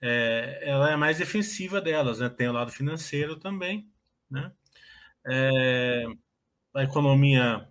é, 0.00 0.60
ela 0.62 0.90
é 0.90 0.94
a 0.94 0.98
mais 0.98 1.18
defensiva 1.18 1.80
delas, 1.80 2.18
né? 2.18 2.28
Tem 2.28 2.48
o 2.48 2.52
lado 2.52 2.72
financeiro 2.72 3.36
também, 3.36 3.88
né? 4.28 4.52
É, 5.24 6.04
a 6.74 6.82
economia, 6.82 7.68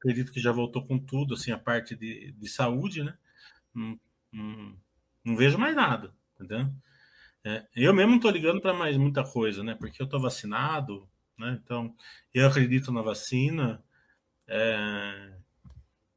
acredito 0.00 0.32
que 0.32 0.40
já 0.40 0.50
voltou 0.50 0.84
com 0.84 0.98
tudo, 0.98 1.34
assim, 1.34 1.52
a 1.52 1.58
parte 1.58 1.94
de, 1.94 2.32
de 2.32 2.48
saúde, 2.48 3.04
né? 3.04 3.16
Não, 3.74 4.00
não, 4.32 4.76
não 5.24 5.36
vejo 5.36 5.58
mais 5.58 5.76
nada, 5.76 6.12
entendeu? 6.34 6.68
É, 7.44 7.66
eu 7.76 7.94
mesmo 7.94 8.10
não 8.10 8.16
estou 8.16 8.30
ligando 8.30 8.60
para 8.60 8.74
mais 8.74 8.96
muita 8.96 9.22
coisa, 9.22 9.62
né? 9.62 9.74
Porque 9.74 10.02
eu 10.02 10.06
estou 10.06 10.20
vacinado, 10.20 11.08
né? 11.38 11.58
Então, 11.62 11.94
eu 12.34 12.48
acredito 12.48 12.90
na 12.90 13.02
vacina. 13.02 13.82
É, 14.48 15.32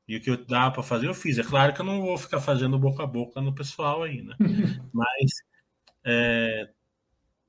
e 0.07 0.17
o 0.17 0.21
que 0.21 0.35
dá 0.45 0.71
para 0.71 0.83
fazer, 0.83 1.07
eu 1.07 1.13
fiz. 1.13 1.37
É 1.37 1.43
claro 1.43 1.73
que 1.73 1.81
eu 1.81 1.85
não 1.85 2.01
vou 2.01 2.17
ficar 2.17 2.41
fazendo 2.41 2.79
boca 2.79 3.03
a 3.03 3.07
boca 3.07 3.41
no 3.41 3.53
pessoal 3.53 4.03
aí, 4.03 4.21
né? 4.21 4.35
Mas 4.93 5.31
é, 6.05 6.69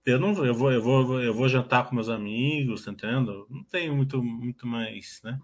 eu 0.04 0.20
não 0.20 0.44
eu 0.44 0.54
vou, 0.54 0.72
eu 0.72 0.82
vou, 0.82 1.20
eu 1.22 1.34
vou 1.34 1.48
jantar 1.48 1.88
com 1.88 1.94
meus 1.94 2.08
amigos, 2.08 2.84
tá 2.84 2.92
entendendo? 2.92 3.46
Não 3.50 3.64
tenho 3.64 3.96
muito, 3.96 4.22
muito 4.22 4.66
mais, 4.66 5.20
né? 5.24 5.40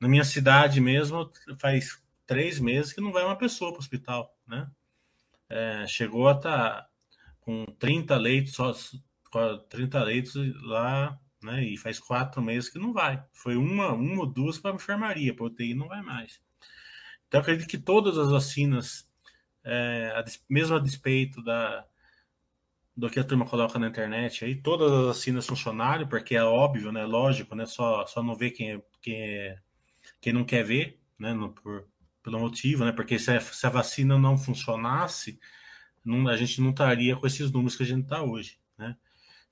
Na 0.00 0.08
minha 0.08 0.24
cidade 0.24 0.80
mesmo, 0.80 1.30
faz 1.58 2.02
três 2.26 2.58
meses 2.60 2.92
que 2.92 3.00
não 3.00 3.12
vai 3.12 3.24
uma 3.24 3.36
pessoa 3.36 3.70
para 3.70 3.78
o 3.78 3.80
hospital, 3.80 4.36
né? 4.46 4.70
É, 5.48 5.86
chegou 5.86 6.28
a 6.28 6.32
estar 6.32 6.82
tá 6.82 6.88
com 7.40 7.64
30 7.78 8.16
leitos, 8.16 8.54
só 8.54 8.74
30 9.68 10.02
leitos 10.02 10.34
lá, 10.62 11.18
né? 11.42 11.64
E 11.64 11.76
faz 11.76 11.98
quatro 11.98 12.42
meses 12.42 12.68
que 12.68 12.78
não 12.78 12.92
vai. 12.92 13.22
Foi 13.32 13.56
uma, 13.56 13.92
uma 13.92 14.20
ou 14.20 14.26
duas 14.26 14.58
para 14.58 14.72
a 14.72 14.74
enfermaria, 14.74 15.34
para 15.34 15.46
UTI 15.46 15.74
não 15.74 15.88
vai 15.88 16.02
mais. 16.02 16.40
Então, 17.28 17.40
acredito 17.40 17.68
que 17.68 17.78
todas 17.78 18.18
as 18.18 18.30
vacinas, 18.30 19.08
é, 19.64 20.12
a, 20.16 20.24
mesmo 20.48 20.76
a 20.76 20.80
despeito 20.80 21.42
da, 21.42 21.86
do 22.96 23.10
que 23.10 23.20
a 23.20 23.24
turma 23.24 23.46
coloca 23.46 23.78
na 23.78 23.88
internet 23.88 24.44
aí, 24.44 24.54
todas 24.54 24.90
as 24.92 25.06
vacinas 25.06 25.46
funcionaram, 25.46 26.08
porque 26.08 26.34
é 26.36 26.42
óbvio, 26.42 26.92
né? 26.92 27.04
Lógico, 27.04 27.54
né? 27.54 27.66
Só, 27.66 28.06
só 28.06 28.22
não 28.22 28.34
vê 28.34 28.50
quem, 28.50 28.82
quem, 29.02 29.20
é, 29.22 29.58
quem 30.20 30.32
não 30.32 30.44
quer 30.44 30.64
ver, 30.64 31.00
né? 31.18 31.32
No, 31.32 31.52
por, 31.52 31.86
pelo 32.22 32.40
motivo, 32.40 32.84
né? 32.84 32.92
Porque 32.92 33.18
se 33.18 33.30
a, 33.30 33.40
se 33.40 33.66
a 33.66 33.70
vacina 33.70 34.18
não 34.18 34.36
funcionasse, 34.36 35.38
não, 36.04 36.28
a 36.28 36.36
gente 36.36 36.60
não 36.60 36.70
estaria 36.70 37.16
com 37.16 37.26
esses 37.26 37.50
números 37.52 37.76
que 37.76 37.82
a 37.82 37.86
gente 37.86 38.04
está 38.04 38.22
hoje, 38.22 38.58
né? 38.76 38.96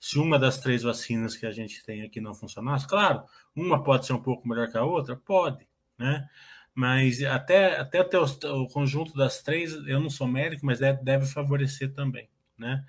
Se 0.00 0.18
uma 0.18 0.38
das 0.38 0.58
três 0.58 0.82
vacinas 0.82 1.36
que 1.36 1.46
a 1.46 1.52
gente 1.52 1.84
tem 1.84 2.02
aqui 2.02 2.20
não 2.20 2.34
funcionasse, 2.34 2.86
claro, 2.86 3.24
uma 3.56 3.82
pode 3.82 4.06
ser 4.06 4.12
um 4.12 4.20
pouco 4.20 4.46
melhor 4.46 4.70
que 4.70 4.76
a 4.76 4.84
outra, 4.84 5.16
pode, 5.16 5.66
né? 5.98 6.28
Mas 6.74 7.22
até, 7.22 7.78
até 7.78 8.02
ter 8.02 8.18
o, 8.18 8.24
o 8.62 8.68
conjunto 8.68 9.14
das 9.14 9.42
três, 9.42 9.72
eu 9.86 10.00
não 10.00 10.10
sou 10.10 10.26
médico, 10.26 10.66
mas 10.66 10.80
deve, 10.80 11.02
deve 11.02 11.26
favorecer 11.26 11.92
também, 11.92 12.28
né? 12.58 12.84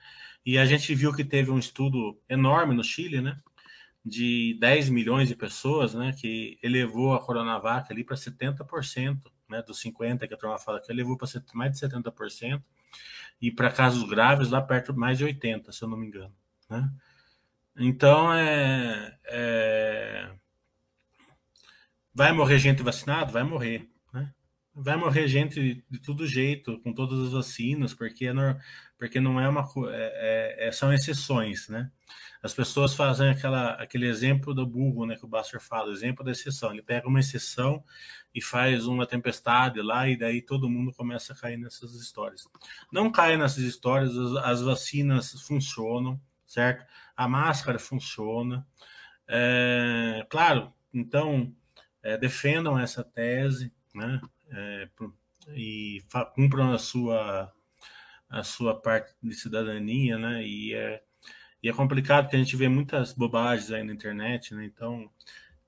E 0.45 0.57
a 0.57 0.65
gente 0.65 0.93
viu 0.93 1.13
que 1.13 1.23
teve 1.23 1.51
um 1.51 1.59
estudo 1.59 2.19
enorme 2.29 2.75
no 2.75 2.83
Chile, 2.83 3.21
né? 3.21 3.39
De 4.05 4.55
10 4.59 4.89
milhões 4.89 5.27
de 5.27 5.35
pessoas, 5.35 5.95
né? 5.95 6.13
Que 6.13 6.59
elevou 6.61 7.13
a 7.13 7.19
Coronavac 7.19 7.91
ali 7.91 8.03
para 8.03 8.15
70%, 8.15 9.19
né? 9.49 9.63
Dos 9.63 9.81
50% 9.81 10.27
que 10.27 10.33
a 10.33 10.37
turma 10.37 10.59
fala 10.59 10.79
que 10.79 10.91
elevou 10.91 11.17
para 11.17 11.27
mais 11.53 11.71
de 11.71 11.79
70% 11.79 12.61
e 13.41 13.51
para 13.51 13.71
casos 13.71 14.07
graves 14.07 14.49
lá 14.49 14.61
perto 14.61 14.93
mais 14.93 15.17
de 15.17 15.23
80, 15.23 15.71
se 15.71 15.83
eu 15.83 15.87
não 15.87 15.97
me 15.97 16.07
engano. 16.07 16.33
Né? 16.69 16.89
Então, 17.77 18.33
é, 18.33 19.17
é, 19.25 20.31
vai 22.13 22.31
morrer 22.31 22.57
gente 22.57 22.81
vacinada? 22.81 23.31
Vai 23.31 23.43
morrer. 23.43 23.89
Vai 24.77 24.97
morrer 24.97 25.25
gente 25.27 25.83
de, 25.89 25.99
todo 25.99 26.27
jeito, 26.27 26.79
com 26.81 26.93
todas 26.93 27.17
as 27.19 27.31
vacinas, 27.31 27.93
porque, 27.93 28.27
porque 28.97 29.21
não 29.21 29.39
é 29.39 29.47
uma. 29.47 29.61
É, 29.89 30.63
é, 30.63 30.67
é, 30.67 30.71
são 30.73 30.91
exceções. 30.93 31.69
Né? 31.69 31.89
As 32.43 32.53
pessoas 32.53 32.93
fazem 32.93 33.29
aquela, 33.29 33.69
aquele 33.75 34.05
exemplo 34.05 34.53
do 34.53 34.67
burro 34.67 35.05
né, 35.05 35.15
que 35.15 35.23
o 35.23 35.29
Buster 35.29 35.61
fala, 35.61 35.93
exemplo 35.93 36.25
da 36.25 36.31
exceção. 36.31 36.71
Ele 36.71 36.81
pega 36.81 37.07
uma 37.07 37.21
exceção 37.21 37.81
e 38.33 38.41
faz 38.41 38.85
uma 38.85 39.07
tempestade 39.07 39.81
lá, 39.81 40.09
e 40.09 40.17
daí 40.17 40.41
todo 40.41 40.69
mundo 40.69 40.91
começa 40.93 41.31
a 41.31 41.35
cair 41.37 41.57
nessas 41.57 41.93
histórias. 41.95 42.43
Não 42.91 43.09
caia 43.09 43.37
nessas 43.37 43.63
histórias, 43.63 44.15
as, 44.17 44.35
as 44.43 44.61
vacinas 44.61 45.31
funcionam, 45.47 46.19
certo? 46.45 46.85
A 47.15 47.29
máscara 47.29 47.79
funciona. 47.79 48.67
É, 49.25 50.27
claro, 50.29 50.73
então 50.93 51.55
é, 52.03 52.17
defendam 52.17 52.77
essa 52.77 53.03
tese, 53.03 53.73
né? 53.93 54.19
É, 54.51 54.89
e 55.49 56.01
cumpram 56.35 56.71
a 56.73 56.77
sua 56.77 57.51
a 58.29 58.43
sua 58.43 58.79
parte 58.79 59.13
de 59.21 59.33
cidadania, 59.35 60.17
né? 60.17 60.43
E 60.45 60.73
é, 60.73 61.03
e 61.61 61.69
é 61.69 61.73
complicado 61.73 62.25
porque 62.25 62.35
a 62.35 62.39
gente 62.39 62.55
vê 62.55 62.67
muitas 62.69 63.13
bobagens 63.13 63.71
aí 63.71 63.83
na 63.83 63.93
internet, 63.93 64.53
né? 64.55 64.65
Então 64.65 65.09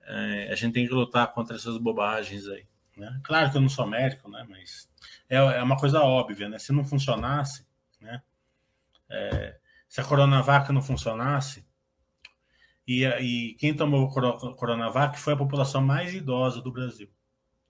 é, 0.04 0.52
a 0.52 0.56
gente 0.56 0.74
tem 0.74 0.88
que 0.88 0.94
lutar 0.94 1.32
contra 1.32 1.56
essas 1.56 1.78
bobagens 1.78 2.48
aí. 2.48 2.66
Né? 2.96 3.20
Claro 3.24 3.52
que 3.52 3.58
eu 3.58 3.62
não 3.62 3.70
sou 3.70 3.86
médico, 3.86 4.30
né? 4.30 4.46
Mas 4.50 4.90
é, 5.30 5.38
é 5.38 5.64
uma 5.64 5.78
coisa 5.78 6.02
óbvia, 6.02 6.50
né? 6.50 6.58
Se 6.60 6.72
não 6.74 6.84
funcionasse, 6.86 7.66
né? 8.02 8.22
É, 9.10 9.58
se 9.88 10.02
a 10.02 10.04
Coronavac 10.04 10.72
não 10.72 10.82
funcionasse, 10.82 11.66
E, 12.88 13.06
e 13.06 13.54
quem 13.56 13.76
tomou 13.76 14.10
Coronavac 14.56 15.20
foi 15.20 15.34
a 15.34 15.38
população 15.38 15.82
mais 15.82 16.14
idosa 16.14 16.62
do 16.62 16.72
Brasil, 16.72 17.10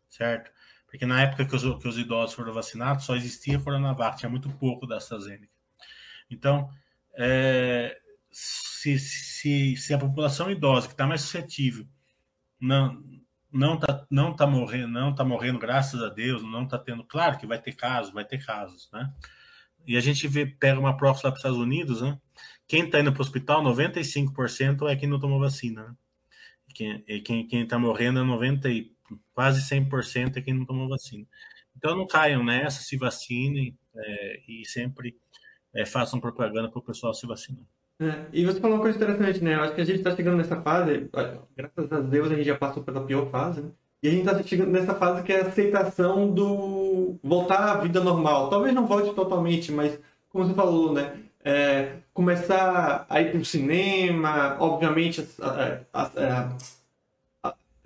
certo? 0.08 0.52
Porque 0.88 1.06
na 1.06 1.22
época 1.22 1.46
que 1.46 1.56
os, 1.56 1.82
que 1.82 1.88
os 1.88 1.98
idosos 1.98 2.36
foram 2.36 2.54
vacinados, 2.54 3.06
só 3.06 3.16
existia 3.16 3.60
Coronavac, 3.60 4.18
tinha 4.18 4.30
muito 4.30 4.50
pouco 4.50 4.88
da 4.88 4.98
AstraZeneca. 4.98 5.52
Então, 6.30 6.70
é, 7.16 7.98
se, 8.32 8.98
se, 8.98 9.76
se 9.76 9.94
a 9.94 9.98
população 9.98 10.50
idosa, 10.50 10.88
que 10.88 10.94
está 10.94 11.06
mais 11.06 11.22
suscetível, 11.22 11.86
não 12.60 13.04
não 13.52 13.80
tá, 13.80 14.06
não 14.10 14.36
tá 14.36 14.46
morrendo, 14.46 14.90
não 14.90 15.16
tá 15.16 15.24
morrendo, 15.24 15.58
graças 15.60 16.02
a 16.04 16.10
Deus, 16.10 16.44
não 16.44 16.68
tá 16.68 16.78
tendo. 16.78 17.04
Claro 17.04 17.38
que 17.38 17.48
vai 17.48 17.60
ter 17.60 17.76
casos, 17.76 18.14
vai 18.14 18.26
ter 18.26 18.46
casos, 18.46 18.90
né? 18.92 19.12
E 19.86 19.96
a 19.96 20.02
gente 20.02 20.28
vê, 20.28 20.46
pega 20.46 20.80
uma 20.80 20.98
prova 20.98 21.16
lá 21.16 21.22
para 21.22 21.34
os 21.34 21.40
Estados 21.40 21.58
Unidos, 21.58 22.02
né? 22.02 22.20
Quem 22.68 22.86
está 22.86 23.00
indo 23.00 23.12
para 23.12 23.22
o 23.22 23.24
hospital, 23.24 23.64
95% 23.64 24.90
é 24.90 24.96
quem 24.96 25.08
não 25.08 25.20
tomou 25.20 25.40
vacina, 25.40 25.88
né? 25.88 25.96
Quem, 26.76 27.02
quem, 27.24 27.48
quem 27.48 27.66
tá 27.66 27.80
morrendo 27.80 28.20
é 28.20 28.24
90 28.24 28.70
e 28.70 28.92
quase 29.34 29.62
100% 29.62 30.38
é 30.38 30.42
quem 30.42 30.54
não 30.54 30.66
tomou 30.66 30.88
vacina. 30.88 31.26
Então 31.76 31.96
não 31.96 32.08
caiam 32.08 32.44
nessa, 32.44 32.82
se 32.82 32.98
vacinem 32.98 33.78
é, 33.96 34.40
e 34.48 34.66
sempre 34.66 35.16
é, 35.74 35.86
façam 35.86 36.20
propaganda 36.20 36.70
para 36.70 36.80
o 36.80 36.84
pessoal 36.84 37.14
se 37.14 37.28
vacinar. 37.28 37.64
É, 38.00 38.26
e 38.32 38.46
você 38.46 38.60
falou 38.60 38.78
uma 38.78 38.84
coisa 38.84 38.98
interessante, 38.98 39.44
né? 39.44 39.56
Eu 39.56 39.62
acho 39.62 39.76
que 39.76 39.82
a 39.82 39.86
gente 39.86 39.98
está 39.98 40.16
chegando 40.16 40.38
nessa 40.38 40.62
fase, 40.62 41.10
graças 41.56 41.92
a 41.92 42.00
Deus 42.00 42.32
a 42.32 42.36
gente 42.36 42.46
já 42.46 42.58
passou 42.58 42.84
pela 42.84 43.04
pior 43.04 43.30
fase, 43.30 43.62
né? 43.62 43.72
E 44.02 44.08
a 44.08 44.12
gente 44.12 44.28
está 44.28 44.44
chegando 44.44 44.72
nessa 44.72 44.94
fase 44.94 45.24
que 45.24 45.34
é 45.34 45.42
a 45.42 45.48
aceitação 45.48 46.32
do 46.32 47.20
voltar 47.24 47.72
à 47.72 47.78
vida 47.78 48.00
normal. 48.00 48.50
Talvez 48.50 48.74
não 48.74 48.86
volte 48.86 49.14
totalmente, 49.16 49.72
mas 49.72 50.00
como 50.30 50.46
você 50.46 50.54
falou, 50.54 50.94
né? 50.94 51.18
É, 51.44 51.98
começar 52.14 53.06
a 53.10 53.22
ir 53.22 53.32
para 53.32 53.40
o 53.40 53.46
cinema, 53.46 54.58
obviamente 54.60 55.28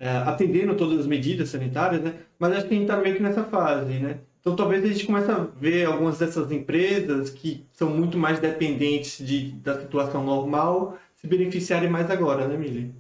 atendendo 0.09 0.75
todas 0.75 0.99
as 0.99 1.07
medidas 1.07 1.49
sanitárias, 1.49 2.01
né? 2.01 2.15
Mas 2.39 2.53
acho 2.53 2.67
que 2.67 2.73
a 2.73 2.77
gente 2.77 2.89
está 2.89 2.97
meio 2.97 3.15
que 3.15 3.21
nessa 3.21 3.43
fase, 3.43 3.99
né? 3.99 4.19
Então 4.39 4.55
talvez 4.55 4.83
a 4.83 4.87
gente 4.87 5.05
comece 5.05 5.29
a 5.29 5.35
ver 5.37 5.85
algumas 5.85 6.17
dessas 6.17 6.51
empresas 6.51 7.29
que 7.29 7.67
são 7.71 7.89
muito 7.91 8.17
mais 8.17 8.39
dependentes 8.39 9.23
de, 9.25 9.51
da 9.51 9.79
situação 9.79 10.23
normal 10.23 10.97
se 11.15 11.27
beneficiarem 11.27 11.89
mais 11.89 12.09
agora, 12.09 12.47
né, 12.47 12.57
Mili? 12.57 12.95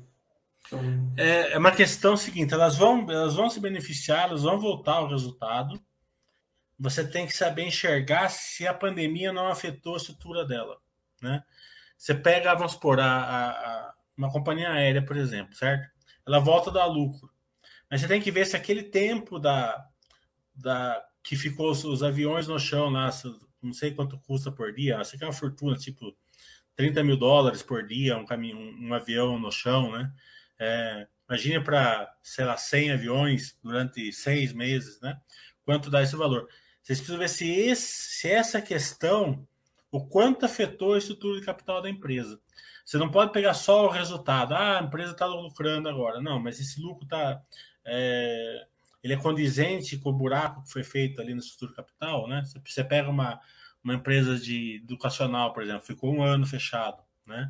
Então... 0.67 0.79
É, 1.17 1.53
é 1.53 1.57
uma 1.57 1.71
questão 1.71 2.15
seguinte, 2.15 2.53
elas 2.53 2.77
vão, 2.77 3.09
elas 3.09 3.33
vão 3.33 3.49
se 3.49 3.59
beneficiar, 3.59 4.29
elas 4.29 4.43
vão 4.43 4.59
voltar 4.59 4.93
ao 4.93 5.09
resultado. 5.09 5.81
Você 6.77 7.03
tem 7.03 7.25
que 7.25 7.35
saber 7.35 7.63
enxergar 7.63 8.29
se 8.29 8.67
a 8.67 8.73
pandemia 8.73 9.33
não 9.33 9.47
afetou 9.47 9.95
a 9.95 9.97
estrutura 9.97 10.45
dela, 10.45 10.77
né? 11.19 11.43
Você 11.97 12.13
pega, 12.13 12.53
vamos 12.53 12.73
supor, 12.73 12.99
a, 12.99 13.05
a, 13.05 13.49
a 13.49 13.93
uma 14.15 14.31
companhia 14.31 14.71
aérea, 14.71 15.03
por 15.03 15.17
exemplo, 15.17 15.55
certo? 15.55 15.90
Ela 16.25 16.39
volta 16.39 16.69
a 16.69 16.73
dar 16.73 16.85
lucro. 16.85 17.29
Mas 17.89 18.01
você 18.01 18.07
tem 18.07 18.21
que 18.21 18.31
ver 18.31 18.45
se 18.45 18.55
aquele 18.55 18.83
tempo 18.83 19.37
da, 19.37 19.85
da 20.55 21.03
que 21.23 21.35
ficou 21.35 21.71
os, 21.71 22.03
aviões 22.03 22.47
no 22.47 22.59
chão 22.59 22.89
lá, 22.89 23.09
não 23.61 23.73
sei 23.73 23.91
quanto 23.91 24.19
custa 24.19 24.51
por 24.51 24.73
dia, 24.73 24.97
acho 24.97 25.17
que 25.17 25.23
é 25.23 25.27
uma 25.27 25.33
fortuna, 25.33 25.75
tipo 25.75 26.15
30 26.75 27.03
mil 27.03 27.17
dólares 27.17 27.61
por 27.61 27.85
dia, 27.85 28.17
um, 28.17 28.25
caminho, 28.25 28.57
um, 28.57 28.93
avião 28.93 29.37
no 29.37 29.51
chão, 29.51 29.91
né? 29.91 30.11
É, 30.57 31.07
imagine 31.29 31.63
para, 31.63 32.11
sei 32.23 32.45
lá, 32.45 32.57
100 32.57 32.91
aviões 32.91 33.57
durante 33.63 34.11
seis 34.13 34.53
meses, 34.53 34.99
né? 35.01 35.19
Quanto 35.63 35.89
dá 35.89 36.01
esse 36.01 36.15
valor? 36.15 36.47
Vocês 36.81 36.99
precisam 36.99 37.19
ver 37.19 37.29
se, 37.29 37.49
esse, 37.49 38.19
se 38.19 38.29
essa 38.29 38.61
questão, 38.61 39.47
o 39.91 40.07
quanto 40.07 40.45
afetou 40.45 40.93
a 40.93 40.97
estrutura 40.97 41.39
de 41.39 41.45
capital 41.45 41.81
da 41.81 41.89
empresa. 41.89 42.39
Você 42.91 42.97
não 42.97 43.09
pode 43.09 43.31
pegar 43.31 43.53
só 43.53 43.85
o 43.85 43.89
resultado. 43.89 44.53
Ah, 44.53 44.77
a 44.77 44.83
empresa 44.83 45.13
está 45.13 45.25
lucrando 45.25 45.87
agora. 45.87 46.19
Não, 46.19 46.37
mas 46.41 46.59
esse 46.59 46.81
lucro 46.81 47.05
está 47.05 47.41
é, 47.85 48.67
ele 49.01 49.13
é 49.13 49.17
condizente 49.17 49.97
com 49.97 50.09
o 50.09 50.13
buraco 50.13 50.61
que 50.61 50.73
foi 50.73 50.83
feito 50.83 51.21
ali 51.21 51.33
no 51.33 51.39
estrutura 51.39 51.73
capital, 51.73 52.27
né? 52.27 52.43
Você 52.65 52.83
pega 52.83 53.09
uma, 53.09 53.39
uma 53.81 53.93
empresa 53.93 54.37
de 54.37 54.81
educacional, 54.83 55.53
por 55.53 55.63
exemplo, 55.63 55.85
ficou 55.85 56.13
um 56.13 56.21
ano 56.21 56.45
fechado, 56.45 57.01
né? 57.25 57.49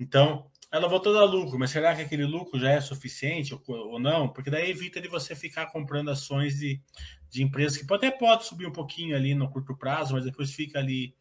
Então, 0.00 0.50
ela 0.70 0.88
voltou 0.88 1.14
a 1.14 1.20
dar 1.20 1.26
lucro, 1.26 1.58
mas 1.58 1.70
será 1.70 1.94
que 1.94 2.00
aquele 2.00 2.24
lucro 2.24 2.58
já 2.58 2.70
é 2.70 2.80
suficiente 2.80 3.52
ou, 3.52 3.60
ou 3.66 4.00
não? 4.00 4.26
Porque 4.26 4.48
daí 4.48 4.70
evita 4.70 5.02
de 5.02 5.06
você 5.06 5.36
ficar 5.36 5.66
comprando 5.66 6.10
ações 6.10 6.56
de, 6.56 6.80
de 7.28 7.42
empresas 7.42 7.76
que 7.76 7.92
até 7.92 8.10
pode 8.10 8.46
subir 8.46 8.66
um 8.66 8.72
pouquinho 8.72 9.14
ali 9.14 9.34
no 9.34 9.50
curto 9.50 9.76
prazo, 9.76 10.14
mas 10.14 10.24
depois 10.24 10.50
fica 10.50 10.78
ali 10.78 11.14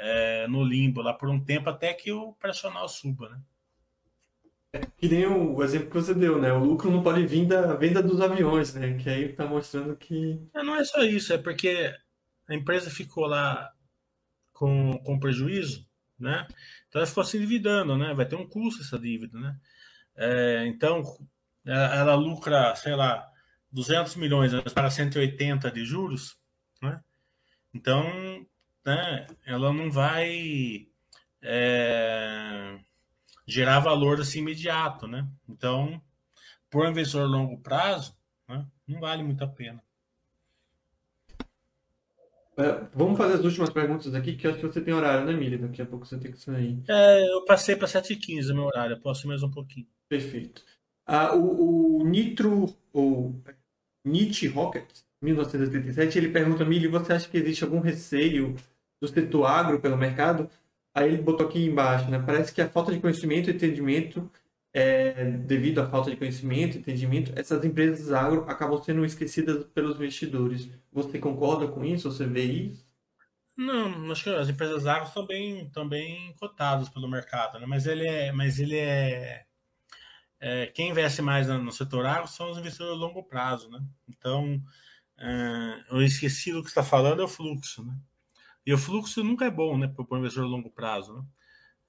é, 0.00 0.48
no 0.48 0.64
limbo 0.64 1.02
lá 1.02 1.12
por 1.12 1.28
um 1.28 1.42
tempo 1.42 1.68
até 1.68 1.92
que 1.92 2.10
o 2.10 2.30
operacional 2.30 2.88
suba, 2.88 3.28
né? 3.28 3.40
Que 4.96 5.08
nem 5.08 5.26
o 5.26 5.62
exemplo 5.62 5.88
que 5.88 5.94
você 5.94 6.14
deu, 6.14 6.40
né? 6.40 6.52
O 6.52 6.64
lucro 6.64 6.90
não 6.90 7.02
pode 7.02 7.26
vir 7.26 7.46
da 7.46 7.74
venda 7.74 8.02
dos 8.02 8.20
aviões, 8.20 8.72
né? 8.74 8.96
Que 8.98 9.10
aí 9.10 9.32
tá 9.32 9.44
mostrando 9.44 9.96
que. 9.96 10.40
É, 10.54 10.62
não 10.62 10.76
é 10.76 10.84
só 10.84 11.02
isso, 11.02 11.32
é 11.32 11.38
porque 11.38 11.92
a 12.48 12.54
empresa 12.54 12.88
ficou 12.88 13.26
lá 13.26 13.72
com, 14.52 14.96
com 15.04 15.18
prejuízo, 15.18 15.86
né? 16.18 16.46
Então 16.88 17.00
ela 17.00 17.06
ficou 17.06 17.24
se 17.24 17.36
endividando, 17.36 17.96
né? 17.96 18.14
Vai 18.14 18.26
ter 18.26 18.36
um 18.36 18.48
custo 18.48 18.82
essa 18.82 18.98
dívida, 18.98 19.38
né? 19.38 19.56
É, 20.16 20.66
então 20.66 21.02
ela, 21.64 21.96
ela, 21.96 22.14
lucra, 22.14 22.74
sei 22.76 22.94
lá, 22.94 23.28
200 23.72 24.16
milhões 24.16 24.52
para 24.72 24.88
180 24.88 25.70
de 25.70 25.84
juros, 25.84 26.38
né? 26.80 27.00
Então, 27.74 28.46
né, 28.84 29.26
ela 29.46 29.72
não 29.72 29.90
vai. 29.90 30.86
É, 31.42 32.78
gerar 33.50 33.80
valor 33.80 34.20
assim 34.20 34.38
imediato, 34.38 35.06
né? 35.06 35.26
Então, 35.48 36.00
por 36.70 36.86
um 36.86 36.90
investidor 36.90 37.24
a 37.24 37.26
longo 37.26 37.58
prazo, 37.58 38.16
né, 38.48 38.64
não 38.86 39.00
vale 39.00 39.22
muito 39.22 39.42
a 39.42 39.48
pena. 39.48 39.82
É, 42.56 42.84
vamos 42.94 43.16
fazer 43.16 43.34
as 43.34 43.44
últimas 43.44 43.70
perguntas 43.70 44.14
aqui, 44.14 44.36
que 44.36 44.46
eu 44.46 44.50
acho 44.50 44.60
que 44.60 44.66
você 44.66 44.80
tem 44.80 44.94
horário, 44.94 45.24
né, 45.24 45.32
Mili? 45.32 45.56
Daqui 45.56 45.82
a 45.82 45.86
pouco 45.86 46.06
você 46.06 46.18
tem 46.18 46.30
que 46.30 46.38
sair. 46.38 46.82
É, 46.88 47.34
eu 47.34 47.44
passei 47.44 47.74
para 47.74 47.88
7h15 47.88 48.52
meu 48.52 48.64
horário, 48.64 48.94
eu 48.96 49.00
posso 49.00 49.26
ir 49.26 49.28
mais 49.28 49.42
um 49.42 49.50
pouquinho. 49.50 49.86
Perfeito. 50.08 50.62
Ah, 51.06 51.34
o, 51.34 52.02
o 52.02 52.04
Nitro, 52.04 52.74
ou 52.92 53.42
Nietzsche 54.04 54.46
Rocket, 54.46 54.88
1987, 55.22 56.18
ele 56.18 56.30
pergunta, 56.30 56.64
Mili, 56.64 56.88
você 56.88 57.12
acha 57.12 57.28
que 57.28 57.36
existe 57.36 57.64
algum 57.64 57.80
receio 57.80 58.56
do 59.00 59.08
setor 59.08 59.44
agro 59.46 59.80
pelo 59.80 59.96
mercado? 59.96 60.48
Aí 60.94 61.08
ele 61.08 61.22
botou 61.22 61.46
aqui 61.46 61.64
embaixo, 61.64 62.10
né? 62.10 62.22
Parece 62.24 62.52
que 62.52 62.60
a 62.60 62.68
falta 62.68 62.92
de 62.92 63.00
conhecimento 63.00 63.50
e 63.50 63.54
entendimento, 63.54 64.30
é, 64.72 65.24
devido 65.30 65.80
à 65.80 65.88
falta 65.88 66.10
de 66.10 66.16
conhecimento 66.16 66.76
e 66.76 66.80
entendimento, 66.80 67.32
essas 67.36 67.64
empresas 67.64 68.12
agro 68.12 68.44
acabam 68.48 68.82
sendo 68.82 69.04
esquecidas 69.04 69.64
pelos 69.66 69.96
investidores. 69.96 70.68
Você 70.92 71.18
concorda 71.18 71.68
com 71.68 71.84
isso? 71.84 72.10
Você 72.10 72.26
vê 72.26 72.44
isso? 72.44 72.90
Não, 73.56 74.10
acho 74.10 74.24
que 74.24 74.30
as 74.30 74.48
empresas 74.48 74.86
agro 74.86 75.06
estão 75.06 75.26
bem, 75.26 75.66
estão 75.66 75.86
bem 75.86 76.34
cotadas 76.40 76.88
pelo 76.88 77.08
mercado, 77.08 77.58
né? 77.58 77.66
Mas 77.66 77.86
ele 77.86 78.06
é, 78.06 78.32
mas 78.32 78.58
ele 78.58 78.76
é, 78.78 79.44
é 80.40 80.66
quem 80.68 80.88
investe 80.90 81.20
mais 81.20 81.46
no 81.46 81.70
setor 81.70 82.06
agro 82.06 82.26
são 82.26 82.50
os 82.50 82.58
investidores 82.58 82.94
a 82.94 82.96
longo 82.96 83.22
prazo, 83.22 83.68
né? 83.68 83.80
Então, 84.08 84.62
é, 85.20 85.94
o 85.94 86.00
esquecido 86.00 86.62
que 86.62 86.68
está 86.68 86.82
falando 86.82 87.20
é 87.20 87.24
o 87.24 87.28
fluxo, 87.28 87.84
né? 87.84 87.94
E 88.64 88.72
o 88.72 88.78
fluxo 88.78 89.22
nunca 89.22 89.44
é 89.44 89.50
bom, 89.50 89.76
né, 89.76 89.88
para 89.88 90.04
o 90.08 90.18
investidor 90.18 90.46
a 90.46 90.48
longo 90.48 90.70
prazo. 90.70 91.14
Né? 91.14 91.24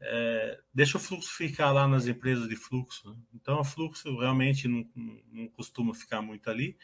É, 0.02 0.60
deixa 0.74 0.98
o 0.98 1.02
fluxo 1.02 1.30
ficar 1.30 1.72
lá 1.72 1.88
nas 1.88 2.08
empresas 2.08 2.48
de 2.48 2.56
fluxo. 2.56 3.10
Né? 3.10 3.16
Então, 3.36 3.60
o 3.60 3.64
fluxo 3.64 4.18
realmente 4.20 4.68
não, 4.68 4.86
não, 4.96 5.48
costuma 5.50 5.94
ficar 5.94 6.22
muito 6.22 6.50
ali, 6.50 6.78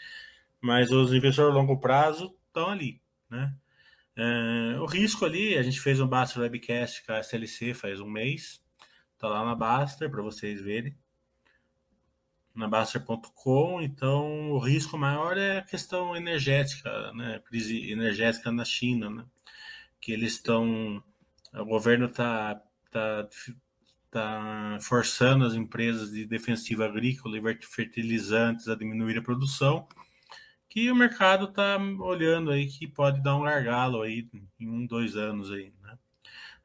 mas 0.62 0.92
os 0.92 1.14
investidores 1.14 1.56
a 1.56 1.58
longo 1.58 1.80
prazo 1.80 2.36
estão 2.48 2.70
ali. 2.70 3.02
Né? 3.30 3.54
É, 4.16 4.80
o 4.80 4.86
risco 4.86 5.26
ali, 5.26 5.58
a 5.58 5.64
gente 5.64 5.80
fez 5.80 6.00
um 6.00 6.08
Baster 6.08 6.42
Webcast 6.42 7.06
com 7.06 7.14
a 7.14 7.20
SLC 7.20 7.74
faz 7.74 8.00
um 8.00 8.10
mês, 8.10 8.62
está 9.14 9.28
lá 9.28 9.46
na 9.46 9.56
Baster 9.56 10.10
para 10.10 10.22
vocês 10.22 10.62
verem, 10.62 10.96
na 12.58 12.68
Baster.com. 12.68 13.82
Então, 13.82 14.52
o 14.52 14.60
risco 14.60 14.98
maior 14.98 15.38
é 15.38 15.60
a 15.60 15.64
questão 15.64 16.16
energética, 16.16 17.14
né? 17.14 17.42
crise 17.46 17.92
energética 17.92 18.52
na 18.52 18.66
China. 18.66 19.10
Né? 19.10 19.26
que 20.00 20.12
eles 20.12 20.34
estão. 20.34 21.04
O 21.54 21.66
governo 21.66 22.06
está 22.06 22.62
tá, 22.92 23.28
tá 24.12 24.78
forçando 24.82 25.46
as 25.46 25.54
empresas 25.54 26.12
de 26.12 26.26
defensiva 26.26 26.86
agrícola 26.86 27.38
e 27.38 27.66
fertilizantes 27.66 28.68
a 28.68 28.76
diminuir 28.76 29.18
a 29.18 29.22
produção, 29.22 29.88
que 30.70 30.92
o 30.92 30.96
mercado 30.96 31.46
está 31.46 31.78
olhando 32.00 32.52
aí 32.52 32.68
que 32.68 32.88
pode 32.88 33.22
dar 33.22 33.36
um 33.36 33.44
gargalo 33.44 34.02
aí 34.02 34.30
em 34.60 34.70
um, 34.70 34.86
dois 34.86 35.16
anos 35.16 35.52
aí, 35.52 35.74
né? 35.82 35.98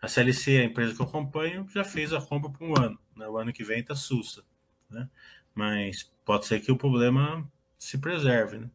A 0.01 0.09
CLC, 0.09 0.59
a 0.59 0.65
empresa 0.65 0.95
que 0.95 1.01
eu 1.01 1.07
acompanho, 1.07 1.67
já 1.69 1.85
fez 1.85 2.13
a 2.13 2.21
compra 2.21 2.51
por 2.51 2.65
um 2.65 2.75
ano. 2.77 2.99
Né? 3.17 3.29
O 3.29 3.39
ano 3.39 3.53
que 3.53 3.63
vem 3.63 3.81
está 3.81 3.95
sussa, 3.95 4.45
né? 4.91 5.09
Mas 5.55 6.11
pode 6.25 6.47
ser 6.47 6.61
que 6.61 6.73
o 6.73 6.77
problema 6.77 7.47
se 7.79 7.99
preserve, 7.99 8.59
né? 8.59 8.71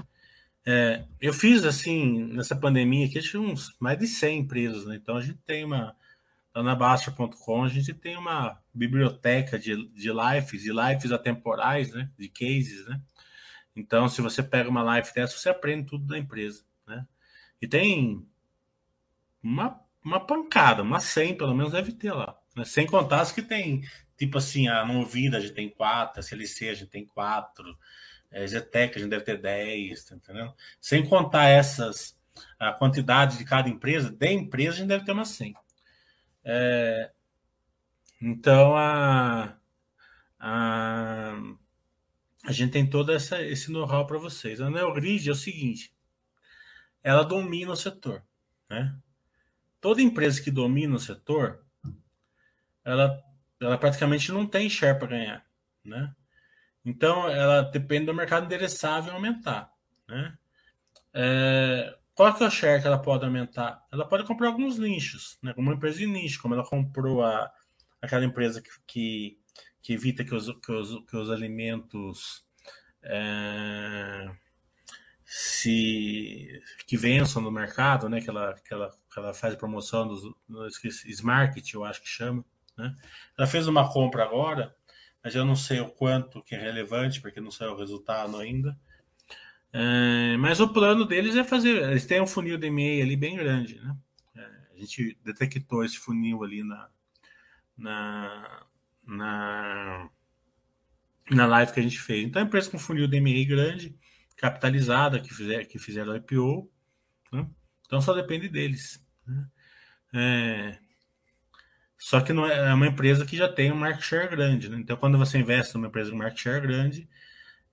É, 0.66 1.05
eu 1.20 1.32
fiz, 1.32 1.64
assim, 1.64 2.24
nessa 2.32 2.57
pandemia 2.57 3.07
aqui, 3.07 3.20
tinha 3.20 3.41
uns 3.41 3.74
mais 3.78 3.99
de 3.99 4.07
100 4.07 4.41
empresas, 4.41 4.87
né? 4.87 4.97
Então 4.97 5.16
a 5.16 5.20
gente 5.20 5.39
tem 5.47 5.64
uma 5.64 5.95
na 6.55 6.74
Baixa.com, 6.74 7.64
a 7.64 7.68
gente 7.68 7.93
tem 7.93 8.16
uma 8.16 8.61
biblioteca 8.72 9.59
de, 9.59 9.89
de 9.89 10.11
lives, 10.12 10.62
de 10.62 10.72
lives 10.72 11.11
atemporais, 11.11 11.93
né? 11.93 12.11
De 12.18 12.28
cases, 12.28 12.87
né? 12.87 13.01
Então, 13.74 14.09
se 14.09 14.22
você 14.22 14.43
pega 14.43 14.70
uma 14.70 14.82
live 14.82 15.12
dessa, 15.12 15.37
você 15.37 15.49
aprende 15.49 15.87
tudo 15.87 16.07
da 16.07 16.16
empresa, 16.16 16.64
né? 16.87 17.05
E 17.61 17.66
tem 17.66 18.24
uma, 19.43 19.80
uma 20.05 20.20
pancada, 20.20 20.82
uma 20.82 21.01
100 21.01 21.37
pelo 21.37 21.55
menos 21.55 21.72
deve 21.72 21.93
ter 21.93 22.12
lá. 22.12 22.39
Né? 22.55 22.64
Sem 22.64 22.87
contar 22.87 23.20
as 23.22 23.32
que 23.32 23.43
tem, 23.43 23.82
tipo 24.17 24.39
assim, 24.39 24.69
a 24.69 24.85
Movida 24.85 25.39
a 25.39 25.41
gente 25.41 25.55
tem 25.55 25.69
quatro, 25.69 26.21
a 26.21 26.23
CLC 26.23 26.69
a 26.69 26.75
gente 26.75 26.91
tem 26.91 27.05
quatro, 27.05 27.79
a 28.33 28.47
Zetec 28.47 28.97
a 28.97 29.01
gente 29.01 29.11
deve 29.11 29.25
ter 29.25 29.41
10, 29.41 30.05
tá 30.05 30.17
entendendo? 30.17 30.55
Sem 30.81 31.07
contar 31.07 31.49
essas, 31.49 32.19
a 32.59 32.73
quantidade 32.73 33.39
de 33.39 33.45
cada 33.45 33.69
empresa, 33.69 34.11
de 34.11 34.33
empresa 34.33 34.71
a 34.71 34.77
gente 34.79 34.89
deve 34.89 35.05
ter 35.05 35.12
umas 35.12 35.29
100. 35.29 35.55
É, 36.45 37.11
então 38.21 38.77
a, 38.77 39.57
a, 40.39 41.35
a 42.45 42.53
gente 42.53 42.73
tem 42.73 42.89
todo 42.89 43.12
essa, 43.12 43.41
esse 43.43 43.71
know-how 43.71 44.07
para 44.07 44.19
vocês. 44.19 44.61
A 44.61 44.71
Neogrid 44.71 45.29
é 45.29 45.33
o 45.33 45.37
seguinte: 45.37 45.95
ela 47.03 47.25
domina 47.25 47.73
o 47.73 47.77
setor. 47.77 48.23
Né? 48.69 48.97
Toda 49.81 50.03
empresa 50.03 50.43
que 50.43 50.51
domina 50.51 50.97
o 50.97 50.99
setor, 50.99 51.65
ela, 52.85 53.23
ela 53.61 53.79
praticamente 53.79 54.33
não 54.33 54.47
tem 54.47 54.69
share 54.69 54.99
para 54.99 55.09
ganhar. 55.09 55.47
Né? 55.85 56.15
Então, 56.85 57.29
ela 57.29 57.63
depende 57.63 58.07
do 58.07 58.15
mercado 58.15 58.47
endereçável 58.47 59.13
aumentar. 59.13 59.73
Né? 60.09 60.37
É, 61.13 61.97
qual 62.15 62.35
que 62.35 62.45
é 62.45 62.47
o 62.47 62.51
share 62.51 62.81
que 62.81 62.87
ela 62.87 63.01
pode 63.01 63.25
aumentar? 63.25 63.85
Ela 63.91 64.07
pode 64.07 64.25
comprar 64.25 64.49
alguns 64.49 64.79
nichos, 64.79 65.39
né? 65.43 65.53
Como 65.53 65.69
uma 65.69 65.77
empresa 65.77 65.99
de 65.99 66.07
nicho, 66.07 66.41
como 66.41 66.55
ela 66.55 66.65
comprou 66.65 67.25
a, 67.25 67.53
aquela 68.01 68.25
empresa 68.25 68.63
que, 68.63 68.71
que, 68.87 69.39
que 69.83 69.93
evita 69.93 70.25
que 70.25 70.35
os, 70.35 70.47
que 70.61 70.73
os, 70.73 71.05
que 71.07 71.17
os 71.17 71.31
alimentos 71.31 72.45
é, 73.03 74.31
se 75.25 76.63
que 76.87 76.97
vençam 76.97 77.43
no 77.43 77.51
mercado, 77.51 78.09
né? 78.09 78.21
Que 78.21 78.31
ela, 78.31 78.55
que 78.55 78.73
ela, 78.73 78.91
que 79.13 79.19
ela 79.19 79.35
faz 79.35 79.57
promoção 79.57 80.07
dos, 80.07 80.23
dos 80.49 81.05
Smart, 81.05 81.75
eu 81.75 81.85
acho 81.85 82.01
que 82.01 82.09
chama. 82.09 82.45
Né? 82.77 82.95
Ela 83.37 83.47
fez 83.47 83.66
uma 83.66 83.93
compra 83.93 84.25
agora, 84.25 84.75
mas 85.22 85.35
eu 85.35 85.45
não 85.45 85.57
sei 85.57 85.81
o 85.81 85.89
quanto 85.89 86.43
que 86.43 86.55
é 86.55 86.59
relevante, 86.59 87.20
porque 87.20 87.41
não 87.41 87.51
saiu 87.51 87.72
o 87.72 87.79
resultado 87.79 88.37
ainda. 88.37 88.77
É, 89.72 90.37
mas 90.37 90.61
o 90.61 90.68
plano 90.68 91.05
deles 91.05 91.35
é 91.35 91.43
fazer. 91.43 91.91
Eles 91.91 92.07
têm 92.07 92.20
um 92.20 92.27
funil 92.27 92.57
de 92.57 92.68
e-mail 92.68 93.05
ali 93.05 93.16
bem 93.16 93.37
grande, 93.37 93.81
né? 93.81 93.97
É, 94.37 94.41
a 94.75 94.79
gente 94.79 95.18
detectou 95.25 95.85
esse 95.85 95.99
funil 95.99 96.45
ali 96.45 96.62
na, 96.62 96.89
na, 97.77 98.66
na, 99.05 100.11
na 101.31 101.47
live 101.47 101.72
que 101.72 101.81
a 101.81 101.83
gente 101.83 101.99
fez. 101.99 102.25
Então, 102.25 102.41
a 102.41 102.45
empresa 102.45 102.70
com 102.70 102.79
funil 102.79 103.09
de 103.09 103.16
e-mail 103.16 103.49
grande, 103.49 103.99
capitalizada, 104.37 105.20
que, 105.20 105.33
fizer, 105.35 105.64
que 105.64 105.79
fizeram 105.79 106.14
IPO, 106.14 106.70
né? 107.33 107.49
então 107.87 108.01
só 108.01 108.12
depende 108.12 108.49
deles. 108.49 109.05
Né? 109.27 109.49
É, 110.14 110.79
só 111.99 112.21
que 112.21 112.33
não 112.33 112.47
é, 112.47 112.71
é 112.71 112.75
uma 112.75 112.87
empresa 112.87 113.25
que 113.25 113.37
já 113.37 113.49
tem 113.49 113.73
um 113.73 113.77
market 113.77 114.05
share 114.05 114.29
grande. 114.29 114.69
Né? 114.69 114.79
Então, 114.79 114.97
quando 114.97 115.19
você 115.19 115.39
investe 115.39 115.75
numa 115.75 115.87
empresa 115.87 116.11
com 116.11 116.17
market 116.17 116.41
share 116.41 116.61
grande, 116.61 117.09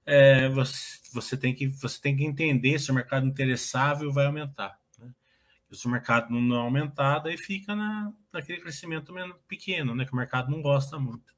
é, 0.06 0.50
você, 0.50 1.00
você, 1.14 1.38
tem 1.38 1.54
que, 1.54 1.68
você 1.68 2.00
tem 2.02 2.16
que 2.16 2.24
entender 2.24 2.80
se 2.80 2.92
o 2.92 2.94
mercado 2.94 3.26
interessável 3.26 4.12
vai 4.12 4.26
aumentar. 4.26 4.80
Né? 5.00 5.12
Se 5.72 5.86
o 5.86 5.90
mercado 5.90 6.30
não 6.32 6.58
aumentar, 6.58 7.20
daí 7.20 7.38
fica 7.38 7.76
na, 7.76 8.12
naquele 8.32 8.62
crescimento 8.62 9.14
pequeno, 9.48 9.96
né? 9.96 10.06
que 10.06 10.14
o 10.14 10.18
mercado 10.18 10.50
não 10.50 10.62
gosta 10.62 10.98
muito. 11.00 11.32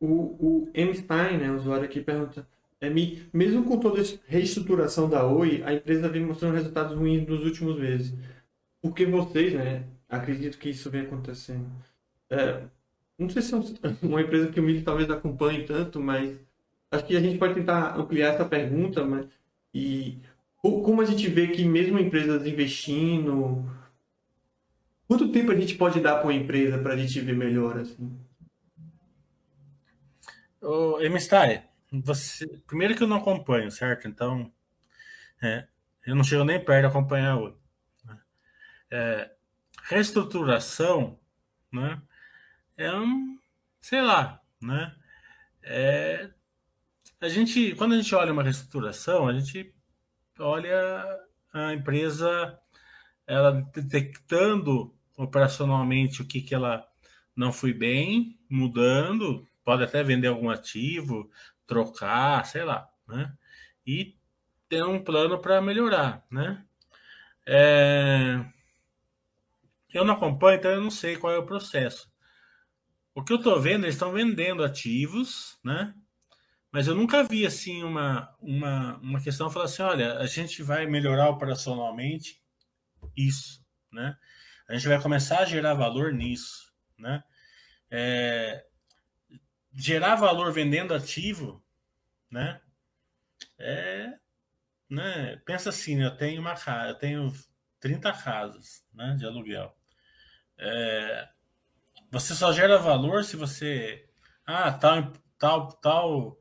O, 0.00 0.66
o 0.66 0.70
Einstein, 0.74 1.38
né, 1.38 1.50
o 1.50 1.56
usuário 1.56 1.86
aqui, 1.86 2.00
pergunta: 2.00 2.46
é, 2.80 2.90
mesmo 2.90 3.64
com 3.64 3.78
toda 3.78 4.02
a 4.02 4.04
reestruturação 4.26 5.08
da 5.08 5.26
Oi, 5.26 5.62
a 5.64 5.72
empresa 5.72 6.08
vem 6.08 6.26
mostrando 6.26 6.54
resultados 6.54 6.94
ruins 6.94 7.26
nos 7.26 7.42
últimos 7.42 7.78
meses. 7.78 8.14
Por 8.84 8.92
que 8.92 9.06
vocês, 9.06 9.54
né, 9.54 9.82
acredito 10.10 10.58
que 10.58 10.68
isso 10.68 10.90
vem 10.90 11.00
acontecendo? 11.00 11.66
É, 12.28 12.64
não 13.18 13.30
sei 13.30 13.40
se 13.40 13.54
é 13.54 13.58
uma 14.06 14.20
empresa 14.20 14.52
que 14.52 14.60
o 14.60 14.62
Mili 14.62 14.82
talvez 14.82 15.08
acompanhe 15.08 15.64
tanto, 15.64 15.98
mas 16.02 16.38
acho 16.90 17.06
que 17.06 17.16
a 17.16 17.20
gente 17.20 17.38
pode 17.38 17.54
tentar 17.54 17.98
ampliar 17.98 18.34
essa 18.34 18.44
pergunta, 18.44 19.02
mas 19.02 19.26
e 19.72 20.18
como 20.60 21.00
a 21.00 21.06
gente 21.06 21.26
vê 21.30 21.48
que 21.48 21.64
mesmo 21.64 21.98
empresas 21.98 22.46
investindo, 22.46 23.64
quanto 25.08 25.32
tempo 25.32 25.50
a 25.50 25.56
gente 25.56 25.76
pode 25.76 25.98
dar 26.00 26.16
para 26.16 26.24
uma 26.24 26.34
empresa 26.34 26.76
para 26.76 26.92
a 26.92 26.96
gente 26.98 27.18
ver 27.20 27.34
melhor 27.34 27.78
assim? 27.78 28.14
Ô, 30.60 31.00
Emistai, 31.00 31.64
você 31.90 32.46
primeiro 32.66 32.94
que 32.94 33.02
eu 33.02 33.08
não 33.08 33.16
acompanho, 33.16 33.70
certo? 33.70 34.06
Então, 34.06 34.52
é, 35.42 35.66
eu 36.06 36.14
não 36.14 36.22
chego 36.22 36.44
nem 36.44 36.62
perto 36.62 36.82
de 36.82 36.86
acompanhar 36.88 37.38
hoje. 37.38 37.63
É, 38.90 39.30
reestruturação, 39.84 41.18
né? 41.72 42.00
é 42.76 42.92
um, 42.94 43.38
sei 43.80 44.00
lá, 44.00 44.40
né? 44.60 44.94
É, 45.62 46.30
a 47.20 47.28
gente, 47.28 47.74
quando 47.76 47.94
a 47.94 47.96
gente 47.96 48.14
olha 48.14 48.32
uma 48.32 48.42
reestruturação, 48.42 49.28
a 49.28 49.32
gente 49.32 49.74
olha 50.38 51.04
a 51.52 51.72
empresa 51.72 52.58
ela 53.26 53.52
detectando 53.72 54.94
operacionalmente 55.16 56.20
o 56.20 56.26
que, 56.26 56.42
que 56.42 56.54
ela 56.54 56.86
não 57.34 57.52
foi 57.52 57.72
bem, 57.72 58.38
mudando, 58.50 59.46
pode 59.64 59.82
até 59.82 60.02
vender 60.02 60.28
algum 60.28 60.50
ativo, 60.50 61.30
trocar, 61.66 62.44
sei 62.44 62.64
lá, 62.64 62.88
né? 63.08 63.32
E 63.86 64.16
ter 64.68 64.84
um 64.84 65.02
plano 65.02 65.38
para 65.40 65.60
melhorar, 65.60 66.24
né? 66.30 66.64
É... 67.46 68.44
Eu 69.94 70.04
não 70.04 70.14
acompanho, 70.14 70.58
então 70.58 70.72
eu 70.72 70.80
não 70.80 70.90
sei 70.90 71.16
qual 71.16 71.32
é 71.32 71.38
o 71.38 71.46
processo. 71.46 72.12
O 73.14 73.22
que 73.22 73.32
eu 73.32 73.36
estou 73.36 73.60
vendo, 73.60 73.84
eles 73.84 73.94
estão 73.94 74.12
vendendo 74.12 74.64
ativos, 74.64 75.56
né? 75.62 75.94
Mas 76.72 76.88
eu 76.88 76.96
nunca 76.96 77.22
vi 77.22 77.46
assim 77.46 77.84
uma, 77.84 78.36
uma, 78.40 78.96
uma 78.96 79.22
questão 79.22 79.48
falar 79.48 79.66
assim, 79.66 79.82
olha, 79.82 80.18
a 80.18 80.26
gente 80.26 80.60
vai 80.64 80.84
melhorar 80.84 81.30
operacionalmente 81.30 82.42
isso, 83.16 83.64
né? 83.92 84.18
A 84.68 84.74
gente 84.74 84.88
vai 84.88 85.00
começar 85.00 85.38
a 85.38 85.44
gerar 85.44 85.74
valor 85.74 86.12
nisso, 86.12 86.74
né? 86.98 87.22
É, 87.88 88.66
gerar 89.72 90.16
valor 90.16 90.52
vendendo 90.52 90.92
ativo, 90.92 91.64
né? 92.28 92.60
É, 93.56 94.18
né? 94.90 95.36
Pensa 95.46 95.68
assim, 95.68 96.02
eu 96.02 96.16
tenho 96.16 96.40
uma 96.40 96.56
casa, 96.56 96.88
eu 96.88 96.98
tenho 96.98 97.32
30 97.78 98.12
casas, 98.12 98.84
né, 98.92 99.14
de 99.16 99.24
aluguel. 99.24 99.76
É, 100.58 101.28
você 102.10 102.34
só 102.34 102.52
gera 102.52 102.78
valor 102.78 103.24
se 103.24 103.36
você. 103.36 104.08
Ah, 104.46 104.72
tal, 104.72 105.12
tal, 105.38 105.72
tal. 105.72 106.38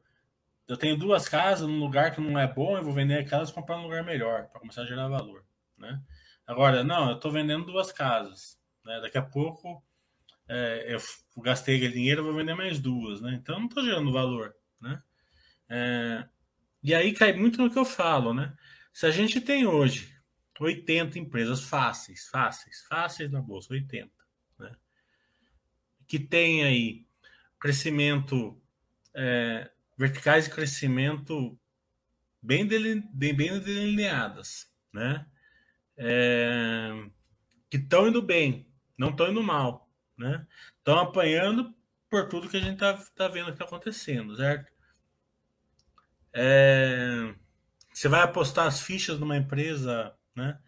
Eu 0.68 0.78
tenho 0.78 0.98
duas 0.98 1.28
casas 1.28 1.68
num 1.68 1.80
lugar 1.80 2.12
que 2.14 2.22
não 2.22 2.40
é 2.40 2.48
bom, 2.48 2.78
eu 2.78 2.84
vou 2.84 2.94
vender 2.94 3.20
aquelas 3.20 3.50
e 3.50 3.54
comprar 3.54 3.78
um 3.78 3.84
lugar 3.84 4.04
melhor, 4.04 4.48
para 4.48 4.60
começar 4.60 4.84
a 4.84 4.86
gerar 4.86 5.08
valor. 5.08 5.44
Né? 5.78 6.02
Agora, 6.48 6.84
não, 6.84 7.10
eu 7.10 7.16
estou 7.16 7.32
vendendo 7.32 7.66
duas 7.66 7.92
casas. 7.92 8.58
Né? 8.86 9.00
Daqui 9.02 9.18
a 9.18 9.22
pouco 9.22 9.84
é, 10.48 10.94
eu 10.94 11.00
gastei 11.44 11.78
aquele 11.78 11.94
dinheiro, 11.94 12.22
eu 12.22 12.26
vou 12.26 12.36
vender 12.36 12.56
mais 12.56 12.80
duas. 12.80 13.22
Né? 13.22 13.34
Então, 13.42 13.60
não 13.60 13.68
estou 13.68 13.84
gerando 13.84 14.12
valor. 14.12 14.56
Né? 14.80 15.02
É, 15.70 16.26
e 16.82 16.94
aí 16.94 17.14
cai 17.14 17.34
muito 17.34 17.62
no 17.62 17.70
que 17.70 17.80
eu 17.80 17.86
falo. 17.86 18.34
Né? 18.34 18.54
Se 18.94 19.06
a 19.06 19.12
gente 19.12 19.42
tem 19.42 19.66
hoje 19.66 20.14
80 20.60 21.20
empresas 21.20 21.64
fáceis, 21.64 22.28
fáceis, 22.28 22.86
fáceis 22.88 23.32
na 23.32 23.42
bolsa, 23.42 23.74
80 23.74 24.24
que 26.08 26.20
tem 26.20 26.64
aí 26.64 27.08
crescimento, 27.60 28.62
é, 29.16 29.72
verticais 29.98 30.46
de 30.46 30.52
crescimento 30.52 31.60
bem, 32.40 32.68
bem 32.68 33.60
delineadas, 33.60 34.72
né? 34.94 35.26
É, 35.98 36.92
que 37.70 37.78
estão 37.78 38.08
indo 38.08 38.22
bem, 38.22 38.68
não 38.96 39.10
estão 39.10 39.32
indo 39.32 39.42
mal, 39.42 39.90
né? 40.16 40.46
Estão 40.78 41.00
apanhando 41.00 41.74
por 42.10 42.28
tudo 42.28 42.48
que 42.48 42.58
a 42.58 42.62
gente 42.62 42.78
tá, 42.78 42.94
tá 43.16 43.28
vendo 43.28 43.48
que 43.48 43.54
está 43.54 43.66
acontecendo, 43.66 44.36
certo? 44.36 44.72
É, 46.32 47.34
você 47.92 48.08
vai 48.08 48.22
apostar 48.22 48.68
as 48.68 48.82
fichas 48.82 49.20
numa 49.20 49.38
empresa, 49.38 50.16
né? 50.36 50.60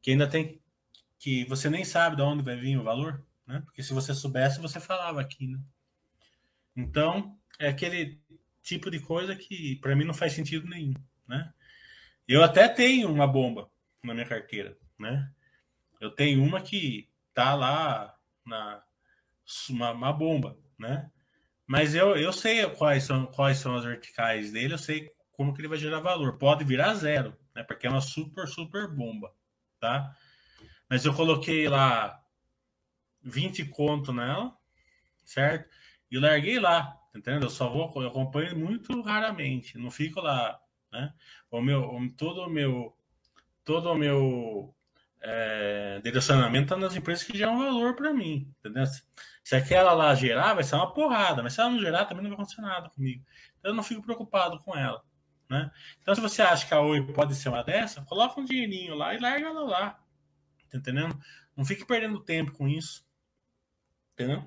Que 0.00 0.12
ainda 0.12 0.28
tem 0.28 0.60
que 1.18 1.44
você 1.46 1.68
nem 1.68 1.84
sabe 1.84 2.16
de 2.16 2.22
onde 2.22 2.44
vai 2.44 2.56
vir 2.56 2.78
o 2.78 2.84
valor, 2.84 3.24
né? 3.46 3.60
Porque 3.64 3.82
se 3.82 3.92
você 3.92 4.14
soubesse, 4.14 4.60
você 4.60 4.78
falava 4.78 5.20
aqui, 5.20 5.48
né? 5.48 5.58
Então, 6.76 7.36
é 7.58 7.68
aquele 7.68 8.20
tipo 8.62 8.90
de 8.90 9.00
coisa 9.00 9.34
que 9.34 9.76
para 9.76 9.96
mim 9.96 10.04
não 10.04 10.14
faz 10.14 10.32
sentido 10.32 10.68
nenhum, 10.68 10.94
né? 11.26 11.52
Eu 12.26 12.44
até 12.44 12.68
tenho 12.68 13.10
uma 13.10 13.26
bomba 13.26 13.70
na 14.02 14.14
minha 14.14 14.26
carteira, 14.26 14.76
né? 14.98 15.30
Eu 16.00 16.10
tenho 16.10 16.42
uma 16.42 16.60
que 16.60 17.08
tá 17.34 17.54
lá 17.54 18.16
na 18.46 18.82
uma, 19.70 19.92
uma 19.92 20.12
bomba, 20.12 20.56
né? 20.78 21.10
Mas 21.66 21.94
eu, 21.94 22.16
eu 22.16 22.32
sei 22.32 22.68
quais 22.70 23.04
são, 23.04 23.26
quais 23.26 23.58
são 23.58 23.76
as 23.76 23.84
verticais 23.84 24.52
dele, 24.52 24.74
eu 24.74 24.78
sei 24.78 25.10
como 25.32 25.52
que 25.52 25.60
ele 25.60 25.68
vai 25.68 25.78
gerar 25.78 26.00
valor. 26.00 26.38
Pode 26.38 26.64
virar 26.64 26.94
zero, 26.94 27.36
né? 27.58 27.64
Porque 27.64 27.88
é 27.88 27.90
uma 27.90 28.00
super, 28.00 28.46
super 28.46 28.86
bomba, 28.86 29.32
tá? 29.80 30.16
Mas 30.88 31.04
eu 31.04 31.12
coloquei 31.12 31.68
lá 31.68 32.22
20 33.22 33.64
conto 33.66 34.12
nela, 34.12 34.56
certo? 35.24 35.68
E 36.08 36.18
larguei 36.18 36.60
lá, 36.60 36.96
entendeu? 37.14 37.42
Eu 37.42 37.50
só 37.50 37.68
vou, 37.68 37.92
eu 38.00 38.08
acompanho 38.08 38.56
muito 38.56 39.00
raramente, 39.02 39.76
não 39.76 39.90
fico 39.90 40.20
lá, 40.20 40.58
né? 40.92 41.12
O 41.50 41.60
meu, 41.60 41.90
todo 42.16 42.42
o 42.42 42.48
meu, 42.48 42.96
todo 43.64 43.90
o 43.90 43.94
meu 43.96 44.74
é, 45.20 46.00
direcionamento 46.02 46.68
tá 46.68 46.76
nas 46.76 46.94
empresas 46.94 47.24
que 47.24 47.36
geram 47.36 47.58
valor 47.58 47.96
para 47.96 48.14
mim, 48.14 48.54
entendeu? 48.60 48.84
Se 49.42 49.56
aquela 49.56 49.92
lá 49.92 50.14
gerar, 50.14 50.54
vai 50.54 50.62
ser 50.62 50.76
uma 50.76 50.94
porrada, 50.94 51.42
mas 51.42 51.54
se 51.54 51.60
ela 51.60 51.70
não 51.70 51.80
gerar, 51.80 52.04
também 52.04 52.22
não 52.22 52.30
vai 52.30 52.36
acontecer 52.36 52.62
nada 52.62 52.88
comigo. 52.88 53.24
Então 53.58 53.72
eu 53.72 53.74
não 53.74 53.82
fico 53.82 54.02
preocupado 54.02 54.60
com 54.60 54.76
ela, 54.76 55.02
né? 55.48 55.70
Então 56.00 56.14
se 56.14 56.20
você 56.20 56.42
acha 56.42 56.66
que 56.66 56.74
a 56.74 56.80
Oi 56.80 57.12
pode 57.12 57.34
ser 57.34 57.48
uma 57.48 57.62
dessa, 57.62 58.02
coloca 58.02 58.40
um 58.40 58.44
dinheirinho 58.44 58.94
lá 58.94 59.14
e 59.14 59.18
larga 59.18 59.46
ela 59.46 59.64
lá, 59.64 59.90
tá 60.70 60.78
entendendo? 60.78 61.18
Não 61.56 61.64
fique 61.64 61.84
perdendo 61.84 62.22
tempo 62.22 62.52
com 62.52 62.68
isso, 62.68 63.06
entendeu? 64.12 64.44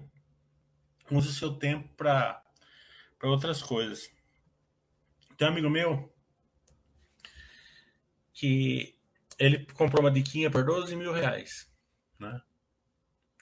Use 1.10 1.28
o 1.28 1.34
seu 1.34 1.54
tempo 1.56 1.90
para 1.96 2.42
outras 3.24 3.62
coisas. 3.62 4.10
Tem 5.38 5.48
um 5.48 5.52
amigo 5.52 5.70
meu 5.70 6.14
que 8.34 8.98
ele 9.38 9.66
comprou 9.74 10.02
uma 10.02 10.12
diquinha 10.12 10.50
por 10.50 10.64
12 10.64 10.96
mil 10.96 11.12
reais. 11.12 11.70
Né? 12.18 12.42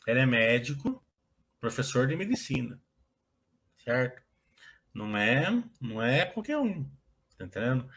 Ele 0.07 0.20
é 0.20 0.26
médico, 0.26 1.05
professor 1.60 2.07
de 2.07 2.16
medicina. 2.16 2.82
Certo? 3.84 4.24
Não 4.93 5.16
é, 5.16 5.64
não 5.80 6.01
é 6.01 6.26
qualquer 6.26 6.57
um. 6.57 6.89
Tá 7.40 7.46
entendendo? 7.46 7.90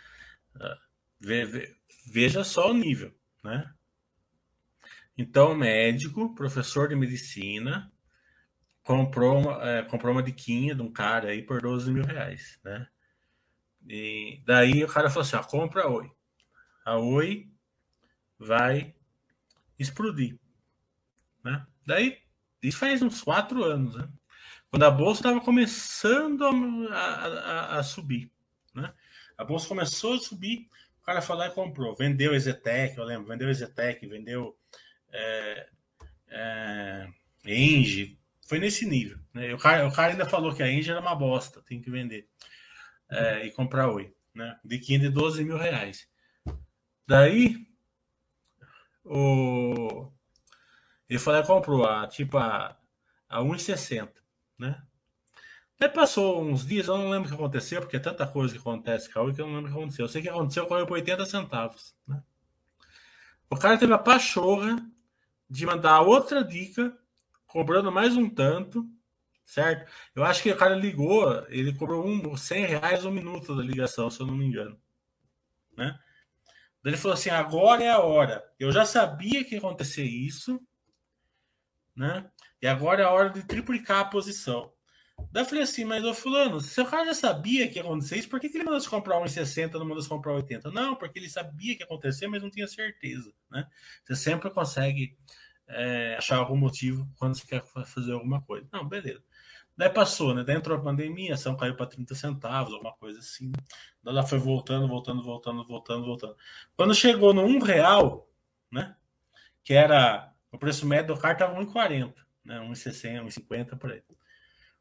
Ah, 0.55 0.79
veja 2.07 2.45
só 2.45 2.71
o 2.71 2.75
nível, 2.75 3.13
né? 3.43 3.75
Então, 5.19 5.55
médico, 5.55 6.33
professor 6.35 6.89
de 6.89 6.95
medicina, 6.95 7.93
comprou 8.85 9.41
uma, 9.41 9.69
é, 9.69 9.83
comprou 9.83 10.13
uma 10.13 10.23
diquinha 10.23 10.77
de 10.77 10.83
um 10.83 10.93
cara 10.93 11.31
aí 11.31 11.43
por 11.43 11.61
12 11.61 11.91
mil 11.91 12.05
reais, 12.05 12.59
né? 12.65 12.87
E 13.89 14.41
daí 14.47 14.85
o 14.85 14.89
cara 14.89 15.11
falou 15.11 15.23
assim: 15.23 15.37
ó, 15.37 15.43
compra 15.43 15.83
a 15.83 15.91
Oi. 15.91 16.11
A 16.85 16.97
Oi 16.99 17.51
vai 18.39 18.95
explodir. 19.77 20.39
Né? 21.45 21.67
Daí, 21.85 22.19
isso 22.63 22.79
faz 22.79 23.03
uns 23.03 23.21
quatro 23.23 23.65
anos, 23.65 23.97
né? 23.97 24.09
quando 24.73 24.85
a 24.85 24.91
bolsa 24.91 25.21
estava 25.21 25.39
começando 25.39 26.45
a, 26.91 26.97
a, 26.97 27.79
a, 27.79 27.83
subir. 27.83 28.32
A 29.37 29.45
bolsa 29.45 29.69
começou 29.69 30.15
a 30.15 30.19
subir, 30.19 30.69
o 31.01 31.05
cara 31.05 31.21
falou 31.21 31.45
e 31.45 31.51
comprou. 31.51 31.95
Vendeu 31.97 32.35
Ezetec, 32.35 32.97
eu 32.97 33.05
lembro, 33.05 33.29
vendeu 33.29 33.51
Ezetec, 33.51 34.07
vendeu 34.07 34.57
é, 35.11 35.69
é, 36.29 37.09
Engie, 37.45 38.19
foi 38.47 38.59
nesse 38.59 38.87
nível. 38.87 39.19
Né? 39.35 39.53
O, 39.55 39.59
cara, 39.59 39.87
o 39.87 39.93
cara 39.93 40.13
ainda 40.13 40.27
falou 40.27 40.55
que 40.55 40.63
a 40.63 40.71
Engie 40.71 40.91
era 40.91 41.01
uma 41.01 41.15
bosta, 41.15 41.63
tem 41.63 41.81
que 41.81 41.91
vender 41.91 42.29
é, 43.11 43.47
e 43.47 43.51
comprar 43.51 43.91
Oi. 43.91 44.15
Né? 44.35 44.59
De 44.65 44.79
15 44.79 44.99
de 45.01 45.09
12 45.11 45.45
mil 45.45 45.59
reais. 45.59 46.09
Daí, 47.07 47.67
o... 49.05 50.11
ele 51.09 51.19
falou 51.19 51.43
que 51.43 51.49
comprou 51.49 51.85
a 51.85 52.07
tipo 52.07 52.39
a, 52.39 52.79
a 53.29 53.41
1,60, 53.41 54.11
né? 54.59 54.83
Aí 55.83 55.89
passou 55.89 56.41
uns 56.41 56.65
dias, 56.65 56.87
eu 56.87 56.97
não 56.97 57.11
lembro 57.11 57.27
o 57.27 57.29
que 57.29 57.35
aconteceu, 57.35 57.81
porque 57.81 57.97
é 57.97 58.01
tanta 58.01 58.25
coisa 58.25 58.55
que 58.55 58.61
acontece 58.61 59.11
Oi 59.19 59.35
que 59.35 59.41
eu 59.41 59.47
não 59.49 59.57
lembro 59.57 59.71
o 59.71 59.75
que 59.75 59.81
aconteceu. 59.81 60.05
Eu 60.05 60.09
sei 60.09 60.23
que 60.23 60.29
aconteceu, 60.29 60.65
caiu 60.67 60.87
por 60.87 60.95
80 60.95 61.27
centavos, 61.27 61.93
né? 62.07 62.23
O 63.51 63.57
cara 63.57 63.77
teve 63.77 63.93
a 63.93 63.99
pachorra 63.99 64.77
de 65.51 65.67
mandar 65.67 66.01
outra 66.03 66.45
dica, 66.45 66.97
cobrando 67.49 67.91
mais 67.91 68.17
um 68.17 68.31
tanto, 68.31 68.89
certo? 69.45 69.91
Eu 70.15 70.25
acho 70.25 70.41
que 70.43 70.53
o 70.53 70.57
cara 70.57 70.77
ligou, 70.77 71.45
ele 71.49 71.75
cobrou 71.75 72.07
um, 72.07 72.37
100 72.37 72.65
reais 72.65 73.05
um 73.05 73.11
minuto 73.11 73.57
da 73.57 73.63
ligação, 73.63 74.09
se 74.09 74.21
eu 74.21 74.27
não 74.27 74.37
me 74.37 74.47
engano, 74.47 74.81
né? 75.77 75.99
Ele 76.85 76.97
falou 76.97 77.15
assim: 77.15 77.31
agora 77.31 77.83
é 77.83 77.91
a 77.91 77.99
hora. 77.99 78.45
Eu 78.59 78.71
já 78.71 78.85
sabia 78.85 79.45
que 79.45 79.57
ia 79.57 79.59
acontecer 79.59 80.05
isso, 80.05 80.61
né? 81.95 82.31
E 82.61 82.69
agora 82.69 83.03
é 83.03 83.05
a 83.05 83.11
hora 83.11 83.31
de 83.31 83.43
triplicar 83.45 83.99
a 83.99 84.05
posição. 84.05 84.73
Daí 85.31 85.43
eu 85.43 85.47
falei 85.47 85.65
assim, 85.65 85.85
mas 85.85 86.05
ô 86.05 86.13
fulano, 86.13 86.61
se 86.61 86.81
o 86.81 86.87
cara 86.87 87.07
já 87.07 87.15
sabia 87.15 87.69
que 87.69 87.77
ia 87.77 87.83
acontecer 87.83 88.19
isso, 88.19 88.29
por 88.29 88.39
que, 88.39 88.49
que 88.49 88.57
ele 88.57 88.65
mandou 88.65 88.81
se 88.81 88.89
comprar 88.89 89.19
1,60 89.21 89.73
não 89.73 89.87
mandou 89.87 90.03
se 90.03 90.09
comprar 90.09 90.35
80? 90.35 90.71
Não, 90.71 90.95
porque 90.95 91.19
ele 91.19 91.29
sabia 91.29 91.75
que 91.75 91.83
ia 91.83 91.87
acontecer, 91.87 92.27
mas 92.27 92.43
não 92.43 92.51
tinha 92.51 92.67
certeza, 92.67 93.33
né? 93.51 93.67
Você 94.05 94.15
sempre 94.17 94.51
consegue 94.51 95.17
é, 95.67 96.17
achar 96.19 96.37
algum 96.37 96.57
motivo 96.57 97.09
quando 97.19 97.35
você 97.35 97.47
quer 97.47 97.63
fazer 97.87 98.13
alguma 98.13 98.43
coisa. 98.43 98.67
Não, 98.73 98.87
beleza. 98.87 99.23
Daí 99.77 99.89
passou, 99.89 100.35
né? 100.35 100.45
Daí 100.45 100.57
entrou 100.57 100.77
a 100.77 100.83
pandemia, 100.83 101.33
a 101.33 101.35
ação 101.35 101.57
caiu 101.57 101.75
para 101.75 101.87
30 101.87 102.15
centavos, 102.15 102.75
alguma 102.75 102.93
coisa 102.93 103.19
assim. 103.19 103.53
Daí 104.03 104.13
ela 104.15 104.23
foi 104.23 104.39
voltando, 104.39 104.87
voltando, 104.87 105.23
voltando, 105.23 105.67
voltando, 105.67 106.05
voltando. 106.05 106.37
Quando 106.77 106.95
chegou 106.95 107.33
no 107.33 107.43
um 107.43 107.59
real, 107.59 108.29
né? 108.71 108.95
Que 109.65 109.73
era 109.73 110.33
o 110.51 110.59
preço 110.59 110.87
médio 110.87 111.15
do 111.15 111.21
carro 111.21 111.33
estava 111.33 111.59
1,40, 111.59 112.15
né? 112.45 112.59
1,60, 112.61 113.25
1,50 113.25 113.79
por 113.79 113.93
aí. 113.93 114.03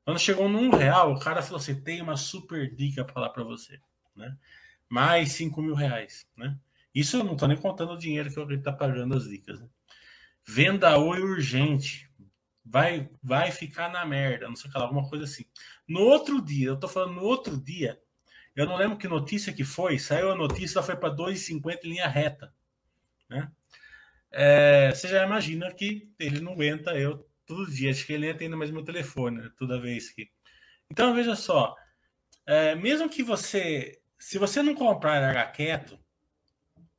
Quando 0.03 0.19
chegou 0.19 0.49
no 0.49 0.59
um 0.59 0.69
real, 0.71 1.13
o 1.13 1.19
cara 1.19 1.41
falou 1.41 1.59
assim: 1.59 1.81
tem 1.81 2.01
uma 2.01 2.17
super 2.17 2.73
dica 2.73 3.03
para 3.03 3.13
falar 3.13 3.29
para 3.29 3.43
você, 3.43 3.79
né? 4.15 4.35
Mais 4.89 5.31
5 5.33 5.61
mil 5.61 5.75
reais, 5.75 6.27
né? 6.35 6.57
Isso 6.93 7.17
eu 7.17 7.23
não 7.23 7.33
estou 7.33 7.47
nem 7.47 7.57
contando 7.57 7.93
o 7.93 7.97
dinheiro 7.97 8.31
que 8.31 8.39
ele 8.39 8.55
está 8.55 8.73
pagando 8.73 9.15
as 9.15 9.23
dicas. 9.23 9.59
Né? 9.59 9.67
Venda 10.45 10.97
oi 10.97 11.21
urgente 11.21 12.11
vai, 12.65 13.09
vai 13.21 13.51
ficar 13.51 13.89
na 13.89 14.05
merda, 14.05 14.47
não 14.47 14.55
sei 14.55 14.69
o 14.69 14.73
que 14.73 14.77
lá, 14.77 14.85
alguma 14.85 15.07
coisa 15.07 15.25
assim. 15.25 15.45
No 15.87 16.01
outro 16.01 16.41
dia, 16.41 16.67
eu 16.69 16.79
tô 16.79 16.87
falando 16.87 17.15
no 17.15 17.23
outro 17.23 17.57
dia, 17.57 17.99
eu 18.55 18.65
não 18.65 18.77
lembro 18.77 18.97
que 18.97 19.07
notícia 19.07 19.53
que 19.53 19.63
foi, 19.63 19.97
saiu 19.99 20.31
a 20.31 20.35
notícia, 20.35 20.81
foi 20.81 20.95
para 20.95 21.15
2,50 21.15 21.79
em 21.83 21.89
linha 21.89 22.07
reta, 22.07 22.53
né? 23.29 23.51
É, 24.33 24.91
você 24.91 25.09
já 25.09 25.25
imagina 25.25 25.69
que 25.73 26.09
ele 26.17 26.39
não 26.39 26.53
aguenta 26.53 26.97
eu 26.97 27.29
todo 27.55 27.69
dia, 27.69 27.91
acho 27.91 28.05
que 28.05 28.13
ele 28.13 28.29
entra 28.29 28.43
ainda 28.45 28.55
mais 28.55 28.71
meu 28.71 28.83
telefone, 28.83 29.41
né, 29.41 29.51
toda 29.57 29.79
vez 29.79 30.09
que. 30.09 30.29
Então, 30.89 31.13
veja 31.13 31.35
só, 31.35 31.75
é, 32.45 32.75
mesmo 32.75 33.09
que 33.09 33.23
você, 33.23 33.99
se 34.17 34.37
você 34.37 34.61
não 34.61 34.73
comprar 34.73 35.21
largar 35.21 35.51
quieto, 35.51 35.99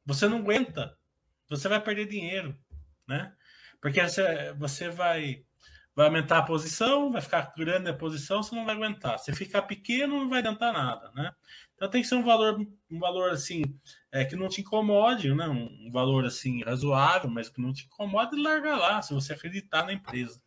você 0.04 0.28
não 0.28 0.38
aguenta, 0.38 0.96
você 1.48 1.68
vai 1.68 1.80
perder 1.80 2.06
dinheiro, 2.06 2.58
né? 3.06 3.34
Porque 3.80 4.00
você, 4.00 4.52
você 4.54 4.88
vai 4.88 5.44
vai 5.94 6.06
aumentar 6.06 6.38
a 6.38 6.42
posição, 6.42 7.12
vai 7.12 7.20
ficar 7.20 7.52
grande 7.56 7.90
a 7.90 7.94
posição, 7.94 8.42
você 8.42 8.54
não 8.54 8.64
vai 8.64 8.74
aguentar. 8.74 9.18
Se 9.18 9.32
ficar 9.34 9.62
pequeno, 9.62 10.20
não 10.20 10.28
vai 10.28 10.38
adiantar 10.38 10.72
nada, 10.72 11.10
né? 11.14 11.32
Então 11.74 11.90
tem 11.90 12.02
que 12.02 12.08
ser 12.08 12.14
um 12.14 12.22
valor, 12.22 12.58
um 12.90 12.98
valor 12.98 13.30
assim, 13.30 13.62
é, 14.10 14.24
que 14.24 14.36
não 14.36 14.48
te 14.48 14.60
incomode, 14.60 15.34
né? 15.34 15.48
Um 15.48 15.90
valor 15.90 16.24
assim 16.24 16.62
razoável, 16.62 17.28
mas 17.28 17.48
que 17.48 17.60
não 17.60 17.72
te 17.72 17.84
incomode 17.84 18.40
largar 18.40 18.78
lá, 18.78 19.02
se 19.02 19.12
você 19.12 19.32
acreditar 19.32 19.84
na 19.84 19.92
empresa. 19.92 20.40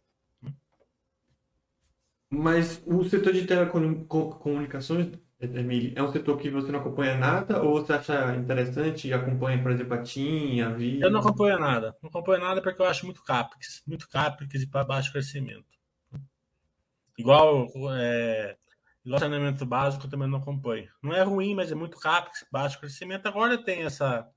Mas 2.36 2.84
o 2.86 3.04
setor 3.04 3.34
de 3.34 3.46
telecomunicações 3.46 5.12
Emílio, 5.40 5.94
é 5.96 6.02
um 6.02 6.12
setor 6.12 6.38
que 6.38 6.50
você 6.50 6.72
não 6.72 6.80
acompanha 6.80 7.18
nada 7.18 7.62
ou 7.62 7.74
você 7.74 7.94
acha 7.94 8.36
interessante 8.36 9.08
e 9.08 9.14
acompanha, 9.14 9.62
por 9.62 9.72
exemplo, 9.72 9.94
a 9.94 10.02
TIM, 10.02 10.62
a 10.62 10.70
Vi? 10.70 11.02
Eu 11.02 11.12
não 11.12 11.20
acompanho 11.20 11.60
nada. 11.60 11.96
Não 12.02 12.10
acompanho 12.10 12.42
nada 12.42 12.62
porque 12.62 12.82
eu 12.82 12.86
acho 12.86 13.06
muito 13.06 13.22
CAPEX. 13.24 13.84
Muito 13.86 14.08
CAPEX 14.10 14.62
e 14.62 14.68
para 14.68 14.86
baixo 14.86 15.12
crescimento. 15.12 15.76
Igual, 17.18 17.68
é, 17.98 18.56
igual 19.06 19.20
saneamento 19.20 19.66
básico 19.66 20.06
eu 20.06 20.10
também 20.10 20.28
não 20.28 20.40
acompanho. 20.40 20.90
Não 21.04 21.14
é 21.14 21.22
ruim, 21.22 21.54
mas 21.54 21.72
é 21.72 21.76
muito 21.76 22.00
CAPEX, 22.00 22.46
baixo 22.50 22.80
crescimento. 22.80 23.28
Agora 23.28 23.58
tem 23.58 23.84
essa, 23.84 24.28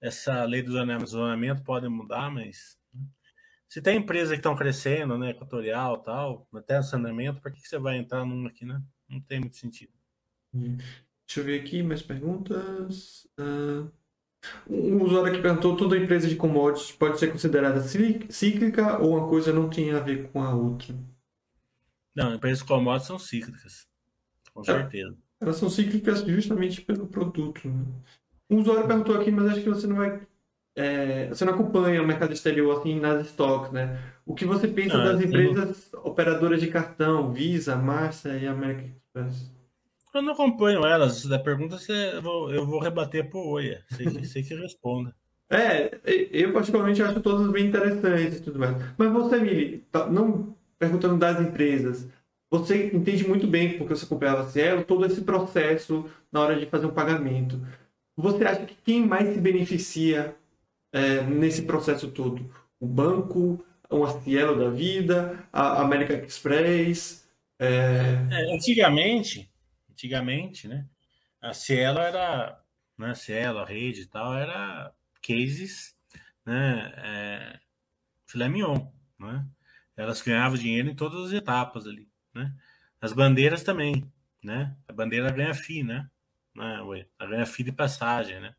essa 0.00 0.44
lei 0.44 0.62
do 0.62 0.72
zonamento, 1.06 1.62
pode 1.62 1.86
mudar, 1.86 2.30
mas 2.30 2.79
se 3.70 3.80
tem 3.80 3.98
empresas 3.98 4.30
que 4.30 4.38
estão 4.38 4.56
crescendo, 4.56 5.16
né, 5.16 5.30
equatorial 5.30 5.98
tal, 5.98 6.44
até 6.52 6.82
saneamento, 6.82 7.40
por 7.40 7.52
que, 7.52 7.62
que 7.62 7.68
você 7.68 7.78
vai 7.78 7.98
entrar 7.98 8.24
num 8.24 8.44
aqui, 8.44 8.64
né? 8.64 8.82
Não 9.08 9.20
tem 9.20 9.38
muito 9.38 9.56
sentido. 9.56 9.92
Deixa 10.52 11.38
eu 11.38 11.44
ver 11.44 11.60
aqui 11.60 11.80
mais 11.80 12.02
perguntas. 12.02 13.28
Uh, 13.38 13.88
um 14.68 15.04
usuário 15.04 15.32
que 15.32 15.40
perguntou: 15.40 15.76
toda 15.76 15.96
empresa 15.96 16.26
de 16.26 16.34
commodities 16.34 16.90
pode 16.90 17.20
ser 17.20 17.30
considerada 17.30 17.80
cíclica 17.80 18.98
ou 18.98 19.16
uma 19.16 19.28
coisa 19.28 19.52
não 19.52 19.70
tem 19.70 19.92
a 19.92 20.00
ver 20.00 20.28
com 20.32 20.42
a 20.42 20.52
outra? 20.52 20.92
Não, 22.12 22.34
empresas 22.34 22.58
de 22.58 22.64
commodities 22.64 23.06
são 23.06 23.20
cíclicas, 23.20 23.88
com 24.52 24.62
é, 24.62 24.64
certeza. 24.64 25.16
Elas 25.40 25.56
são 25.56 25.70
cíclicas 25.70 26.22
justamente 26.22 26.80
pelo 26.80 27.06
produto. 27.06 27.68
Né? 27.68 27.84
Um 28.50 28.58
usuário 28.58 28.88
perguntou 28.88 29.14
aqui, 29.14 29.30
mas 29.30 29.52
acho 29.52 29.62
que 29.62 29.68
você 29.68 29.86
não 29.86 29.94
vai 29.94 30.26
é, 30.80 31.28
você 31.28 31.44
não 31.44 31.52
acompanha 31.52 32.02
o 32.02 32.06
mercado 32.06 32.32
exterior 32.32 32.78
assim 32.78 32.98
nas 32.98 33.26
estoques, 33.26 33.70
né? 33.70 34.00
O 34.24 34.34
que 34.34 34.46
você 34.46 34.66
pensa 34.66 34.96
ah, 34.96 35.12
das 35.12 35.20
empresas 35.20 35.90
não... 35.92 36.06
operadoras 36.06 36.58
de 36.58 36.68
cartão, 36.68 37.30
Visa, 37.32 37.76
Master 37.76 38.42
e 38.42 38.46
American 38.46 38.86
Express? 38.86 39.50
Eu 40.14 40.22
não 40.22 40.32
acompanho 40.32 40.86
elas. 40.86 41.26
Da 41.26 41.38
pergunta 41.38 41.76
eu 41.88 42.22
vou, 42.22 42.50
eu 42.50 42.66
vou 42.66 42.80
rebater 42.80 43.28
por 43.28 43.46
Oia. 43.46 43.84
Sei, 43.90 44.24
sei 44.24 44.42
que 44.42 44.54
responda. 44.54 45.14
É, 45.52 45.98
eu 46.30 46.52
particularmente 46.52 47.02
acho 47.02 47.18
todas 47.18 47.50
bem 47.50 47.66
interessantes 47.66 48.38
e 48.38 48.40
tudo 48.40 48.60
mais. 48.60 48.76
Mas 48.96 49.12
você, 49.12 49.36
Mili, 49.40 49.84
tá, 49.90 50.06
não 50.06 50.54
perguntando 50.78 51.18
das 51.18 51.40
empresas, 51.40 52.08
você 52.48 52.86
entende 52.94 53.26
muito 53.26 53.48
bem, 53.48 53.76
porque 53.76 53.96
você 53.96 54.04
acompanhava 54.04 54.42
a 54.42 54.46
Cielo, 54.46 54.84
todo 54.84 55.04
esse 55.04 55.22
processo 55.22 56.08
na 56.30 56.38
hora 56.38 56.56
de 56.56 56.66
fazer 56.66 56.86
um 56.86 56.94
pagamento. 56.94 57.60
Você 58.16 58.44
acha 58.44 58.64
que 58.64 58.76
quem 58.84 59.04
mais 59.04 59.34
se 59.34 59.40
beneficia 59.40 60.36
é, 60.92 61.22
nesse 61.22 61.62
processo 61.62 62.10
todo? 62.10 62.52
O 62.78 62.86
banco, 62.86 63.64
uma 63.88 64.20
Cielo 64.20 64.58
da 64.58 64.70
vida, 64.70 65.46
a 65.52 65.80
American 65.80 66.18
Express? 66.18 67.28
É... 67.58 68.16
É, 68.30 68.54
antigamente, 68.54 69.50
antigamente, 69.90 70.66
né? 70.66 70.86
A 71.40 71.52
Cielo 71.52 71.98
era, 71.98 72.58
né? 72.96 73.14
Cielo, 73.14 73.58
a 73.58 73.64
rede 73.64 74.02
e 74.02 74.06
tal, 74.06 74.34
era 74.34 74.92
cases, 75.22 75.94
né? 76.44 76.92
É, 76.96 77.60
filé 78.26 78.48
mignon, 78.48 78.86
né? 79.18 79.46
Elas 79.96 80.22
ganhavam 80.22 80.56
dinheiro 80.56 80.88
em 80.88 80.94
todas 80.94 81.26
as 81.26 81.32
etapas 81.32 81.86
ali, 81.86 82.08
né? 82.34 82.54
As 83.00 83.12
bandeiras 83.12 83.62
também, 83.62 84.10
né? 84.42 84.74
A 84.88 84.92
bandeira 84.92 85.30
ganha 85.30 85.54
FII, 85.54 85.82
né? 85.82 86.10
né? 86.54 86.78
Ela 87.18 87.30
ganha 87.30 87.46
FII 87.46 87.64
de 87.64 87.72
passagem, 87.72 88.40
né? 88.40 88.54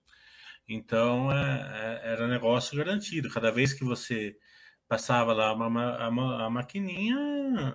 Então 0.73 1.31
é, 1.31 2.01
é, 2.05 2.11
era 2.13 2.27
negócio 2.27 2.77
garantido. 2.77 3.29
Cada 3.29 3.51
vez 3.51 3.73
que 3.73 3.83
você 3.83 4.37
passava 4.87 5.33
lá 5.33 5.53
uma, 5.53 5.97
a, 5.97 6.49
maquininha, 6.49 7.17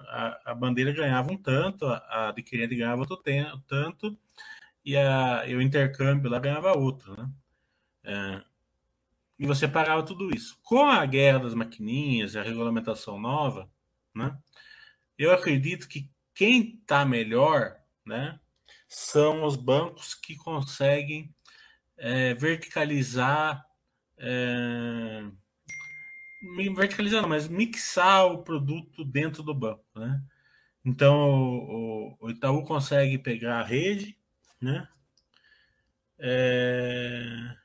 a, 0.08 0.52
a, 0.52 0.54
bandeira 0.54 0.92
ganhava 0.92 1.30
um 1.32 1.36
tanto, 1.36 1.86
a, 1.86 1.96
a 1.98 2.28
adquirente 2.30 2.74
ganhava 2.74 3.02
outro 3.02 3.22
tanto, 3.66 4.18
e, 4.84 4.96
a, 4.96 5.44
e 5.46 5.54
o 5.54 5.62
intercâmbio 5.62 6.30
lá 6.30 6.38
ganhava 6.38 6.72
outro, 6.76 7.14
né? 7.16 7.30
É, 8.04 8.42
e 9.38 9.46
você 9.46 9.68
pagava 9.68 10.02
tudo 10.02 10.34
isso. 10.34 10.58
Com 10.62 10.84
a 10.86 11.04
guerra 11.04 11.40
das 11.40 11.54
maquininhas, 11.54 12.36
a 12.36 12.42
regulamentação 12.42 13.20
nova, 13.20 13.70
né? 14.14 14.36
Eu 15.18 15.32
acredito 15.32 15.88
que 15.88 16.10
quem 16.34 16.78
está 16.80 17.04
melhor, 17.04 17.76
né? 18.04 18.40
São 18.88 19.44
os 19.44 19.56
bancos 19.56 20.14
que 20.14 20.36
conseguem 20.36 21.34
é, 21.96 22.34
verticalizar, 22.34 23.66
é, 24.18 25.24
verticalizar 26.74 27.22
não, 27.22 27.28
mas 27.28 27.48
mixar 27.48 28.26
o 28.26 28.42
produto 28.42 29.04
dentro 29.04 29.42
do 29.42 29.54
banco, 29.54 29.84
né? 29.94 30.22
Então 30.84 31.16
o, 31.68 32.16
o 32.20 32.30
Itaú 32.30 32.62
consegue 32.64 33.18
pegar 33.18 33.60
a 33.60 33.64
rede, 33.64 34.16
né? 34.60 34.88
É, 36.18 37.56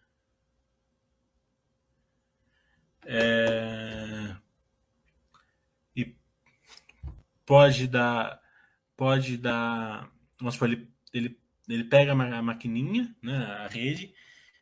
é, 3.05 4.35
e 5.95 6.15
pode 7.45 7.87
dar, 7.87 8.41
pode 8.95 9.37
dar, 9.37 10.11
vamos 10.39 10.55
supor, 10.55 10.69
ele, 10.69 10.89
ele, 11.13 11.40
ele 11.67 11.83
pega 11.83 12.11
a 12.11 12.41
maquininha, 12.41 13.15
né, 13.21 13.37
a 13.37 13.67
rede, 13.67 14.13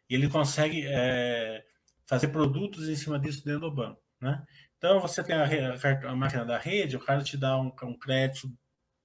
e 0.09 0.15
ele 0.15 0.29
consegue 0.29 0.83
é, 0.85 1.63
fazer 2.05 2.29
produtos 2.29 2.89
em 2.89 2.95
cima 2.95 3.19
disso 3.19 3.45
dentro 3.45 3.61
do 3.61 3.71
banco. 3.71 4.01
Né? 4.19 4.43
Então, 4.77 4.99
você 4.99 5.23
tem 5.23 5.35
a, 5.35 5.43
a, 5.45 6.09
a 6.09 6.15
máquina 6.15 6.45
da 6.45 6.57
rede, 6.57 6.95
o 6.95 6.99
cara 6.99 7.23
te 7.23 7.37
dá 7.37 7.57
um, 7.59 7.71
um 7.83 7.97
crédito 7.97 8.51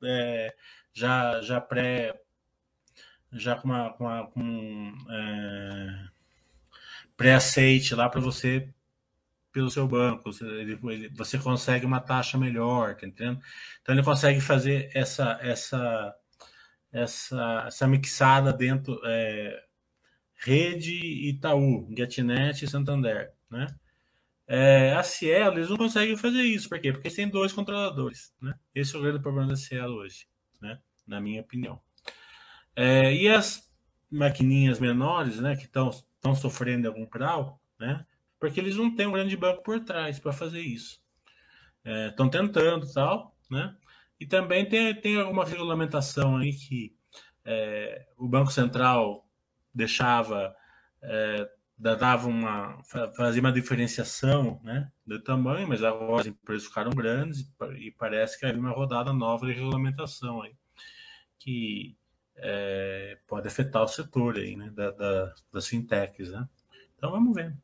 é, 0.03 0.55
já, 0.93 1.41
já 1.43 1.61
pré. 1.61 2.15
já 3.33 3.57
com, 3.57 3.69
uma, 3.69 3.93
com, 3.93 4.05
uma, 4.05 4.27
com 4.29 4.95
é, 5.11 6.09
pré-aceite 7.17 7.95
lá 7.95 8.09
para 8.09 8.21
você 8.21 8.69
pelo 9.53 9.71
seu 9.71 9.87
banco, 9.87 10.33
você, 10.33 10.45
ele, 10.45 11.09
você 11.11 11.39
consegue 11.39 11.87
uma 11.87 12.01
taxa 12.01 12.37
melhor, 12.37 12.97
tá 12.97 13.07
entendendo? 13.07 13.41
Então 13.81 13.95
ele 13.95 14.03
consegue 14.03 14.41
fazer 14.41 14.91
essa 14.93 15.39
essa 15.41 16.13
essa, 16.95 17.65
essa 17.67 17.89
mixada 17.89 18.53
dentro 18.53 19.01
é, 19.05 19.65
Rede 20.37 20.95
Itaú, 21.29 21.89
Getnet 21.95 22.65
e 22.65 22.69
Santander, 22.69 23.33
né? 23.51 23.67
É, 24.47 24.93
a 24.93 25.03
Cielo, 25.03 25.57
eles 25.57 25.71
não 25.71 25.77
conseguem 25.77 26.17
fazer 26.17 26.43
isso. 26.43 26.69
Por 26.69 26.79
quê? 26.79 26.93
Porque 26.93 27.09
eles 27.09 27.17
têm 27.17 27.29
dois 27.29 27.53
controladores, 27.53 28.33
né? 28.41 28.55
Esse 28.75 28.95
é 28.95 28.99
o 28.99 29.03
grande 29.03 29.21
problema 29.21 29.49
da 29.49 29.57
Cielo 29.57 29.97
hoje, 29.97 30.29
né? 30.61 30.79
Na 31.07 31.21
minha 31.21 31.41
opinião. 31.41 31.81
É, 32.77 33.13
e 33.13 33.29
as 33.29 33.69
maquininhas 34.11 34.79
menores, 34.79 35.41
né? 35.41 35.57
Que 35.57 35.65
estão 35.65 35.93
sofrendo 36.37 36.87
algum 36.87 37.07
grau, 37.07 37.61
né? 37.81 38.07
Porque 38.39 38.61
eles 38.61 38.77
não 38.77 38.95
têm 38.95 39.07
um 39.07 39.13
grande 39.13 39.37
banco 39.37 39.63
por 39.63 39.81
trás 39.81 40.21
para 40.21 40.33
fazer 40.33 40.61
isso. 40.61 41.03
Estão 42.11 42.27
é, 42.27 42.31
tentando 42.31 42.93
tal, 42.93 43.35
né? 43.51 43.75
E 44.21 44.27
também 44.27 44.69
tem, 44.69 44.95
tem 44.95 45.21
alguma 45.21 45.45
regulamentação 45.45 46.37
aí 46.37 46.53
que 46.53 46.97
é, 47.45 48.07
o 48.17 48.27
Banco 48.27 48.51
Central 48.51 49.29
deixava, 49.75 50.55
é, 51.03 51.49
dava 51.77 52.29
uma, 52.29 52.81
fazia 53.17 53.41
uma 53.41 53.53
diferenciação 53.53 54.61
né, 54.63 54.91
do 55.07 55.23
tamanho, 55.23 55.69
mas 55.69 55.83
agora 55.83 56.23
as 56.23 56.27
empresas 56.27 56.67
ficaram 56.67 56.91
grandes 56.91 57.53
e 57.79 57.91
parece 57.91 58.39
que 58.39 58.47
havia 58.47 58.61
uma 58.61 58.71
rodada 58.71 59.13
nova 59.13 59.47
de 59.47 59.53
regulamentação 59.53 60.43
aí, 60.43 60.57
que 61.39 61.97
é, 62.37 63.19
pode 63.27 63.49
afetar 63.49 63.83
o 63.83 63.89
setor 63.89 64.37
aí, 64.37 64.57
né, 64.57 64.71
da, 64.71 64.91
da, 64.91 65.35
das 65.53 65.67
fintechs. 65.67 66.31
Né? 66.31 66.49
Então 66.97 67.11
vamos 67.11 67.35
ver. 67.35 67.55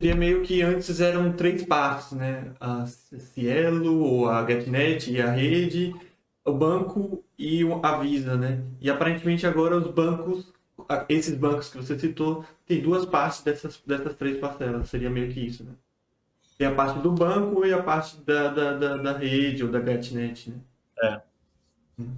Seria 0.00 0.16
meio 0.16 0.42
que 0.42 0.62
antes 0.62 0.98
eram 0.98 1.30
três 1.34 1.62
partes, 1.62 2.12
né? 2.12 2.54
A 2.58 2.86
Cielo, 2.86 4.02
ou 4.02 4.30
a 4.30 4.46
GetNet 4.46 5.12
e 5.12 5.20
a 5.20 5.30
rede, 5.30 5.94
o 6.42 6.54
banco 6.54 7.22
e 7.38 7.60
a 7.82 7.98
Visa, 7.98 8.34
né? 8.34 8.64
E 8.80 8.88
aparentemente 8.88 9.46
agora 9.46 9.76
os 9.76 9.86
bancos 9.88 10.50
esses 11.08 11.36
bancos 11.36 11.68
que 11.68 11.76
você 11.76 11.98
citou 11.98 12.44
tem 12.66 12.80
duas 12.80 13.04
partes 13.04 13.42
dessas, 13.42 13.78
dessas 13.86 14.14
três 14.14 14.38
parcelas, 14.38 14.88
seria 14.88 15.10
meio 15.10 15.30
que 15.30 15.40
isso, 15.40 15.64
né? 15.64 15.72
Tem 16.56 16.66
a 16.66 16.74
parte 16.74 17.00
do 17.00 17.12
banco 17.12 17.66
e 17.66 17.72
a 17.72 17.82
parte 17.82 18.16
da, 18.22 18.48
da, 18.48 18.72
da, 18.78 18.96
da 18.96 19.18
rede 19.18 19.62
ou 19.62 19.70
da 19.70 19.80
GetNet, 19.80 20.50
né? 20.50 20.56
É. 21.02 21.20
Hum. 21.98 22.16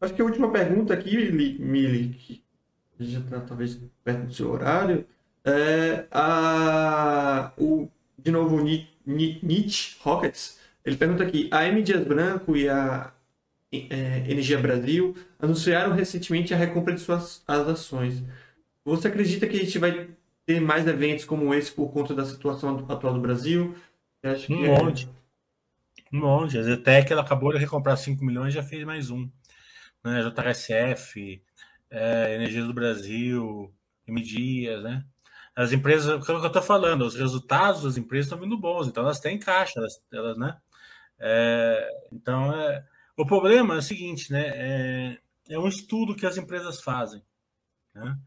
Acho 0.00 0.14
que 0.14 0.22
a 0.22 0.24
última 0.24 0.50
pergunta 0.50 0.94
aqui, 0.94 1.30
Mili, 1.30 2.08
que 2.08 2.42
já 2.98 3.20
está 3.20 3.40
talvez 3.40 3.80
perto 4.02 4.26
do 4.26 4.34
seu 4.34 4.50
horário, 4.50 5.06
é 5.44 6.06
a, 6.10 7.52
o, 7.56 7.88
de 8.18 8.30
novo, 8.30 8.56
o 8.56 8.64
Nietzsche 9.06 9.96
Rockets, 10.00 10.58
ele 10.84 10.96
pergunta 10.96 11.22
aqui, 11.22 11.48
a 11.50 11.66
M. 11.66 11.82
Dias 11.82 12.06
Branco 12.06 12.56
e 12.56 12.68
a 12.68 13.12
é, 13.72 14.24
Energia 14.28 14.58
Brasil 14.58 15.14
anunciaram 15.38 15.92
recentemente 15.92 16.52
a 16.52 16.56
recompra 16.56 16.94
de 16.94 17.00
suas 17.00 17.42
as 17.46 17.68
ações. 17.68 18.22
Você 18.84 19.08
acredita 19.08 19.46
que 19.46 19.56
a 19.56 19.60
gente 19.60 19.78
vai 19.78 20.08
ter 20.44 20.60
mais 20.60 20.86
eventos 20.86 21.24
como 21.24 21.54
esse 21.54 21.70
por 21.70 21.92
conta 21.92 22.14
da 22.14 22.24
situação 22.24 22.86
atual 22.88 23.14
do 23.14 23.20
Brasil? 23.20 23.74
Um 24.48 24.64
é... 24.64 24.82
monte. 24.82 25.08
Um 26.12 26.20
monte. 26.20 26.58
A 26.58 26.62
Zetec 26.62 27.12
ela 27.12 27.22
acabou 27.22 27.52
de 27.52 27.58
recomprar 27.58 27.96
5 27.96 28.24
milhões 28.24 28.52
e 28.52 28.56
já 28.56 28.62
fez 28.62 28.84
mais 28.84 29.10
um. 29.10 29.30
Né? 30.02 30.22
JSF, 30.22 31.42
é, 31.90 32.34
Energia 32.34 32.64
do 32.64 32.74
Brasil, 32.74 33.72
M 34.08 34.20
Dias, 34.20 34.82
né? 34.82 35.04
As 35.60 35.72
empresas, 35.72 36.10
o 36.10 36.24
que 36.24 36.32
eu 36.32 36.46
estou 36.46 36.62
falando, 36.62 37.02
os 37.02 37.14
resultados 37.14 37.82
das 37.82 37.98
empresas 37.98 38.26
estão 38.26 38.40
vindo 38.40 38.56
bons, 38.56 38.88
então 38.88 39.02
elas 39.02 39.20
têm 39.20 39.38
caixa, 39.38 39.78
elas, 39.78 40.02
elas 40.10 40.38
né? 40.38 40.58
É, 41.18 42.06
então, 42.10 42.58
é, 42.58 42.82
o 43.14 43.26
problema 43.26 43.74
é 43.74 43.78
o 43.78 43.82
seguinte, 43.82 44.32
né? 44.32 44.48
É, 44.54 45.18
é 45.50 45.58
um 45.58 45.68
estudo 45.68 46.16
que 46.16 46.24
as 46.24 46.38
empresas 46.38 46.80
fazem. 46.80 47.22
Né? 47.94 48.18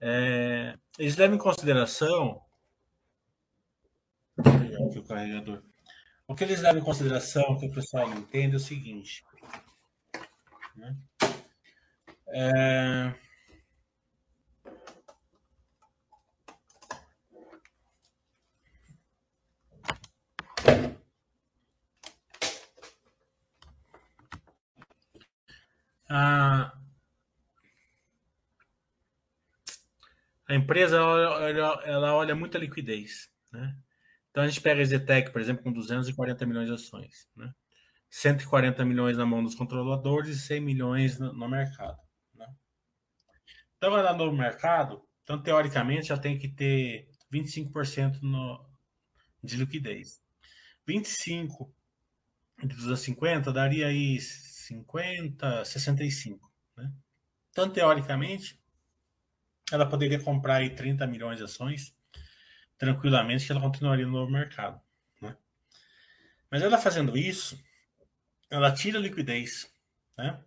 É, 0.00 0.78
eles 0.98 1.16
levam 1.16 1.36
em 1.36 1.38
consideração 1.38 2.42
aqui 4.36 4.98
o 4.98 5.04
carregador. 5.04 5.62
O 6.26 6.34
que 6.34 6.42
eles 6.42 6.60
levam 6.60 6.80
em 6.80 6.84
consideração, 6.84 7.56
que 7.56 7.66
o 7.66 7.72
pessoal 7.72 8.12
entende, 8.14 8.54
é 8.54 8.56
o 8.56 8.60
seguinte. 8.60 9.24
Né? 10.74 10.96
É... 12.30 13.23
A, 26.08 26.72
a 30.48 30.54
empresa 30.54 30.96
ela, 30.96 31.82
ela 31.84 32.14
olha 32.14 32.34
muita 32.34 32.58
liquidez. 32.58 33.28
Né? 33.50 33.76
Então 34.30 34.42
a 34.42 34.48
gente 34.48 34.60
pega 34.60 34.82
a 34.82 34.84
Zetec, 34.84 35.30
por 35.30 35.40
exemplo, 35.40 35.62
com 35.62 35.72
240 35.72 36.46
milhões 36.46 36.66
de 36.66 36.74
ações. 36.74 37.28
Né? 37.36 37.52
140 38.10 38.84
milhões 38.84 39.16
na 39.16 39.26
mão 39.26 39.42
dos 39.42 39.54
controladores 39.54 40.36
e 40.36 40.40
100 40.40 40.60
milhões 40.60 41.18
no, 41.18 41.32
no 41.32 41.48
mercado. 41.48 41.98
Né? 42.34 42.46
Então, 43.76 43.96
ela 43.96 44.12
no 44.12 44.32
mercado, 44.32 45.02
então, 45.22 45.42
teoricamente, 45.42 46.08
já 46.08 46.16
tem 46.16 46.38
que 46.38 46.48
ter 46.48 47.08
25% 47.32 48.20
no, 48.22 48.64
de 49.42 49.56
liquidez. 49.56 50.20
25 50.86 51.74
de 52.62 52.76
250 52.76 53.52
daria 53.52 53.88
aí 53.88 54.18
50, 54.66 55.64
65. 55.64 56.50
Né? 56.76 56.90
Então, 57.50 57.68
teoricamente, 57.70 58.58
ela 59.70 59.86
poderia 59.86 60.20
comprar 60.20 60.56
aí 60.56 60.70
30 60.70 61.06
milhões 61.06 61.38
de 61.38 61.44
ações 61.44 61.94
tranquilamente, 62.78 63.46
que 63.46 63.52
ela 63.52 63.60
continuaria 63.60 64.06
no 64.06 64.28
mercado. 64.28 64.80
Né? 65.20 65.36
Mas 66.50 66.62
ela 66.62 66.78
fazendo 66.78 67.16
isso, 67.16 67.62
ela 68.50 68.72
tira 68.72 68.98
liquidez. 68.98 69.70
Né? 70.16 70.42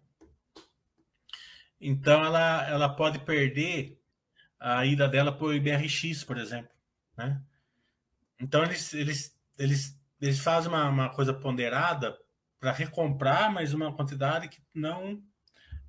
Então, 1.80 2.26
ela, 2.26 2.68
ela 2.68 2.90
pode 2.90 3.20
perder 3.20 4.02
a 4.60 4.84
ida 4.86 5.08
dela 5.08 5.32
para 5.32 5.46
o 5.46 5.54
IBRX, 5.54 6.24
por 6.24 6.38
exemplo. 6.38 6.72
Né? 7.16 7.42
Então, 8.40 8.64
eles, 8.64 8.94
eles, 8.94 9.40
eles, 9.58 10.00
eles 10.20 10.40
fazem 10.40 10.70
uma, 10.70 10.90
uma 10.90 11.10
coisa 11.10 11.34
ponderada 11.34 12.18
para 12.60 12.72
recomprar, 12.72 13.52
mas 13.52 13.74
uma 13.74 13.96
quantidade 13.96 14.50
que 14.50 14.62
não 14.74 15.22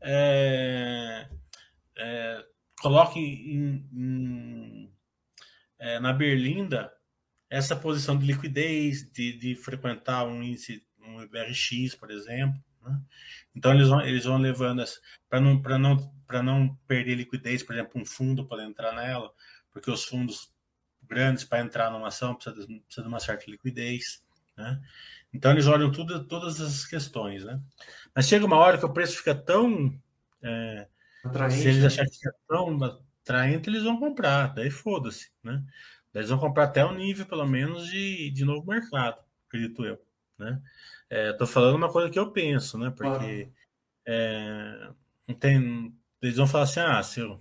é, 0.00 1.28
é, 1.96 2.44
coloque 2.80 3.18
em, 3.18 3.88
em, 3.92 4.92
é, 5.78 5.98
na 6.00 6.12
berlinda 6.12 6.92
essa 7.50 7.74
posição 7.74 8.18
de 8.18 8.26
liquidez, 8.26 9.10
de, 9.10 9.32
de 9.32 9.54
frequentar 9.54 10.26
um 10.26 10.42
índice, 10.42 10.84
um 11.00 11.22
IBRX, 11.22 11.94
por 11.94 12.10
exemplo. 12.10 12.62
Né? 12.82 13.00
Então 13.54 13.72
eles 13.72 13.88
vão, 13.88 14.00
eles 14.02 14.24
vão 14.24 14.38
levando 14.38 14.84
para 15.28 15.40
não, 15.40 15.60
não, 15.78 16.42
não 16.42 16.74
perder 16.86 17.14
liquidez, 17.14 17.62
por 17.62 17.74
exemplo, 17.74 18.00
um 18.00 18.04
fundo 18.04 18.46
para 18.46 18.64
entrar 18.64 18.94
nela, 18.94 19.32
porque 19.72 19.90
os 19.90 20.04
fundos 20.04 20.52
grandes 21.02 21.44
para 21.44 21.60
entrar 21.60 21.90
numa 21.90 22.08
ação 22.08 22.34
precisa 22.34 22.66
de, 22.66 22.80
precisa 22.80 23.02
de 23.02 23.08
uma 23.08 23.20
certa 23.20 23.50
liquidez. 23.50 24.22
Né? 24.56 24.80
Então 25.32 25.52
eles 25.52 25.66
olham 25.66 25.90
tudo, 25.90 26.24
todas 26.24 26.60
essas 26.60 26.86
questões, 26.86 27.44
né? 27.44 27.60
Mas 28.14 28.26
chega 28.26 28.46
uma 28.46 28.56
hora 28.56 28.78
que 28.78 28.84
o 28.84 28.92
preço 28.92 29.18
fica 29.18 29.34
tão. 29.34 29.94
É, 30.42 30.86
se 31.50 31.68
eles 31.68 31.80
né? 31.80 31.86
acharem 31.86 32.10
que 32.10 32.18
fica 32.18 32.34
tão 32.48 32.78
atraente, 33.22 33.68
eles 33.68 33.82
vão 33.82 33.98
comprar, 33.98 34.54
daí 34.54 34.70
foda-se, 34.70 35.30
né? 35.42 35.62
Daí 36.12 36.22
eles 36.22 36.30
vão 36.30 36.38
comprar 36.38 36.64
até 36.64 36.84
o 36.84 36.94
nível, 36.94 37.26
pelo 37.26 37.46
menos, 37.46 37.86
de, 37.86 38.30
de 38.30 38.44
novo 38.44 38.66
mercado, 38.66 39.20
acredito 39.46 39.84
eu. 39.84 40.00
Né? 40.38 40.60
É, 41.10 41.32
tô 41.32 41.46
falando 41.46 41.76
uma 41.76 41.90
coisa 41.90 42.10
que 42.10 42.18
eu 42.18 42.30
penso, 42.30 42.78
né? 42.78 42.90
Porque 42.90 43.50
é, 44.06 44.90
tem, 45.38 45.94
eles 46.22 46.36
vão 46.36 46.46
falar 46.46 46.64
assim: 46.64 46.80
ah, 46.80 47.02
se, 47.02 47.20
eu, 47.20 47.40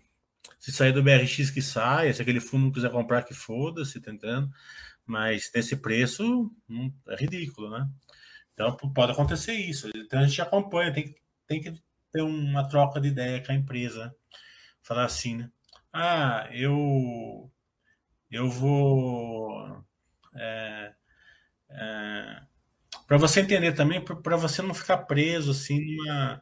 se 0.59 0.71
sair 0.71 0.91
do 0.91 1.03
BRX 1.03 1.49
que 1.51 1.61
sai, 1.61 2.11
se 2.13 2.21
aquele 2.21 2.39
fundo 2.39 2.65
não 2.65 2.71
quiser 2.71 2.91
comprar, 2.91 3.23
que 3.23 3.33
foda-se, 3.33 4.01
tá 4.01 4.11
entendendo? 4.11 4.49
Mas 5.07 5.49
nesse 5.55 5.77
preço 5.77 6.51
hum, 6.69 6.93
é 7.07 7.15
ridículo, 7.15 7.69
né? 7.69 7.89
Então 8.53 8.75
pode 8.93 9.11
acontecer 9.13 9.53
isso. 9.53 9.89
Então 9.95 10.19
a 10.19 10.27
gente 10.27 10.41
acompanha, 10.41 10.93
tem, 10.93 11.15
tem 11.47 11.61
que 11.61 11.73
ter 12.11 12.21
uma 12.21 12.67
troca 12.67 12.99
de 12.99 13.09
ideia 13.09 13.43
com 13.43 13.51
a 13.51 13.55
empresa. 13.55 14.15
Falar 14.81 15.05
assim, 15.05 15.37
né? 15.37 15.51
Ah, 15.93 16.47
eu 16.51 17.51
eu 18.31 18.49
vou 18.49 19.83
é, 20.35 20.93
é, 21.69 22.41
para 23.07 23.17
você 23.17 23.41
entender 23.41 23.73
também, 23.73 24.03
para 24.03 24.37
você 24.37 24.61
não 24.61 24.73
ficar 24.73 24.97
preso 24.99 25.51
assim 25.51 25.79
numa, 25.95 26.41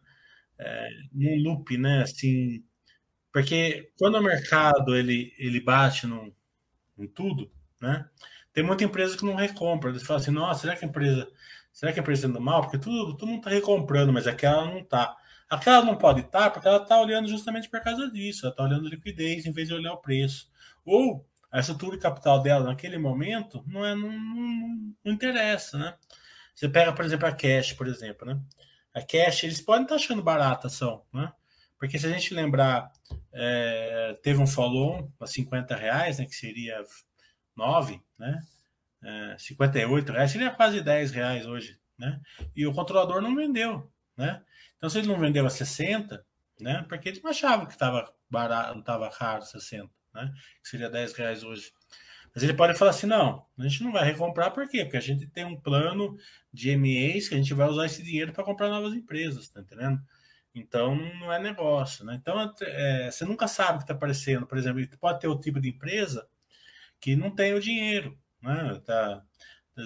é, 0.60 0.90
num 1.14 1.44
loop, 1.44 1.78
né? 1.78 2.02
Assim, 2.04 2.64
porque 3.32 3.92
quando 4.00 4.16
o 4.16 4.24
mercado 4.24 4.96
ele, 4.96 5.34
ele 5.38 5.60
bate 5.60 6.08
em 6.98 7.08
tudo, 7.08 7.52
né? 7.80 8.10
Tem 8.56 8.64
muita 8.64 8.86
empresa 8.86 9.18
que 9.18 9.26
não 9.26 9.36
recompra. 9.36 9.90
Eles 9.90 10.04
falam 10.04 10.22
assim, 10.22 10.32
nossa, 10.32 10.62
será 10.62 10.78
que 10.78 10.86
a 10.86 10.88
empresa. 10.88 11.28
Será 11.74 11.92
que 11.92 12.00
a 12.00 12.02
empresa 12.02 12.22
está 12.22 12.30
indo 12.30 12.40
mal? 12.40 12.62
Porque 12.62 12.78
tudo, 12.78 13.18
todo 13.18 13.28
mundo 13.28 13.40
está 13.40 13.50
recomprando, 13.50 14.14
mas 14.14 14.28
aquela 14.28 14.64
não 14.64 14.80
está. 14.80 15.14
Aquela 15.50 15.84
não 15.84 15.98
pode 15.98 16.22
estar 16.22 16.44
tá 16.44 16.50
porque 16.50 16.66
ela 16.66 16.82
está 16.82 16.98
olhando 17.02 17.28
justamente 17.28 17.70
por 17.70 17.82
causa 17.82 18.10
disso. 18.10 18.46
Ela 18.46 18.54
está 18.54 18.64
olhando 18.64 18.88
liquidez 18.88 19.46
em 19.46 19.52
vez 19.52 19.68
de 19.68 19.74
olhar 19.74 19.92
o 19.92 19.98
preço. 19.98 20.50
Ou 20.86 21.28
a 21.52 21.60
estrutura 21.60 21.98
de 21.98 22.02
capital 22.02 22.42
dela 22.42 22.64
naquele 22.64 22.98
momento 22.98 23.62
não, 23.68 23.86
é, 23.86 23.94
não, 23.94 24.10
não, 24.10 24.96
não 25.04 25.14
interessa, 25.14 25.78
né? 25.78 25.94
Você 26.56 26.70
pega, 26.70 26.94
por 26.94 27.04
exemplo, 27.04 27.28
a 27.28 27.34
Cash, 27.34 27.74
por 27.74 27.88
exemplo, 27.88 28.26
né? 28.26 28.40
A 28.94 29.02
Cash, 29.02 29.44
eles 29.44 29.60
podem 29.60 29.84
estar 29.84 29.96
tá 29.96 30.02
achando 30.02 30.24
barata 30.24 30.68
a 30.68 30.70
ação, 30.70 31.04
né? 31.14 31.30
Porque 31.78 32.00
se 32.00 32.08
a 32.08 32.10
gente 32.10 32.34
lembrar, 32.34 32.90
é, 33.34 34.18
teve 34.24 34.42
um 34.42 34.48
follow 34.48 35.12
a 35.20 35.28
50 35.28 35.76
reais, 35.76 36.20
né? 36.20 36.26
Que 36.26 36.36
seria 36.36 36.82
9, 37.56 38.02
né? 38.18 38.42
É, 39.04 39.38
58 39.38 40.12
reais, 40.12 40.32
seria 40.32 40.52
quase 40.52 40.82
10 40.82 41.12
reais 41.12 41.46
hoje, 41.46 41.80
né? 41.98 42.20
E 42.56 42.66
o 42.66 42.74
controlador 42.74 43.22
não 43.22 43.36
vendeu, 43.36 43.92
né? 44.18 44.42
Então, 44.78 44.90
se 44.90 44.98
ele 44.98 45.08
não 45.08 45.20
vendeu 45.20 45.46
a 45.46 45.50
60, 45.50 46.26
né? 46.60 46.86
Porque 46.88 47.10
ele 47.10 47.22
não 47.22 47.30
achava 47.30 47.66
que 47.66 47.74
estava 47.74 48.12
barato, 48.30 48.80
estava 48.80 49.10
caro 49.10 49.44
60, 49.44 49.90
né? 50.14 50.34
Que 50.62 50.70
seria 50.70 50.90
10 50.90 51.14
reais 51.14 51.44
hoje. 51.44 51.72
Mas 52.34 52.44
ele 52.44 52.54
pode 52.54 52.78
falar 52.78 52.92
assim: 52.92 53.08
não, 53.08 53.46
a 53.58 53.64
gente 53.64 53.84
não 53.84 53.92
vai 53.92 54.04
recomprar, 54.04 54.52
por 54.52 54.68
quê? 54.68 54.84
Porque 54.84 54.98
a 54.98 55.02
gente 55.02 55.26
tem 55.28 55.46
um 55.46 55.60
plano 55.60 56.18
de 56.52 56.76
MEs 56.76 57.30
que 57.30 57.36
a 57.36 57.38
gente 57.38 57.54
vai 57.54 57.70
usar 57.70 57.86
esse 57.86 58.04
dinheiro 58.04 58.34
para 58.34 58.44
comprar 58.44 58.70
novas 58.70 58.94
empresas, 58.94 59.50
tá 59.50 59.62
entendendo? 59.62 60.02
Então 60.54 60.96
não 60.96 61.32
é 61.32 61.40
negócio, 61.40 62.06
né? 62.06 62.16
Então 62.16 62.54
é, 62.62 63.10
você 63.12 63.26
nunca 63.26 63.48
sabe 63.48 63.76
o 63.76 63.78
que 63.78 63.84
está 63.84 63.94
aparecendo. 63.94 64.46
Por 64.46 64.58
exemplo, 64.58 64.86
pode 65.00 65.20
ter 65.20 65.28
o 65.28 65.40
tipo 65.40 65.62
de 65.62 65.70
empresa 65.70 66.28
que 67.06 67.16
não 67.16 67.30
tem 67.30 67.54
o 67.54 67.62
dinheiro, 67.62 68.18
né? 68.42 68.82
Tá, 68.84 69.22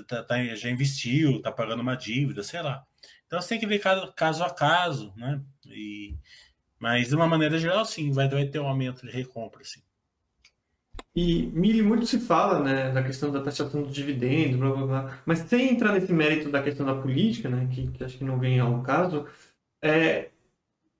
tá, 0.07 0.23
tá 0.23 0.55
já 0.55 0.69
investiu, 0.69 1.35
está 1.35 1.51
pagando 1.51 1.81
uma 1.81 1.97
dívida, 1.97 2.41
sei 2.41 2.61
lá. 2.61 2.81
Então 3.27 3.41
você 3.41 3.49
tem 3.49 3.59
que 3.59 3.67
ver 3.67 3.79
caso, 3.79 4.13
caso 4.13 4.41
a 4.41 4.49
caso, 4.49 5.13
né? 5.17 5.41
E, 5.65 6.15
mas 6.79 7.09
de 7.09 7.15
uma 7.15 7.27
maneira 7.27 7.59
geral, 7.59 7.83
sim, 7.83 8.09
vai, 8.13 8.29
vai 8.29 8.45
ter 8.45 8.59
um 8.59 8.67
aumento 8.69 9.05
de 9.05 9.11
recompra, 9.11 9.61
sim. 9.65 9.81
E, 11.13 11.47
Mili, 11.47 11.81
muito 11.81 12.05
se 12.05 12.21
fala 12.21 12.63
né, 12.63 12.89
da 12.93 13.03
questão 13.03 13.29
da 13.29 13.43
taxação 13.43 13.83
do 13.83 13.91
dividendo, 13.91 14.57
blá, 14.57 14.71
blá, 14.71 14.85
blá, 14.85 15.23
mas 15.25 15.39
sem 15.39 15.71
entrar 15.71 15.91
nesse 15.91 16.13
mérito 16.13 16.49
da 16.49 16.63
questão 16.63 16.85
da 16.85 16.95
política, 16.95 17.49
né, 17.49 17.67
que, 17.69 17.91
que 17.91 18.01
acho 18.01 18.17
que 18.17 18.23
não 18.23 18.39
vem 18.39 18.61
ao 18.61 18.81
caso, 18.81 19.27
é, 19.81 20.29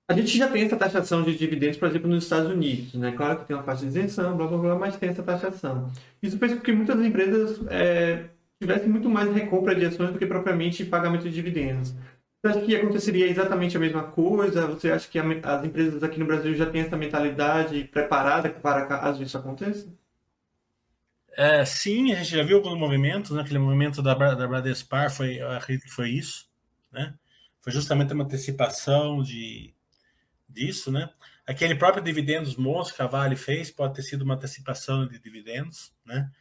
a 0.10 0.14
gente 0.14 0.36
já 0.36 0.48
tem 0.48 0.64
essa 0.64 0.76
taxação 0.76 1.22
de 1.22 1.38
dividendos, 1.38 1.78
por 1.78 1.88
exemplo, 1.88 2.10
nos 2.10 2.24
Estados 2.24 2.52
Unidos, 2.52 2.96
né? 2.96 3.12
Claro 3.12 3.40
que 3.40 3.46
tem 3.46 3.56
uma 3.56 3.62
faixa 3.62 3.82
de 3.82 3.90
isenção, 3.90 4.36
blá 4.36 4.48
blá 4.48 4.58
blá, 4.58 4.76
mas 4.76 4.98
tem 4.98 5.10
essa 5.10 5.22
taxação. 5.22 5.92
Isso 6.22 6.40
fez 6.40 6.56
com 6.56 6.62
que 6.62 6.72
muitas 6.72 7.00
empresas 7.00 7.62
é, 7.70 8.26
tivessem 8.60 8.90
muito 8.90 9.08
mais 9.08 9.32
recompra 9.32 9.76
de 9.76 9.86
ações 9.86 10.12
do 10.12 10.18
que 10.18 10.26
propriamente 10.26 10.84
pagamento 10.84 11.26
de 11.26 11.30
dividendos. 11.30 11.94
Você 12.42 12.48
acha 12.48 12.62
que 12.62 12.76
aconteceria 12.76 13.28
exatamente 13.28 13.78
a 13.78 13.80
mesma 13.80 14.02
coisa? 14.02 14.66
Você 14.66 14.90
acha 14.90 15.08
que 15.08 15.20
as 15.20 15.64
empresas 15.64 16.02
aqui 16.02 16.20
no 16.20 16.26
Brasil 16.26 16.56
já 16.56 16.66
têm 16.66 16.82
essa 16.82 16.98
mentalidade 16.98 17.84
preparada 17.84 18.50
para 18.50 18.88
caso 18.88 19.22
isso 19.22 19.38
aconteça? 19.38 19.88
É, 21.38 21.64
sim, 21.66 22.14
a 22.14 22.16
gente 22.16 22.32
já 22.32 22.42
viu 22.42 22.58
alguns 22.58 22.80
movimentos, 22.80 23.30
né? 23.30 23.42
aquele 23.42 23.60
movimento 23.60 24.02
da, 24.02 24.16
da 24.16 24.48
Bradespar 24.48 25.12
foi, 25.12 25.40
acredito 25.40 25.84
que 25.84 25.94
foi 25.94 26.10
isso, 26.10 26.50
né? 26.92 27.14
Foi 27.62 27.72
justamente 27.72 28.12
uma 28.12 28.24
antecipação 28.24 29.22
de, 29.22 29.72
disso, 30.50 30.92
né? 30.92 31.10
Aquele 31.46 31.76
próprio 31.76 32.04
dividendos 32.04 32.56
monstro 32.58 32.96
que 32.96 33.02
a 33.02 33.08
Vale 33.08 33.36
fez 33.36 33.72
pode 33.72 33.96
ter 33.96 34.04
sido 34.04 34.24
uma 34.24 34.36
antecipação 34.36 35.08
de 35.08 35.20
dividendos, 35.20 35.94
né? 36.06 36.32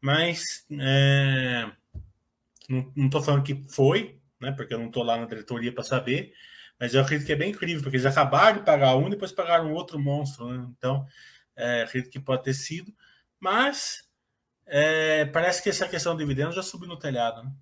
Mas 0.00 0.66
é, 0.80 1.70
não 2.68 3.06
estou 3.06 3.22
falando 3.22 3.42
que 3.44 3.64
foi, 3.68 4.20
né? 4.40 4.52
Porque 4.52 4.74
eu 4.74 4.78
não 4.78 4.86
estou 4.86 5.02
lá 5.02 5.16
na 5.16 5.26
diretoria 5.26 5.72
para 5.72 5.84
saber, 5.84 6.32
mas 6.78 6.94
eu 6.94 7.00
acredito 7.00 7.26
que 7.26 7.32
é 7.32 7.36
bem 7.36 7.50
incrível, 7.50 7.82
porque 7.82 7.96
eles 7.96 8.06
acabaram 8.06 8.58
de 8.58 8.64
pagar 8.64 8.96
um 8.96 9.06
e 9.06 9.10
depois 9.10 9.32
pagaram 9.32 9.72
outro 9.72 9.98
monstro, 9.98 10.48
né? 10.50 10.66
Então, 10.76 11.06
é, 11.56 11.82
acredito 11.82 12.10
que 12.12 12.20
pode 12.20 12.42
ter 12.44 12.54
sido, 12.54 12.92
mas 13.40 14.04
É, 14.66 15.24
parece 15.26 15.62
que 15.62 15.68
essa 15.70 15.88
questão 15.88 16.14
do 16.14 16.18
dividendo 16.18 16.52
já 16.52 16.62
subiu 16.62 16.88
no 16.88 16.98
telhado, 16.98 17.42
né? 17.44 17.52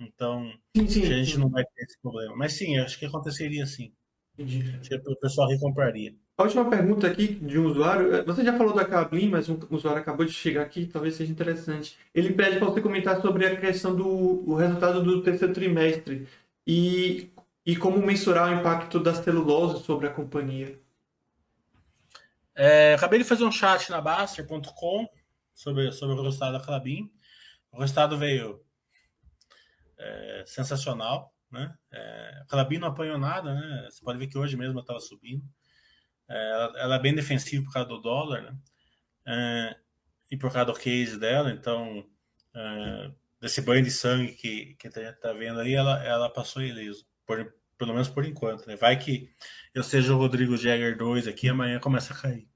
Então, 0.00 0.52
sim, 0.76 0.88
sim, 0.88 1.04
a 1.12 1.22
gente 1.24 1.38
não 1.38 1.48
vai 1.50 1.64
ter 1.64 1.84
esse 1.84 1.98
problema. 2.00 2.34
Mas 2.36 2.54
sim, 2.54 2.78
acho 2.78 2.98
que 2.98 3.06
aconteceria 3.06 3.66
sim. 3.66 3.94
Entendi. 4.38 4.80
O 5.06 5.16
pessoal 5.16 5.48
recompraria. 5.48 6.14
A 6.36 6.42
última 6.42 6.68
pergunta 6.68 7.06
aqui 7.06 7.28
de 7.28 7.58
um 7.58 7.66
usuário. 7.66 8.24
Você 8.24 8.44
já 8.44 8.56
falou 8.58 8.74
da 8.74 8.84
Cablin, 8.84 9.28
mas 9.28 9.48
um 9.48 9.58
usuário 9.70 10.00
acabou 10.00 10.26
de 10.26 10.32
chegar 10.32 10.62
aqui, 10.62 10.86
talvez 10.86 11.14
seja 11.14 11.30
interessante. 11.30 11.96
Ele 12.12 12.32
pede 12.32 12.58
para 12.58 12.68
você 12.68 12.80
comentar 12.80 13.20
sobre 13.20 13.46
a 13.46 13.56
questão 13.56 13.94
do 13.94 14.08
o 14.50 14.56
resultado 14.56 15.02
do 15.02 15.22
terceiro 15.22 15.54
trimestre 15.54 16.26
e, 16.66 17.30
e 17.64 17.76
como 17.76 18.04
mensurar 18.04 18.50
o 18.50 18.58
impacto 18.58 18.98
da 18.98 19.14
celulose 19.14 19.84
sobre 19.84 20.08
a 20.08 20.10
companhia. 20.10 20.76
É, 22.56 22.94
acabei 22.94 23.20
de 23.20 23.24
fazer 23.24 23.44
um 23.44 23.52
chat 23.52 23.90
na 23.90 24.00
Baster.com 24.00 25.08
sobre, 25.54 25.92
sobre 25.92 26.16
o 26.16 26.22
resultado 26.22 26.58
da 26.58 26.64
Clabin. 26.64 27.10
O 27.70 27.80
resultado 27.80 28.18
veio 28.18 28.60
é, 29.98 30.44
sensacional. 30.46 31.33
Né? 31.54 31.72
É, 31.92 32.40
a 32.42 32.44
Clabin 32.46 32.78
não 32.78 32.88
apanhou 32.88 33.16
nada, 33.16 33.54
né? 33.54 33.88
Você 33.88 34.04
pode 34.04 34.18
ver 34.18 34.26
que 34.26 34.36
hoje 34.36 34.56
mesmo 34.56 34.76
eu 34.76 34.80
estava 34.82 34.98
subindo. 34.98 35.44
É, 36.28 36.50
ela, 36.50 36.80
ela, 36.80 36.94
é 36.96 36.98
bem 36.98 37.14
defensiva 37.14 37.64
por 37.64 37.72
causa 37.72 37.88
do 37.88 38.00
dólar, 38.00 38.42
né? 38.42 38.58
É, 39.26 39.76
e 40.32 40.36
por 40.36 40.52
causa 40.52 40.72
do 40.72 40.78
case 40.78 41.18
dela, 41.18 41.52
então 41.52 42.04
é, 42.54 43.10
desse 43.40 43.60
banho 43.60 43.84
de 43.84 43.90
sangue 43.90 44.32
que, 44.32 44.74
que 44.74 44.88
a 44.88 44.90
gente 44.90 45.14
está 45.14 45.32
vendo 45.32 45.60
aí, 45.60 45.74
ela, 45.74 46.02
ela 46.04 46.28
passou 46.28 46.60
ileso, 46.60 47.06
por, 47.24 47.54
pelo 47.78 47.92
menos 47.92 48.08
por 48.08 48.24
enquanto, 48.24 48.66
né? 48.66 48.74
Vai 48.76 48.98
que 48.98 49.30
eu 49.72 49.84
seja 49.84 50.12
o 50.12 50.18
Rodrigo 50.18 50.56
Jagger 50.56 50.98
2 50.98 51.28
aqui, 51.28 51.48
amanhã 51.48 51.78
começa 51.78 52.12
a 52.12 52.16
cair. 52.16 52.48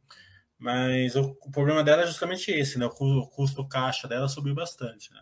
Mas 0.59 1.15
o, 1.15 1.39
o 1.41 1.51
problema 1.53 1.85
dela 1.85 2.03
é 2.03 2.07
justamente 2.07 2.51
esse, 2.51 2.79
né? 2.79 2.87
O, 2.87 3.21
o 3.21 3.29
custo 3.31 3.67
caixa 3.69 4.09
dela 4.09 4.29
subiu 4.29 4.55
bastante, 4.55 5.13
né? 5.13 5.21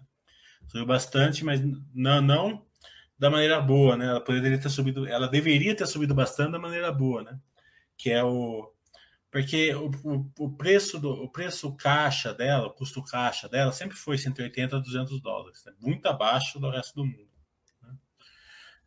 Subiu 0.66 0.86
bastante, 0.86 1.44
mas 1.44 1.60
não, 1.94 2.22
não 2.22 2.65
da 3.18 3.30
maneira 3.30 3.60
boa, 3.60 3.96
né? 3.96 4.06
Ela 4.06 4.20
poderia 4.20 4.58
ter 4.58 4.68
subido, 4.68 5.06
ela 5.06 5.28
deveria 5.28 5.74
ter 5.74 5.86
subido 5.86 6.14
bastante 6.14 6.52
da 6.52 6.58
maneira 6.58 6.92
boa, 6.92 7.22
né? 7.22 7.38
que 7.96 8.10
é 8.10 8.22
o 8.22 8.72
porque 9.30 9.74
o, 9.74 9.90
o, 10.04 10.32
o, 10.38 10.56
preço 10.56 10.98
do 10.98 11.10
o 11.10 11.30
preço 11.30 11.74
caixa 11.76 12.32
dela, 12.32 12.68
o 12.68 12.72
custo 12.72 13.02
caixa 13.02 13.48
dela 13.48 13.72
sempre 13.72 13.96
foi 13.96 14.16
180 14.16 14.76
a 14.76 14.80
200 14.80 15.20
dólares, 15.20 15.62
né? 15.64 15.72
muito 15.78 16.06
abaixo 16.06 16.58
do 16.58 16.70
resto 16.70 16.94
do 16.94 17.04
mundo. 17.04 17.28
Né? 17.82 17.94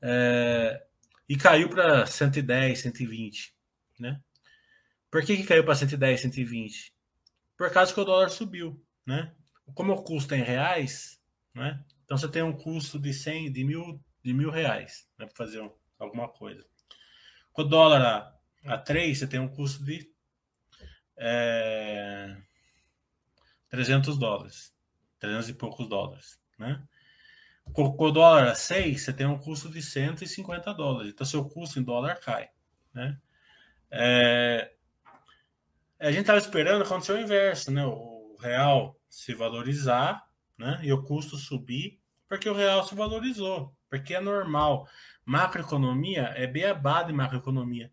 É, 0.02 0.86
e 1.28 1.38
caiu 1.38 1.70
para 1.70 2.06
110, 2.06 2.80
120, 2.80 3.54
né? 4.00 4.20
Por 5.12 5.24
que, 5.24 5.38
que 5.38 5.44
caiu 5.44 5.64
para 5.64 5.76
110, 5.76 6.22
120? 6.22 6.94
Por 7.58 7.70
causa 7.72 7.94
que 7.94 8.00
o 8.00 8.06
dólar 8.06 8.30
subiu, 8.30 8.84
né? 9.06 9.32
Como 9.76 9.94
o 9.94 10.04
custo 10.04 10.34
é 10.34 10.40
em 10.40 10.44
reais, 10.44 11.22
né? 11.54 11.84
Então 12.06 12.18
você 12.18 12.28
tem 12.28 12.42
um 12.42 12.54
custo 12.54 12.98
de 12.98 13.14
100, 13.14 13.52
de 13.52 13.64
mil, 13.64 14.04
de 14.30 14.34
mil 14.34 14.52
reais, 14.52 15.10
né? 15.18 15.26
Para 15.26 15.36
fazer 15.36 15.60
um, 15.60 15.72
alguma 15.98 16.30
coisa. 16.30 16.64
Com 17.52 17.64
o 17.64 17.66
dólar 17.66 18.32
a 18.64 18.78
3, 18.78 19.18
você 19.18 19.28
tem 19.28 19.40
um 19.40 19.48
custo 19.48 19.84
de 19.84 20.08
é, 21.18 22.38
300 23.70 24.18
dólares. 24.18 24.72
300 25.20 25.50
e 25.50 25.54
poucos 25.54 25.90
dólares, 25.90 26.40
né? 26.58 26.82
Com 27.74 27.84
o 27.84 28.12
dólar 28.12 28.48
a 28.48 28.56
6, 28.56 29.02
você 29.02 29.14
tem 29.14 29.26
um 29.26 29.38
custo 29.38 29.70
de 29.70 29.82
150 29.82 30.74
dólares. 30.74 31.12
Então, 31.12 31.26
seu 31.26 31.44
custo 31.48 31.80
em 31.80 31.84
dólar 31.84 32.20
cai, 32.20 32.50
né? 32.94 33.20
É, 33.92 34.72
a 36.00 36.12
gente 36.12 36.22
estava 36.22 36.38
esperando 36.38 36.84
acontecer 36.84 37.14
o 37.14 37.20
inverso, 37.20 37.72
né? 37.72 37.84
O 37.86 38.38
real 38.40 38.96
se 39.10 39.34
valorizar, 39.34 40.24
né? 40.58 40.80
E 40.84 40.94
o 40.94 41.04
custo 41.04 41.36
subir, 41.36 42.00
porque 42.28 42.48
o 42.48 42.54
real 42.54 42.88
se 42.88 42.96
valorizou, 42.96 43.76
porque 43.90 44.14
é 44.14 44.20
normal. 44.20 44.88
Macroeconomia 45.26 46.34
é 46.36 46.48
beabá 46.48 47.04
de 47.04 47.14
macroeconomia 47.14 47.92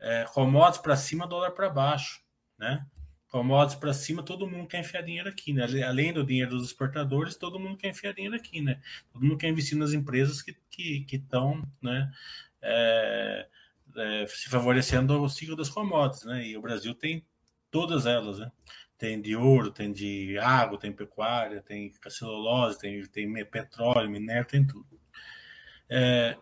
é, 0.00 0.24
commodities 0.32 0.80
para 0.80 0.96
cima, 0.96 1.26
dólar 1.26 1.52
para 1.52 1.68
baixo, 1.68 2.22
né? 2.58 2.86
Commodities 3.28 3.78
para 3.78 3.92
cima, 3.92 4.22
todo 4.22 4.48
mundo 4.48 4.66
quer 4.68 4.80
enfiar 4.80 5.02
dinheiro 5.02 5.28
aqui, 5.28 5.52
né? 5.52 5.64
Além 5.86 6.12
do 6.12 6.24
dinheiro 6.24 6.52
dos 6.52 6.68
exportadores, 6.68 7.36
todo 7.36 7.58
mundo 7.58 7.76
quer 7.76 7.88
enfiar 7.88 8.14
dinheiro 8.14 8.36
aqui, 8.36 8.60
né? 8.60 8.80
Todo 9.12 9.22
mundo 9.22 9.36
quer 9.36 9.48
investir 9.48 9.76
nas 9.76 9.92
empresas 9.92 10.40
que 10.40 10.52
estão, 10.52 10.64
que, 10.70 11.64
que 11.64 11.86
né? 11.86 12.10
É, 12.62 13.48
é, 13.96 14.26
se 14.28 14.48
favorecendo 14.48 15.20
o 15.20 15.28
ciclo 15.28 15.56
das 15.56 15.68
commodities, 15.68 16.24
né? 16.24 16.46
E 16.46 16.56
o 16.56 16.62
Brasil 16.62 16.94
tem 16.94 17.26
todas 17.70 18.06
elas, 18.06 18.38
né? 18.38 18.50
Tem 18.96 19.20
de 19.20 19.36
ouro, 19.36 19.70
tem 19.70 19.92
de 19.92 20.38
água, 20.38 20.78
tem 20.78 20.92
pecuária, 20.92 21.62
tem 21.62 21.92
celulose, 22.08 22.78
tem, 22.78 23.04
tem 23.06 23.44
petróleo, 23.44 24.10
minério, 24.10 24.46
tem 24.46 24.66
tudo. 24.66 24.97
É, 25.90 26.36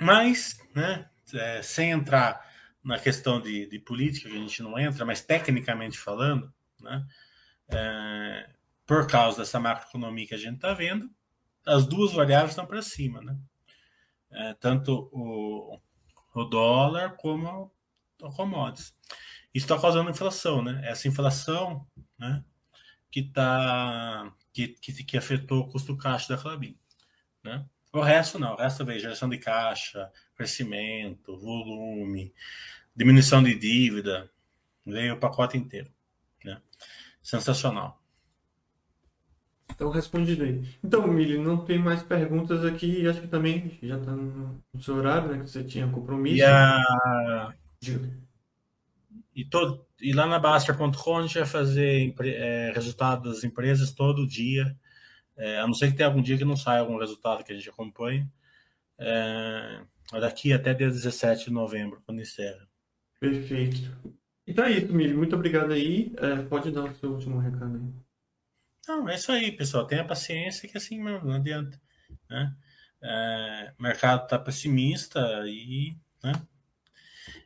mas, 0.00 0.58
né? 0.74 1.08
é, 1.34 1.62
sem 1.62 1.90
entrar 1.90 2.50
na 2.82 2.98
questão 2.98 3.40
de, 3.40 3.66
de, 3.66 3.78
política, 3.78 4.28
que 4.28 4.36
a 4.36 4.40
gente 4.40 4.62
não 4.62 4.78
entra, 4.78 5.04
mas 5.04 5.20
tecnicamente 5.20 5.98
falando, 5.98 6.52
né, 6.80 7.06
é, 7.68 8.50
por 8.86 9.06
causa 9.06 9.38
dessa 9.38 9.60
macroeconomia 9.60 10.26
que 10.26 10.34
a 10.34 10.38
gente 10.38 10.56
está 10.56 10.74
vendo, 10.74 11.08
as 11.66 11.86
duas 11.86 12.12
variáveis 12.12 12.50
estão 12.50 12.66
para 12.66 12.82
cima, 12.82 13.20
né? 13.22 13.38
É, 14.30 14.54
tanto 14.54 15.08
o, 15.12 15.78
o, 16.34 16.44
dólar 16.44 17.16
como 17.16 17.70
o 18.20 18.30
commodities. 18.30 18.94
Isso 19.54 19.66
está 19.66 19.78
causando 19.78 20.10
inflação, 20.10 20.62
né? 20.62 20.80
Essa 20.84 21.06
inflação, 21.06 21.86
né, 22.18 22.42
que 23.10 23.22
tá 23.22 24.32
que, 24.52 24.68
que, 24.68 25.04
que 25.04 25.16
afetou 25.18 25.60
o 25.60 25.68
custo 25.68 25.96
caixa 25.96 26.34
da 26.34 26.42
Clabin, 26.42 26.76
né? 27.44 27.64
O 27.92 28.00
resto 28.00 28.38
não, 28.38 28.54
o 28.54 28.56
resto 28.56 28.84
veio 28.84 29.00
geração 29.00 29.28
de 29.28 29.36
caixa, 29.36 30.10
crescimento, 30.34 31.38
volume, 31.38 32.32
diminuição 32.96 33.42
de 33.42 33.54
dívida, 33.54 34.30
veio 34.86 35.14
o 35.14 35.18
pacote 35.18 35.58
inteiro. 35.58 35.90
Né? 36.42 36.60
Sensacional. 37.22 38.02
Então, 39.74 39.90
respondido 39.90 40.44
aí. 40.44 40.62
Então, 40.82 41.06
Mili, 41.06 41.38
não 41.38 41.64
tem 41.64 41.78
mais 41.78 42.02
perguntas 42.02 42.64
aqui. 42.64 43.06
Acho 43.06 43.22
que 43.22 43.26
também 43.26 43.78
já 43.82 43.98
está 43.98 44.12
no 44.12 44.62
seu 44.80 44.96
horário, 44.96 45.28
né? 45.28 45.38
Que 45.38 45.50
você 45.50 45.64
tinha 45.64 45.88
compromisso. 45.88 46.36
E, 46.36 46.42
a... 46.42 47.54
e, 49.34 49.44
todo... 49.44 49.86
e 50.00 50.12
lá 50.12 50.26
na 50.26 50.38
Baster.com 50.38 51.18
a 51.18 51.22
gente 51.22 51.38
vai 51.38 51.46
fazer 51.46 52.14
é, 52.20 52.72
resultado 52.74 53.30
das 53.30 53.44
empresas 53.44 53.92
todo 53.92 54.26
dia. 54.26 54.76
É, 55.42 55.58
a 55.58 55.66
não 55.66 55.74
ser 55.74 55.90
que 55.90 55.96
tenha 55.96 56.08
algum 56.08 56.22
dia 56.22 56.38
que 56.38 56.44
não 56.44 56.54
saia 56.54 56.78
algum 56.78 56.96
resultado 56.96 57.42
que 57.42 57.52
a 57.52 57.56
gente 57.56 57.68
acompanhe. 57.68 58.24
É, 58.96 59.80
daqui 60.12 60.52
até 60.52 60.72
dia 60.72 60.88
17 60.88 61.46
de 61.46 61.50
novembro, 61.50 62.00
quando 62.06 62.20
encerra. 62.20 62.64
Perfeito. 63.18 63.90
Então 64.46 64.64
é 64.64 64.70
isso, 64.70 64.92
Mili. 64.92 65.12
Muito 65.14 65.34
obrigado 65.34 65.72
aí. 65.72 66.14
É, 66.16 66.42
pode 66.42 66.70
dar 66.70 66.84
o 66.84 66.94
seu 66.94 67.10
último 67.10 67.40
recado 67.40 67.74
aí. 67.74 67.92
Não, 68.86 69.08
é 69.08 69.16
isso 69.16 69.32
aí, 69.32 69.50
pessoal. 69.50 69.84
Tenha 69.84 70.06
paciência 70.06 70.68
que 70.68 70.78
assim 70.78 71.02
mesmo, 71.02 71.26
não 71.26 71.34
adianta. 71.34 71.80
Né? 72.30 72.54
É, 73.02 73.74
o 73.76 73.82
mercado 73.82 74.22
está 74.22 74.38
pessimista 74.38 75.42
e. 75.48 75.96
Né? 76.22 76.32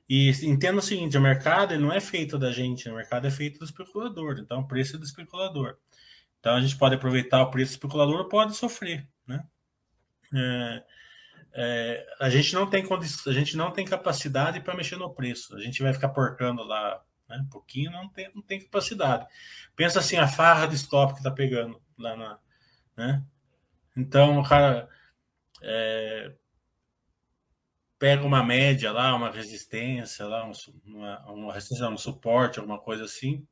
E 0.06 0.31
entenda 0.43 0.81
o 0.81 0.82
seguinte: 0.82 1.16
o 1.16 1.23
mercado 1.23 1.73
ele 1.73 1.82
não 1.82 1.93
é 1.93 2.01
feito 2.01 2.39
da 2.39 2.52
gente, 2.52 2.90
o 2.90 2.94
mercado 2.94 3.27
é 3.27 3.31
feito 3.31 3.59
do 3.59 3.64
especulador. 3.64 4.36
Então, 4.39 4.60
o 4.60 4.68
preço 4.68 4.97
é 4.97 4.98
do 4.98 5.05
especulador. 5.06 5.78
Então, 6.47 6.55
a 6.55 6.60
gente 6.60 6.77
pode 6.77 6.94
aproveitar 6.94 7.43
o 7.43 7.51
preço 7.51 7.73
do 7.73 7.74
especulador 7.74 8.28
pode 8.28 8.55
sofrer. 8.55 9.05
Né? 9.27 9.44
É, 10.32 10.85
é, 11.55 12.06
a 12.20 12.31
gente 12.31 12.55
não 12.55 12.70
tem 12.70 12.86
a 12.86 13.32
gente 13.32 13.56
não 13.56 13.73
tem 13.73 13.85
capacidade 13.85 14.60
para 14.60 14.77
mexer 14.77 14.94
no 14.94 15.12
preço. 15.12 15.56
A 15.56 15.60
gente 15.60 15.82
vai 15.82 15.93
ficar 15.93 16.10
portando 16.10 16.62
lá 16.62 17.02
né, 17.28 17.39
um 17.39 17.48
pouquinho, 17.48 17.90
não 17.90 18.09
tem, 18.09 18.31
não 18.32 18.43
tem 18.43 18.60
capacidade. 18.60 19.27
Pensa 19.74 19.98
assim, 19.98 20.18
a 20.18 20.28
farra 20.28 20.66
de 20.68 20.77
stop 20.77 21.14
que 21.14 21.18
está 21.18 21.32
pegando 21.32 21.82
lá 21.98 22.16
na. 22.16 22.39
Né? 22.97 23.24
Então, 23.97 24.39
o 24.39 24.48
cara 24.48 24.89
é, 25.60 26.32
pega 27.98 28.23
uma 28.23 28.44
média 28.44 28.93
lá, 28.93 29.16
uma 29.16 29.32
resistência 29.32 30.24
lá, 30.24 30.48
uma, 30.85 31.28
uma 31.28 31.52
resistência, 31.52 31.89
um 31.89 31.98
suporte, 31.98 32.60
alguma 32.60 32.78
coisa 32.78 33.02
assim, 33.02 33.44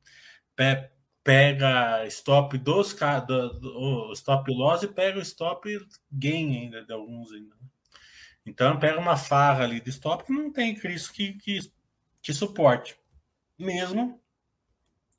pe, 0.55 0.94
pega 1.25 2.05
stop 2.05 2.55
dos 2.59 2.95
do, 3.25 3.59
do, 3.59 4.13
stop 4.13 4.53
loss 4.53 4.83
e 4.83 4.87
pega 4.87 5.17
o 5.17 5.23
stop 5.23 5.67
gain 6.11 6.55
ainda 6.55 6.85
de 6.85 6.93
alguns 6.93 7.31
ainda. 7.31 7.55
Então 8.45 8.77
pega 8.77 8.99
uma 8.99 9.17
farra 9.17 9.63
ali 9.63 9.81
de 9.81 9.89
stop 9.89 10.23
que 10.23 10.31
não 10.31 10.53
tem 10.53 10.75
Cristo 10.75 11.11
que, 11.11 11.33
que, 11.33 11.59
que 12.21 12.31
suporte. 12.31 12.95
Mesmo 13.57 14.21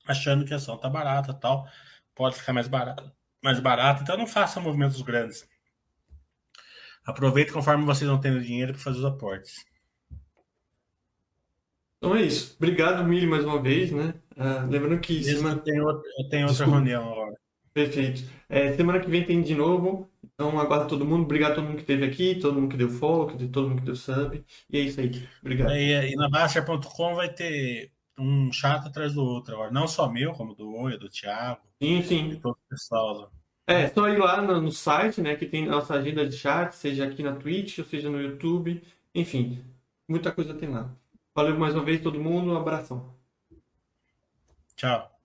achando 0.06 0.44
que 0.44 0.54
a 0.54 0.58
ação 0.58 0.78
tá 0.78 0.88
barata 0.88 1.34
tal, 1.34 1.68
pode 2.14 2.36
ficar 2.36 2.52
mais 2.52 2.68
barata, 2.68 3.12
mais 3.42 3.58
barata, 3.58 4.02
então 4.02 4.16
não 4.16 4.28
faça 4.28 4.60
movimentos 4.60 5.02
grandes. 5.02 5.44
Aproveite 7.04 7.52
conforme 7.52 7.84
vocês 7.84 8.08
não 8.08 8.20
tendo 8.20 8.40
dinheiro 8.40 8.74
para 8.74 8.82
fazer 8.82 8.98
os 8.98 9.04
aportes. 9.04 9.66
Então 11.98 12.14
é 12.16 12.22
isso. 12.22 12.54
Obrigado, 12.56 13.04
Mili, 13.04 13.26
mais 13.26 13.44
uma 13.44 13.60
vez, 13.60 13.90
né? 13.90 14.14
Ah, 14.36 14.64
lembrando 14.68 15.00
que 15.00 15.14
Mesmo 15.14 15.38
semana... 15.38 15.60
tenho, 15.62 15.84
outra- 15.86 16.10
tenho 16.30 16.48
outra 16.48 16.66
reunião 16.66 17.12
agora. 17.12 17.36
Perfeito. 17.72 18.22
É, 18.48 18.72
semana 18.74 19.00
que 19.00 19.10
vem 19.10 19.24
tem 19.24 19.42
de 19.42 19.54
novo. 19.54 20.10
Então 20.34 20.58
aguardo 20.58 20.88
todo 20.88 21.04
mundo. 21.06 21.22
Obrigado 21.24 21.52
a 21.52 21.54
todo 21.56 21.64
mundo 21.64 21.76
que 21.76 21.80
esteve 21.82 22.04
aqui, 22.04 22.34
todo 22.38 22.54
mundo 22.60 22.70
que 22.70 22.76
deu 22.76 22.88
follow, 22.90 23.30
todo 23.50 23.68
mundo 23.70 23.80
que 23.80 23.86
deu 23.86 23.96
sub. 23.96 24.44
E 24.70 24.78
é 24.78 24.80
isso 24.80 25.00
aí. 25.00 25.26
Obrigado. 25.40 25.72
E, 25.72 26.12
e 26.12 26.16
na 26.16 26.28
Baster.com 26.28 27.14
vai 27.14 27.32
ter 27.32 27.90
um 28.18 28.50
chato 28.52 28.88
atrás 28.88 29.14
do 29.14 29.22
outro 29.24 29.54
agora. 29.54 29.70
Não 29.70 29.86
só 29.88 30.10
meu, 30.10 30.32
como 30.32 30.54
do 30.54 30.74
Oi, 30.74 30.98
do 30.98 31.08
Thiago, 31.08 31.60
Sim, 31.82 32.00
de 32.00 32.06
sim. 32.06 32.40
todo 32.40 32.52
o 32.54 32.68
pessoal. 32.68 33.14
lá. 33.18 33.30
É, 33.66 33.88
só 33.88 34.08
ir 34.08 34.18
lá 34.18 34.40
no, 34.42 34.60
no 34.60 34.70
site, 34.70 35.20
né, 35.20 35.34
que 35.34 35.44
tem 35.46 35.66
nossa 35.66 35.94
agenda 35.94 36.26
de 36.26 36.36
chat, 36.36 36.72
seja 36.74 37.04
aqui 37.06 37.22
na 37.22 37.34
Twitch, 37.34 37.78
ou 37.78 37.84
seja 37.84 38.08
no 38.08 38.20
YouTube. 38.20 38.80
Enfim, 39.14 39.62
muita 40.08 40.30
coisa 40.32 40.54
tem 40.54 40.68
lá. 40.68 40.90
Valeu 41.36 41.58
mais 41.58 41.74
uma 41.74 41.84
vez 41.84 42.00
todo 42.00 42.18
mundo. 42.18 42.50
Um 42.50 42.56
abração. 42.56 43.14
Tchau. 44.74 45.15